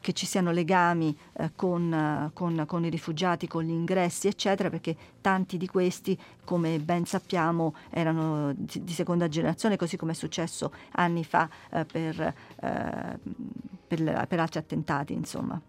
che 0.00 0.12
ci 0.12 0.26
siano 0.26 0.50
legami 0.50 1.16
eh, 1.34 1.52
con, 1.54 1.92
uh, 1.92 2.32
con, 2.32 2.64
con, 2.66 2.84
i 2.84 2.90
rifugiati, 2.90 3.46
con 3.46 3.64
gli 3.64 3.70
ingressi, 3.70 4.28
eccetera, 4.28 4.70
perché 4.70 4.96
tanti 5.20 5.56
di 5.56 5.66
questi, 5.66 6.18
come 6.44 6.78
ben 6.78 7.04
sappiamo, 7.04 7.74
erano 7.90 8.52
di, 8.54 8.84
di 8.84 8.92
seconda 8.92 9.28
generazione, 9.28 9.76
così 9.76 9.96
come 9.96 10.12
è 10.12 10.14
successo 10.14 10.72
anni 10.92 11.24
fa 11.24 11.48
uh, 11.70 11.86
per, 11.86 12.34
uh, 12.56 13.30
per, 13.86 14.26
per, 14.28 14.40
altri 14.40 14.58
attentati. 14.58 15.12
Insomma. 15.12 15.60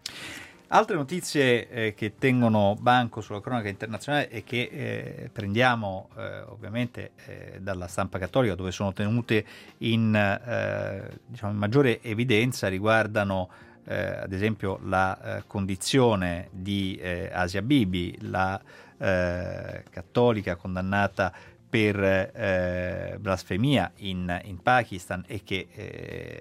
Altre 0.74 0.96
notizie 0.96 1.68
eh, 1.68 1.94
che 1.94 2.14
tengono 2.16 2.74
banco 2.80 3.20
sulla 3.20 3.42
cronaca 3.42 3.68
internazionale 3.68 4.30
e 4.30 4.42
che 4.42 4.70
eh, 4.72 5.30
prendiamo 5.30 6.08
eh, 6.16 6.40
ovviamente 6.48 7.10
eh, 7.26 7.58
dalla 7.60 7.86
stampa 7.88 8.18
cattolica 8.18 8.54
dove 8.54 8.70
sono 8.70 8.90
tenute 8.94 9.44
in, 9.78 10.14
eh, 10.14 11.18
diciamo, 11.26 11.52
in 11.52 11.58
maggiore 11.58 12.00
evidenza 12.00 12.68
riguardano 12.68 13.50
eh, 13.84 13.94
ad 14.22 14.32
esempio 14.32 14.78
la 14.84 15.38
eh, 15.38 15.42
condizione 15.46 16.48
di 16.52 16.96
eh, 16.96 17.30
Asia 17.32 17.62
Bibi, 17.62 18.16
la 18.22 18.60
eh, 18.98 19.82
cattolica 19.90 20.56
condannata 20.56 21.32
per 21.68 21.98
eh, 22.02 23.16
blasfemia 23.18 23.92
in, 23.96 24.40
in, 24.44 24.60
Pakistan 24.60 25.24
e 25.26 25.42
che 25.42 25.68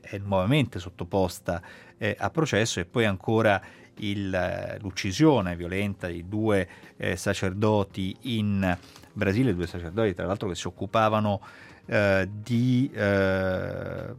è 0.01 0.17
nuovamente 0.17 0.77
sottoposta 0.77 1.61
a 2.17 2.29
processo 2.29 2.81
e 2.81 2.85
poi 2.85 3.05
ancora 3.05 3.61
il, 3.99 4.77
l'uccisione 4.81 5.55
violenta 5.55 6.07
di 6.07 6.27
due 6.27 6.67
sacerdoti 7.15 8.17
in 8.23 8.77
Brasile, 9.13 9.55
due 9.55 9.67
sacerdoti 9.67 10.13
tra 10.13 10.25
l'altro 10.25 10.49
che 10.49 10.55
si 10.55 10.67
occupavano 10.67 11.39
eh, 11.85 12.29
di, 12.31 12.89
eh, 12.93 14.13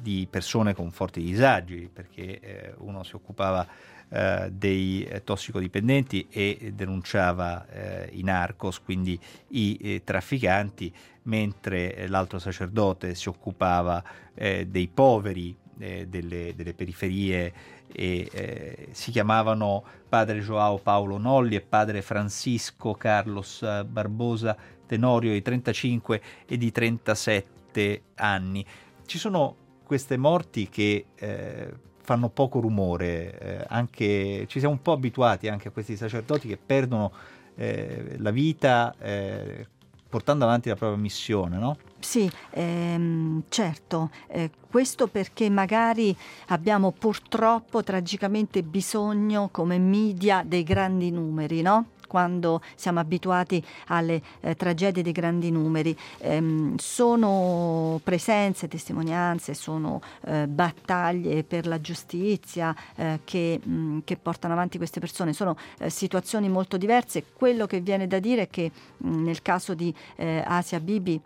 di, 0.00 0.26
persone 0.30 0.74
con 0.74 0.90
forti 0.90 1.20
disagi, 1.20 1.90
perché 1.92 2.40
eh, 2.40 2.74
uno 2.78 3.02
si 3.02 3.16
occupava 3.16 3.66
eh, 4.08 4.50
dei 4.52 5.20
tossicodipendenti 5.24 6.28
e 6.30 6.72
denunciava 6.74 7.66
i 8.10 8.22
narcos, 8.22 8.80
quindi 8.80 9.18
i 9.48 10.00
trafficanti, 10.04 10.92
mentre 11.22 12.06
l'altro 12.08 12.38
sacerdote 12.38 13.14
si 13.14 13.28
occupava 13.28 14.02
dei 14.32 14.88
poveri 14.88 15.54
delle, 15.74 16.54
delle, 16.54 16.74
periferie 16.74 17.52
e 17.92 18.28
eh, 18.32 18.88
si 18.92 19.10
chiamavano 19.10 19.84
padre 20.08 20.40
Joao 20.40 20.78
Paolo 20.78 21.18
Nolli 21.18 21.54
e 21.54 21.60
padre 21.60 22.02
Francisco 22.02 22.94
Carlos 22.94 23.62
Barbosa 23.86 24.56
Tenorio 24.88 25.32
di 25.32 25.42
35 25.42 26.20
e 26.46 26.56
di 26.56 26.72
37 26.72 28.02
anni. 28.16 28.64
Ci 29.06 29.18
sono 29.18 29.54
queste 29.84 30.16
morti 30.16 30.68
che 30.68 31.06
eh, 31.14 31.72
fanno 32.00 32.30
poco 32.30 32.60
rumore, 32.60 33.38
eh, 33.38 33.64
anche, 33.68 34.46
ci 34.48 34.58
siamo 34.58 34.74
un 34.74 34.82
po' 34.82 34.92
abituati 34.92 35.46
anche 35.48 35.68
a 35.68 35.70
questi 35.70 35.94
sacerdoti 35.94 36.48
che 36.48 36.56
perdono 36.56 37.12
eh, 37.54 38.16
la 38.18 38.30
vita 38.30 38.94
eh, 38.98 39.66
portando 40.08 40.44
avanti 40.44 40.70
la 40.70 40.74
propria 40.74 40.98
missione, 40.98 41.58
no? 41.58 41.76
Sì, 41.98 42.30
ehm, 42.50 43.42
certo, 43.48 44.10
eh, 44.28 44.50
questo 44.70 45.08
perché 45.08 45.50
magari 45.50 46.16
abbiamo 46.46 46.92
purtroppo 46.92 47.82
tragicamente 47.82 48.62
bisogno 48.62 49.48
come 49.50 49.78
media 49.78 50.42
dei 50.46 50.62
grandi 50.62 51.10
numeri, 51.10 51.60
no? 51.60 51.88
Quando 52.08 52.60
siamo 52.74 52.98
abituati 52.98 53.64
alle 53.86 54.20
eh, 54.40 54.56
tragedie 54.56 55.04
dei 55.04 55.12
grandi 55.12 55.52
numeri. 55.52 55.96
Ehm, 56.18 56.74
sono 56.78 58.00
presenze, 58.02 58.66
testimonianze, 58.66 59.54
sono 59.54 60.00
eh, 60.24 60.48
battaglie 60.48 61.44
per 61.44 61.68
la 61.68 61.80
giustizia 61.80 62.74
eh, 62.96 63.20
che, 63.22 63.60
mh, 63.62 63.70
mm, 63.70 63.98
che, 64.04 64.16
portano 64.16 64.54
avanti 64.54 64.78
queste 64.78 64.98
persone, 64.98 65.32
sono 65.32 65.56
eh, 65.78 65.90
situazioni 65.90 66.48
molto 66.48 66.76
diverse. 66.76 67.22
Quello 67.32 67.66
che 67.66 67.78
viene 67.78 68.08
da 68.08 68.18
dire 68.18 68.42
è 68.42 68.48
che 68.48 68.72
mh, 68.96 69.08
mm, 69.08 69.24
nel 69.24 69.42
caso 69.42 69.74
di 69.74 69.94
eh, 70.16 70.42
Asia 70.44 70.80
Bibi 70.80 71.20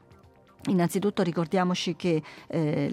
Innanzitutto 0.66 1.24
ricordiamoci 1.24 1.96
che 1.96 2.22
eh, 2.46 2.88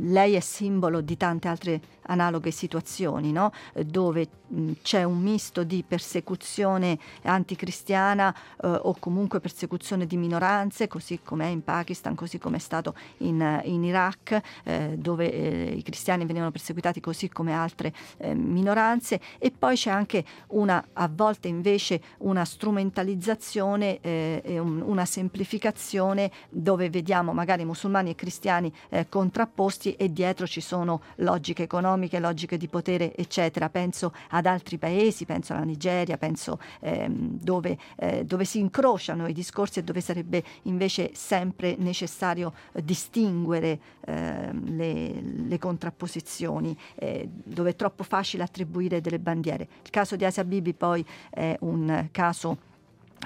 lei 0.00 0.34
è 0.34 0.40
simbolo 0.40 1.00
di 1.00 1.16
tante 1.16 1.46
altre 1.46 1.80
analoghe 2.06 2.50
situazioni, 2.50 3.30
no? 3.30 3.52
dove 3.86 4.26
mh, 4.48 4.72
c'è 4.82 5.04
un 5.04 5.20
misto 5.20 5.62
di 5.62 5.84
persecuzione 5.86 6.98
anticristiana 7.22 8.34
eh, 8.60 8.66
o 8.66 8.96
comunque 8.98 9.38
persecuzione 9.38 10.04
di 10.06 10.16
minoranze, 10.16 10.88
così 10.88 11.20
come 11.22 11.44
è 11.44 11.48
in 11.48 11.62
Pakistan, 11.62 12.16
così 12.16 12.38
come 12.38 12.56
è 12.56 12.58
stato 12.60 12.96
in, 13.18 13.60
in 13.66 13.84
Iraq, 13.84 14.40
eh, 14.64 14.96
dove 14.98 15.32
eh, 15.32 15.74
i 15.76 15.82
cristiani 15.82 16.24
venivano 16.24 16.50
perseguitati 16.50 16.98
così 16.98 17.28
come 17.28 17.52
altre 17.52 17.94
eh, 18.16 18.34
minoranze, 18.34 19.20
e 19.38 19.52
poi 19.56 19.76
c'è 19.76 19.90
anche 19.90 20.24
una, 20.48 20.84
a 20.92 21.08
volte 21.08 21.46
invece 21.46 22.02
una 22.18 22.44
strumentalizzazione 22.44 24.00
eh, 24.00 24.42
e 24.44 24.58
un, 24.58 24.82
una 24.84 25.04
semplificazione 25.04 26.32
dove 26.48 26.90
vediamo 26.90 27.10
vediamo 27.12 27.34
magari 27.34 27.66
musulmani 27.66 28.10
e 28.10 28.14
cristiani 28.14 28.72
eh, 28.88 29.06
contrapposti 29.06 29.94
e 29.96 30.10
dietro 30.10 30.46
ci 30.46 30.62
sono 30.62 31.02
logiche 31.16 31.62
economiche, 31.62 32.18
logiche 32.18 32.56
di 32.56 32.68
potere, 32.68 33.14
eccetera. 33.14 33.68
Penso 33.68 34.14
ad 34.30 34.46
altri 34.46 34.78
paesi, 34.78 35.26
penso 35.26 35.52
alla 35.52 35.64
Nigeria, 35.64 36.16
penso 36.16 36.58
ehm, 36.80 37.38
dove, 37.38 37.76
eh, 37.96 38.24
dove, 38.24 38.46
si 38.46 38.60
incrociano 38.60 39.26
i 39.26 39.34
discorsi 39.34 39.80
e 39.80 39.84
dove 39.84 40.00
sarebbe 40.00 40.42
invece 40.62 41.10
sempre 41.12 41.74
necessario 41.76 42.54
eh, 42.72 42.82
distinguere 42.82 43.78
ehm, 44.06 44.74
le, 44.74 45.20
le, 45.20 45.58
contrapposizioni, 45.58 46.74
eh, 46.94 47.28
dove 47.30 47.70
è 47.70 47.76
troppo 47.76 48.04
facile 48.04 48.42
attribuire 48.42 49.02
delle 49.02 49.18
bandiere. 49.18 49.68
Il 49.82 49.90
caso 49.90 50.16
di 50.16 50.24
Asia 50.24 50.44
Bibi 50.44 50.72
poi 50.72 51.04
è 51.28 51.54
un 51.60 52.08
caso 52.10 52.70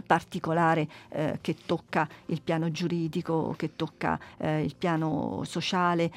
particolare 0.05 0.89
eh, 1.09 1.39
che 1.41 1.57
tocca 1.65 2.09
il 2.27 2.43
piano 2.43 2.71
giuridico, 2.71 3.55
che 3.57 3.77
tocca 3.77 4.19
eh, 4.39 4.63
il 4.63 4.75
piano 4.77 5.43
sociale, 5.45 6.11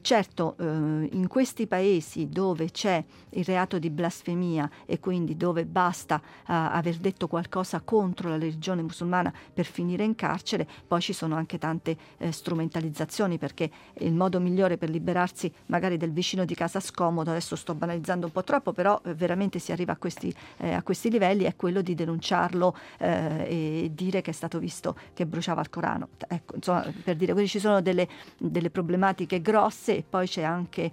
Certo, 0.00 0.56
eh, 0.58 0.64
in 0.64 1.28
questi 1.28 1.68
paesi 1.68 2.28
dove 2.28 2.72
c'è 2.72 3.02
il 3.30 3.44
reato 3.44 3.78
di 3.78 3.88
blasfemia 3.88 4.68
e 4.84 4.98
quindi 4.98 5.36
dove 5.36 5.64
basta 5.64 6.20
eh, 6.20 6.22
aver 6.46 6.96
detto 6.96 7.28
qualcosa 7.28 7.80
contro 7.84 8.28
la 8.28 8.36
religione 8.36 8.82
musulmana 8.82 9.32
per 9.54 9.64
finire 9.64 10.02
in 10.02 10.16
carcere, 10.16 10.66
poi 10.88 11.00
ci 11.00 11.12
sono 11.12 11.36
anche 11.36 11.58
tante 11.58 11.96
eh, 12.18 12.32
strumentalizzazioni 12.32 13.38
perché 13.38 13.70
il 13.98 14.12
modo 14.12 14.40
migliore 14.40 14.76
per 14.76 14.90
liberarsi 14.90 15.52
magari 15.66 15.96
del 15.96 16.10
vicino 16.10 16.44
di 16.44 16.56
casa 16.56 16.80
scomodo, 16.80 17.30
adesso 17.30 17.54
sto 17.54 17.72
banalizzando 17.74 18.26
un 18.26 18.32
po' 18.32 18.42
troppo, 18.42 18.72
però 18.72 19.00
eh, 19.04 19.14
veramente 19.14 19.60
si 19.60 19.70
arriva 19.70 19.92
a 19.92 19.96
questi, 19.96 20.34
a 20.58 20.82
questi, 20.82 21.10
livelli, 21.10 21.44
è 21.44 21.54
quello 21.54 21.80
di 21.80 21.94
denunciarlo 21.94 22.76
eh, 22.98 23.15
e 23.46 23.90
dire 23.92 24.22
che 24.22 24.30
è 24.30 24.34
stato 24.34 24.58
visto 24.58 24.96
che 25.14 25.26
bruciava 25.26 25.60
il 25.60 25.70
Corano. 25.70 26.08
Ecco, 26.28 26.56
insomma, 26.56 26.92
per 27.04 27.16
dire, 27.16 27.32
quindi 27.32 27.50
ci 27.50 27.58
sono 27.58 27.80
delle, 27.80 28.08
delle 28.38 28.70
problematiche 28.70 29.40
grosse 29.40 29.96
e 29.96 30.04
poi 30.08 30.26
c'è 30.26 30.42
anche 30.42 30.90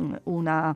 mm, 0.00 0.14
una, 0.24 0.74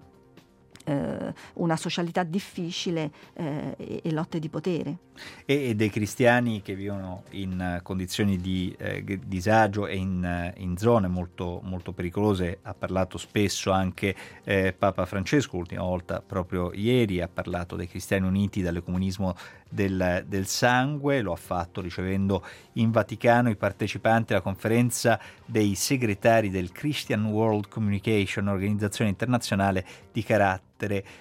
eh, 0.89 1.35
una 1.55 1.77
socialità 1.77 2.23
difficile 2.23 3.11
eh, 3.35 3.75
e, 3.77 4.01
e, 4.03 4.13
lotte 4.13 4.39
di 4.39 4.49
potere. 4.49 4.97
E, 5.45 5.75
dei 5.75 5.91
cristiani 5.91 6.63
che 6.63 6.75
vivono 6.75 7.25
in 7.31 7.81
condizioni 7.83 8.39
di 8.39 8.75
eh, 8.79 9.21
disagio 9.25 9.87
e 9.87 9.97
in, 9.97 10.53
in 10.57 10.77
zone 10.79 11.09
molto, 11.09 11.61
molto, 11.65 11.93
pericolose. 11.93 12.61
Ha 12.63 12.75
parlato 12.75 13.19
spesso 13.19 13.71
anche 13.71 14.15
eh, 14.45 14.73
Papa 14.73 15.05
Francesco, 15.05 15.57
l'ultima 15.57 15.83
volta 15.83 16.23
proprio 16.25 16.73
ieri, 16.73 17.21
ha 17.21 17.29
parlato 17.29 17.77
dei 17.77 17.89
cristiani 17.89 18.27
uniti 18.27 18.63
dall'ecomunismo 18.63 19.35
del, 19.69 20.25
del 20.27 20.47
sangue, 20.47 21.21
lo 21.21 21.33
ha 21.33 21.37
fatto 21.37 21.81
ricevendo 21.81 22.45
in 22.75 22.91
Vaticano 22.91 23.51
i 23.51 23.57
partecipanti 23.57 24.33
alla 24.33 24.41
conferenza 24.41 25.21
dei 25.45 25.75
segretari 25.75 26.49
del 26.49 26.73
Christian 26.73 27.27
World 27.27 27.69
Communication, 27.69 28.49
organizzazione 28.49 29.11
internazionale 29.11 29.85
di 30.13 30.23
carattere 30.23 30.78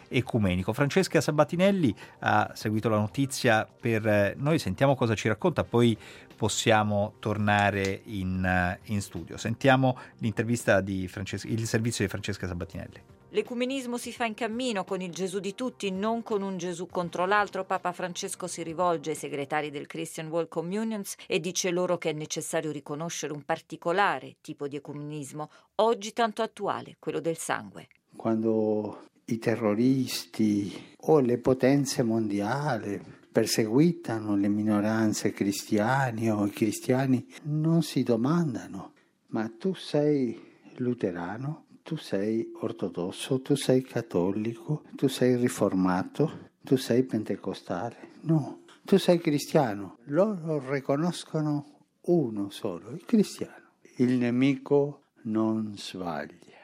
ecumenico. 0.07 0.73
Francesca 0.73 1.21
Sabatinelli 1.21 1.95
ha 2.19 2.51
seguito 2.53 2.89
la 2.89 2.97
notizia 2.97 3.67
per 3.67 4.35
noi, 4.37 4.59
sentiamo 4.59 4.95
cosa 4.95 5.15
ci 5.15 5.27
racconta, 5.27 5.63
poi 5.63 5.97
possiamo 6.35 7.13
tornare 7.19 8.01
in, 8.05 8.77
in 8.85 9.01
studio. 9.01 9.37
Sentiamo 9.37 9.97
l'intervista 10.19 10.81
di 10.81 11.07
Francesca, 11.07 11.47
il 11.47 11.65
servizio 11.65 12.05
di 12.05 12.09
Francesca 12.09 12.47
Sabatinelli. 12.47 13.15
L'ecumenismo 13.31 13.97
si 13.97 14.13
fa 14.13 14.23
in 14.23 14.35
cammino 14.35 14.85
con 14.85 15.01
il 15.01 15.11
Gesù 15.11 15.39
di 15.39 15.53
tutti, 15.53 15.91
non 15.91 16.23
con 16.23 16.41
un 16.41 16.57
Gesù 16.57 16.87
contro 16.87 17.25
l'altro. 17.25 17.65
Papa 17.65 17.91
Francesco 17.91 18.47
si 18.47 18.63
rivolge 18.63 19.09
ai 19.09 19.15
segretari 19.17 19.69
del 19.69 19.85
Christian 19.85 20.27
World 20.27 20.47
Communions 20.47 21.15
e 21.27 21.41
dice 21.41 21.71
loro 21.71 21.97
che 21.97 22.11
è 22.11 22.13
necessario 22.13 22.71
riconoscere 22.71 23.33
un 23.33 23.43
particolare 23.43 24.37
tipo 24.39 24.69
di 24.69 24.77
ecumenismo, 24.77 25.49
oggi 25.75 26.13
tanto 26.13 26.41
attuale, 26.41 26.95
quello 26.99 27.19
del 27.19 27.37
sangue. 27.37 27.89
Quando 28.15 29.01
i 29.29 29.37
terroristi 29.39 30.71
o 31.01 31.19
le 31.19 31.37
potenze 31.37 32.01
mondiali 32.03 33.01
perseguitano 33.31 34.35
le 34.35 34.47
minoranze 34.47 35.31
cristiane 35.31 36.31
o 36.31 36.45
i 36.45 36.51
cristiani, 36.51 37.25
non 37.43 37.83
si 37.83 38.03
domandano, 38.03 38.93
ma 39.27 39.51
tu 39.57 39.73
sei 39.73 40.39
luterano? 40.77 41.65
tu 41.87 41.95
sei 41.95 42.51
ortodosso, 42.59 43.41
tu 43.41 43.55
sei 43.55 43.81
cattolico, 43.81 44.83
tu 44.93 45.07
sei 45.07 45.37
riformato, 45.37 46.49
tu 46.61 46.75
sei 46.75 47.03
pentecostale. 47.03 48.09
No, 48.23 48.63
tu 48.83 48.97
sei 48.97 49.19
cristiano. 49.19 49.99
Loro 50.07 50.61
riconoscono 50.69 51.77
uno 52.01 52.49
solo, 52.49 52.89
il 52.89 53.05
cristiano. 53.05 53.69
Il 53.99 54.17
nemico 54.17 55.03
non 55.23 55.77
sbaglia, 55.77 56.59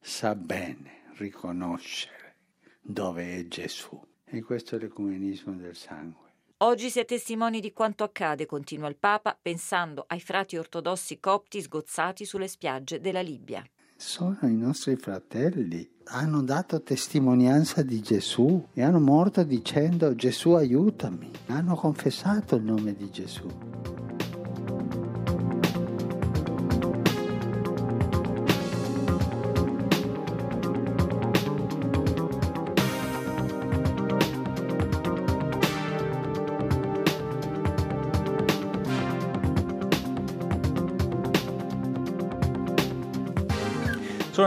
sa 0.00 0.36
bene 0.36 0.99
riconoscere 1.20 2.36
dove 2.80 3.36
è 3.36 3.46
Gesù. 3.46 4.00
E 4.24 4.42
questo 4.42 4.76
è 4.76 4.78
l'ecumenismo 4.78 5.54
del 5.54 5.74
sangue. 5.76 6.28
Oggi 6.58 6.90
si 6.90 7.00
è 7.00 7.04
testimoni 7.04 7.60
di 7.60 7.72
quanto 7.72 8.04
accade, 8.04 8.46
continua 8.46 8.88
il 8.88 8.96
Papa, 8.96 9.36
pensando 9.40 10.04
ai 10.06 10.20
frati 10.20 10.56
ortodossi 10.56 11.18
copti 11.18 11.60
sgozzati 11.62 12.24
sulle 12.24 12.48
spiagge 12.48 13.00
della 13.00 13.22
Libia 13.22 13.64
sono 14.00 14.38
i 14.42 14.56
nostri 14.56 14.96
fratelli. 14.96 15.88
Hanno 16.04 16.42
dato 16.42 16.82
testimonianza 16.82 17.82
di 17.82 18.00
Gesù 18.00 18.66
e 18.72 18.82
hanno 18.82 18.98
morto 18.98 19.44
dicendo 19.44 20.14
Gesù 20.14 20.52
aiutami. 20.52 21.30
Hanno 21.48 21.74
confessato 21.74 22.56
il 22.56 22.62
nome 22.62 22.94
di 22.94 23.10
Gesù. 23.10 23.69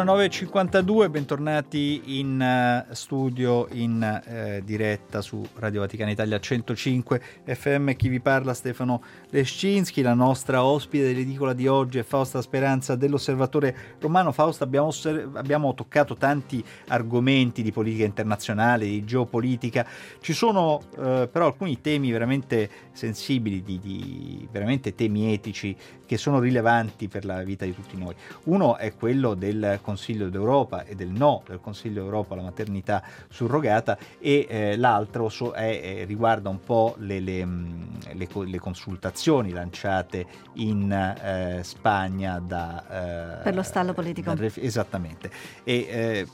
Sono 0.04 0.18
le 0.18 0.28
9.52, 0.28 1.10
bentornati 1.10 2.20
in 2.20 2.86
uh, 2.89 2.93
studio 2.93 3.68
in 3.72 4.22
uh, 4.28 4.62
diretta 4.62 5.22
su 5.22 5.41
Radio 5.56 5.80
Vaticana 5.80 6.12
Italia 6.12 6.41
105 6.41 7.22
FM. 7.45 7.91
Chi 7.91 8.10
vi 8.10 8.20
parla 8.20 8.54
Stefano 8.54 9.01
Lescinski, 9.30 10.01
la 10.01 10.14
nostra 10.14 10.66
ospite 10.66 11.06
dell'edicola 11.06 11.54
di 11.54 11.68
oggi 11.68 11.99
è 11.99 12.04
Fausta 12.04 12.41
Speranza 12.41 12.95
dell'Osservatore 12.95 13.95
Romano. 14.01 14.34
Fausta, 14.34 14.66
abbiamo, 14.66 14.88
osserv- 14.88 15.38
abbiamo 15.38 15.74
toccato 15.74 16.16
tanti 16.16 16.62
argomenti 16.89 17.64
di 17.64 17.72
politica 17.72 18.04
internazionale, 18.04 18.84
di 18.84 19.06
geopolitica. 19.06 19.88
Ci 20.20 20.34
sono 20.34 20.82
uh, 20.97 21.30
però 21.32 21.45
alcuni 21.45 21.80
temi 21.80 22.12
veramente 22.12 22.70
sensibili, 22.93 23.61
di, 23.61 23.79
di, 23.79 24.47
veramente 24.51 24.95
temi 24.95 25.33
etici 25.33 25.75
che 26.05 26.17
sono 26.17 26.39
rilevanti 26.39 27.07
per 27.07 27.25
la 27.25 27.43
vita 27.43 27.65
di 27.65 27.73
tutti 27.73 27.97
noi. 27.97 28.15
Uno 28.45 28.77
è 28.77 28.93
quello 28.93 29.33
del 29.33 29.79
Consiglio 29.81 30.29
d'Europa 30.29 30.83
e 30.85 30.95
del 30.95 31.09
no 31.09 31.43
del 31.47 31.59
Consiglio 31.59 32.03
d'Europa 32.03 32.33
alla 32.33 32.43
maternità 32.43 33.03
surrogata 33.29 33.97
e 34.19 34.45
eh, 34.47 34.77
l'altro 34.77 35.29
so, 35.29 35.51
è, 35.51 36.01
è, 36.01 36.05
riguarda 36.05 36.49
un 36.49 36.59
po' 36.59 36.95
le, 36.99 37.19
le, 37.19 37.45
mm, 37.45 37.81
le, 38.13 38.27
le 38.45 38.59
consultazioni 38.59 39.51
lanciate 39.51 40.25
in 40.53 40.91
eh, 40.91 41.61
Spagna 41.63 42.39
da... 42.39 43.39
Eh, 43.39 43.43
per 43.43 43.55
lo 43.55 43.63
stallo 43.63 43.93
politico. 43.93 44.33
Da, 44.33 44.45
esattamente. 44.55 45.31
E, 45.63 45.87
eh, 45.89 46.27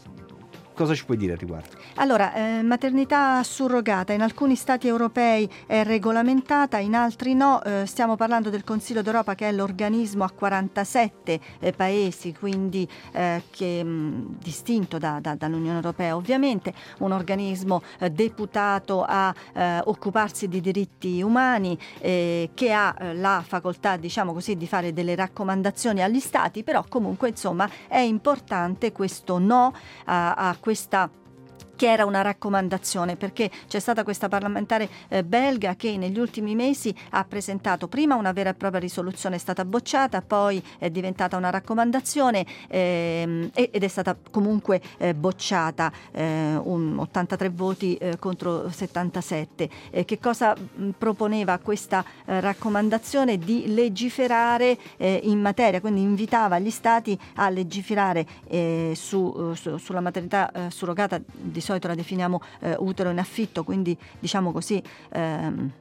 Cosa 0.80 0.96
ci 0.96 1.04
puoi 1.04 1.18
dire 1.18 1.34
al 1.34 1.38
riguardo? 1.40 1.76
Allora, 1.96 2.34
eh, 2.34 2.64
maternità 2.64 3.44
surrogata 3.44 4.14
in 4.14 4.22
alcuni 4.22 4.56
stati 4.56 4.88
europei 4.88 5.50
è 5.66 5.84
regolamentata, 5.84 6.78
in 6.78 6.96
altri 6.96 7.34
no. 7.34 7.62
Eh, 7.62 7.86
stiamo 7.86 8.16
parlando 8.16 8.50
del 8.50 8.64
Consiglio 8.64 9.02
d'Europa 9.02 9.36
che 9.36 9.50
è 9.50 9.52
l'organismo 9.52 10.24
a 10.24 10.32
47 10.32 11.40
eh, 11.60 11.74
paesi, 11.74 12.34
quindi 12.34 12.88
eh, 13.12 13.44
che, 13.50 13.84
mh, 13.84 14.38
distinto 14.42 14.98
da, 14.98 15.20
da, 15.20 15.36
dall'Unione 15.36 15.76
Europea 15.76 16.16
ovviamente, 16.16 16.74
un 17.00 17.12
organismo 17.12 17.82
eh, 18.00 18.10
deputato 18.10 19.04
a 19.06 19.36
eh, 19.54 19.82
occuparsi 19.84 20.48
di 20.48 20.62
diritti 20.62 21.22
umani 21.22 21.78
che 22.00 22.72
ha 22.72 22.96
la 23.14 23.44
facoltà, 23.46 23.98
diciamo 23.98 24.32
così, 24.32 24.56
di 24.56 24.66
fare 24.66 24.94
delle 24.94 25.16
raccomandazioni 25.16 26.02
agli 26.02 26.22
stati, 26.22 26.64
però 26.64 26.86
comunque 26.88 27.28
insomma 27.28 27.70
è 27.90 27.98
importante 27.98 28.94
questo 28.94 29.40
no 29.40 29.74
a, 30.06 30.36
a 30.36 30.56
questa 30.70 31.10
che 31.80 31.90
era 31.90 32.04
una 32.04 32.22
raccomandazione 32.22 33.16
perché 33.16 33.50
c'è 33.70 33.80
stata 33.80 34.04
questa 34.04 34.28
parlamentare 34.28 34.90
eh, 35.08 35.24
belga 35.24 35.78
che 35.78 35.96
negli 35.96 36.20
ultimi 36.20 36.54
mesi 36.54 36.94
ha 37.12 37.24
presentato 37.24 37.88
prima 37.88 38.16
una 38.16 38.34
vera 38.34 38.50
e 38.50 38.54
propria 38.54 38.82
risoluzione 38.82 39.38
è 39.38 39.40
stata 39.40 39.64
bocciata, 39.64 40.22
poi 40.22 40.62
è 40.78 40.90
diventata 40.90 41.38
una 41.38 41.50
raccomandazione 41.50 42.46
ehm, 42.68 43.52
ed 43.54 43.82
è 43.82 43.88
stata 43.88 44.14
comunque 44.30 44.82
eh, 44.98 45.14
bocciata, 45.14 45.90
eh, 46.12 46.60
un 46.62 47.00
83 47.00 47.50
voti 47.50 47.96
eh, 47.96 48.18
contro 48.20 48.70
77. 48.70 49.70
che 50.04 50.20
cosa 50.20 50.54
mh, 50.54 50.90
proponeva 50.98 51.60
questa 51.60 52.04
eh, 52.26 52.42
raccomandazione? 52.42 53.38
Di 53.38 53.74
legiferare 53.74 54.78
eh, 54.98 55.22
in 55.24 55.40
materia, 55.40 55.80
quindi 55.80 56.02
invitava 56.02 56.60
gli 56.60 56.72
stati 56.72 57.18
a 57.36 57.50
legiferare 57.50 58.26
su, 58.94 59.54
su, 59.54 59.78
sulla 59.78 60.02
maternità 60.02 60.52
surrogata 60.70 61.22
di 61.26 61.62
solito 61.70 61.88
la 61.88 61.96
definiamo 61.96 62.42
eh, 62.62 62.76
utero 62.80 63.12
in 63.12 63.20
affitto, 63.20 63.64
quindi 63.64 63.96
diciamo 64.20 64.52
così 64.52 64.82
ehm, 65.12 65.72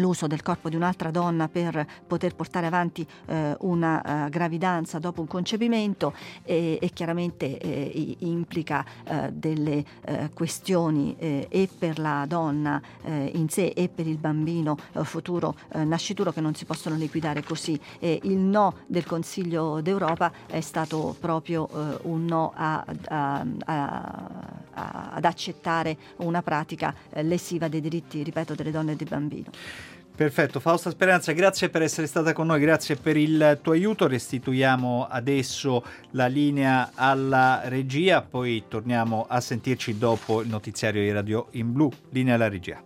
l'uso 0.00 0.26
del 0.26 0.42
corpo 0.42 0.68
di 0.68 0.76
un'altra 0.76 1.10
donna 1.10 1.48
per 1.48 1.86
poter 2.06 2.34
portare 2.34 2.66
avanti 2.66 3.06
eh, 3.26 3.54
una 3.60 4.24
uh, 4.24 4.28
gravidanza 4.28 4.98
dopo 4.98 5.20
un 5.20 5.26
concepimento 5.26 6.12
e, 6.42 6.78
e 6.80 6.90
chiaramente 6.90 7.58
eh, 7.58 8.16
implica 8.20 8.84
eh, 9.04 9.30
delle 9.32 9.84
eh, 10.04 10.30
questioni 10.32 11.14
eh, 11.18 11.46
e 11.48 11.68
per 11.76 11.98
la 11.98 12.24
donna 12.26 12.80
in 13.04 13.48
sé 13.48 13.72
e 13.74 13.88
per 13.88 14.06
il 14.06 14.16
bambino 14.16 14.76
futuro 15.02 15.54
nascituro 15.72 16.32
che 16.32 16.40
non 16.40 16.54
si 16.54 16.64
possono 16.64 16.96
liquidare 16.96 17.42
così. 17.42 17.78
il 18.00 18.36
no 18.36 18.74
del 18.86 19.04
Consiglio 19.04 19.80
d'Europa 19.80 20.32
è 20.46 20.60
stato 20.60 21.16
proprio 21.18 21.68
un 22.02 22.24
no 22.24 22.52
a, 22.54 22.84
a, 23.08 23.46
a, 23.64 25.10
ad 25.12 25.24
accettare 25.24 25.96
una 26.16 26.42
pratica 26.42 26.94
lesiva 27.22 27.68
dei 27.68 27.80
diritti, 27.80 28.22
ripeto, 28.22 28.54
delle 28.54 28.70
donne 28.70 28.92
e 28.92 28.96
del 28.96 29.08
bambino. 29.08 29.50
Perfetto, 30.20 30.60
Fausta 30.60 30.90
Speranza, 30.90 31.32
grazie 31.32 31.70
per 31.70 31.80
essere 31.80 32.06
stata 32.06 32.34
con 32.34 32.46
noi, 32.46 32.60
grazie 32.60 32.94
per 32.94 33.16
il 33.16 33.58
tuo 33.62 33.72
aiuto. 33.72 34.06
Restituiamo 34.06 35.06
adesso 35.08 35.82
la 36.10 36.26
linea 36.26 36.90
alla 36.94 37.62
regia, 37.64 38.20
poi 38.20 38.64
torniamo 38.68 39.24
a 39.26 39.40
sentirci 39.40 39.96
dopo 39.96 40.42
il 40.42 40.48
notiziario 40.48 41.00
di 41.00 41.10
Radio 41.10 41.46
in 41.52 41.72
Blu. 41.72 41.90
Linea 42.10 42.34
alla 42.34 42.50
regia. 42.50 42.82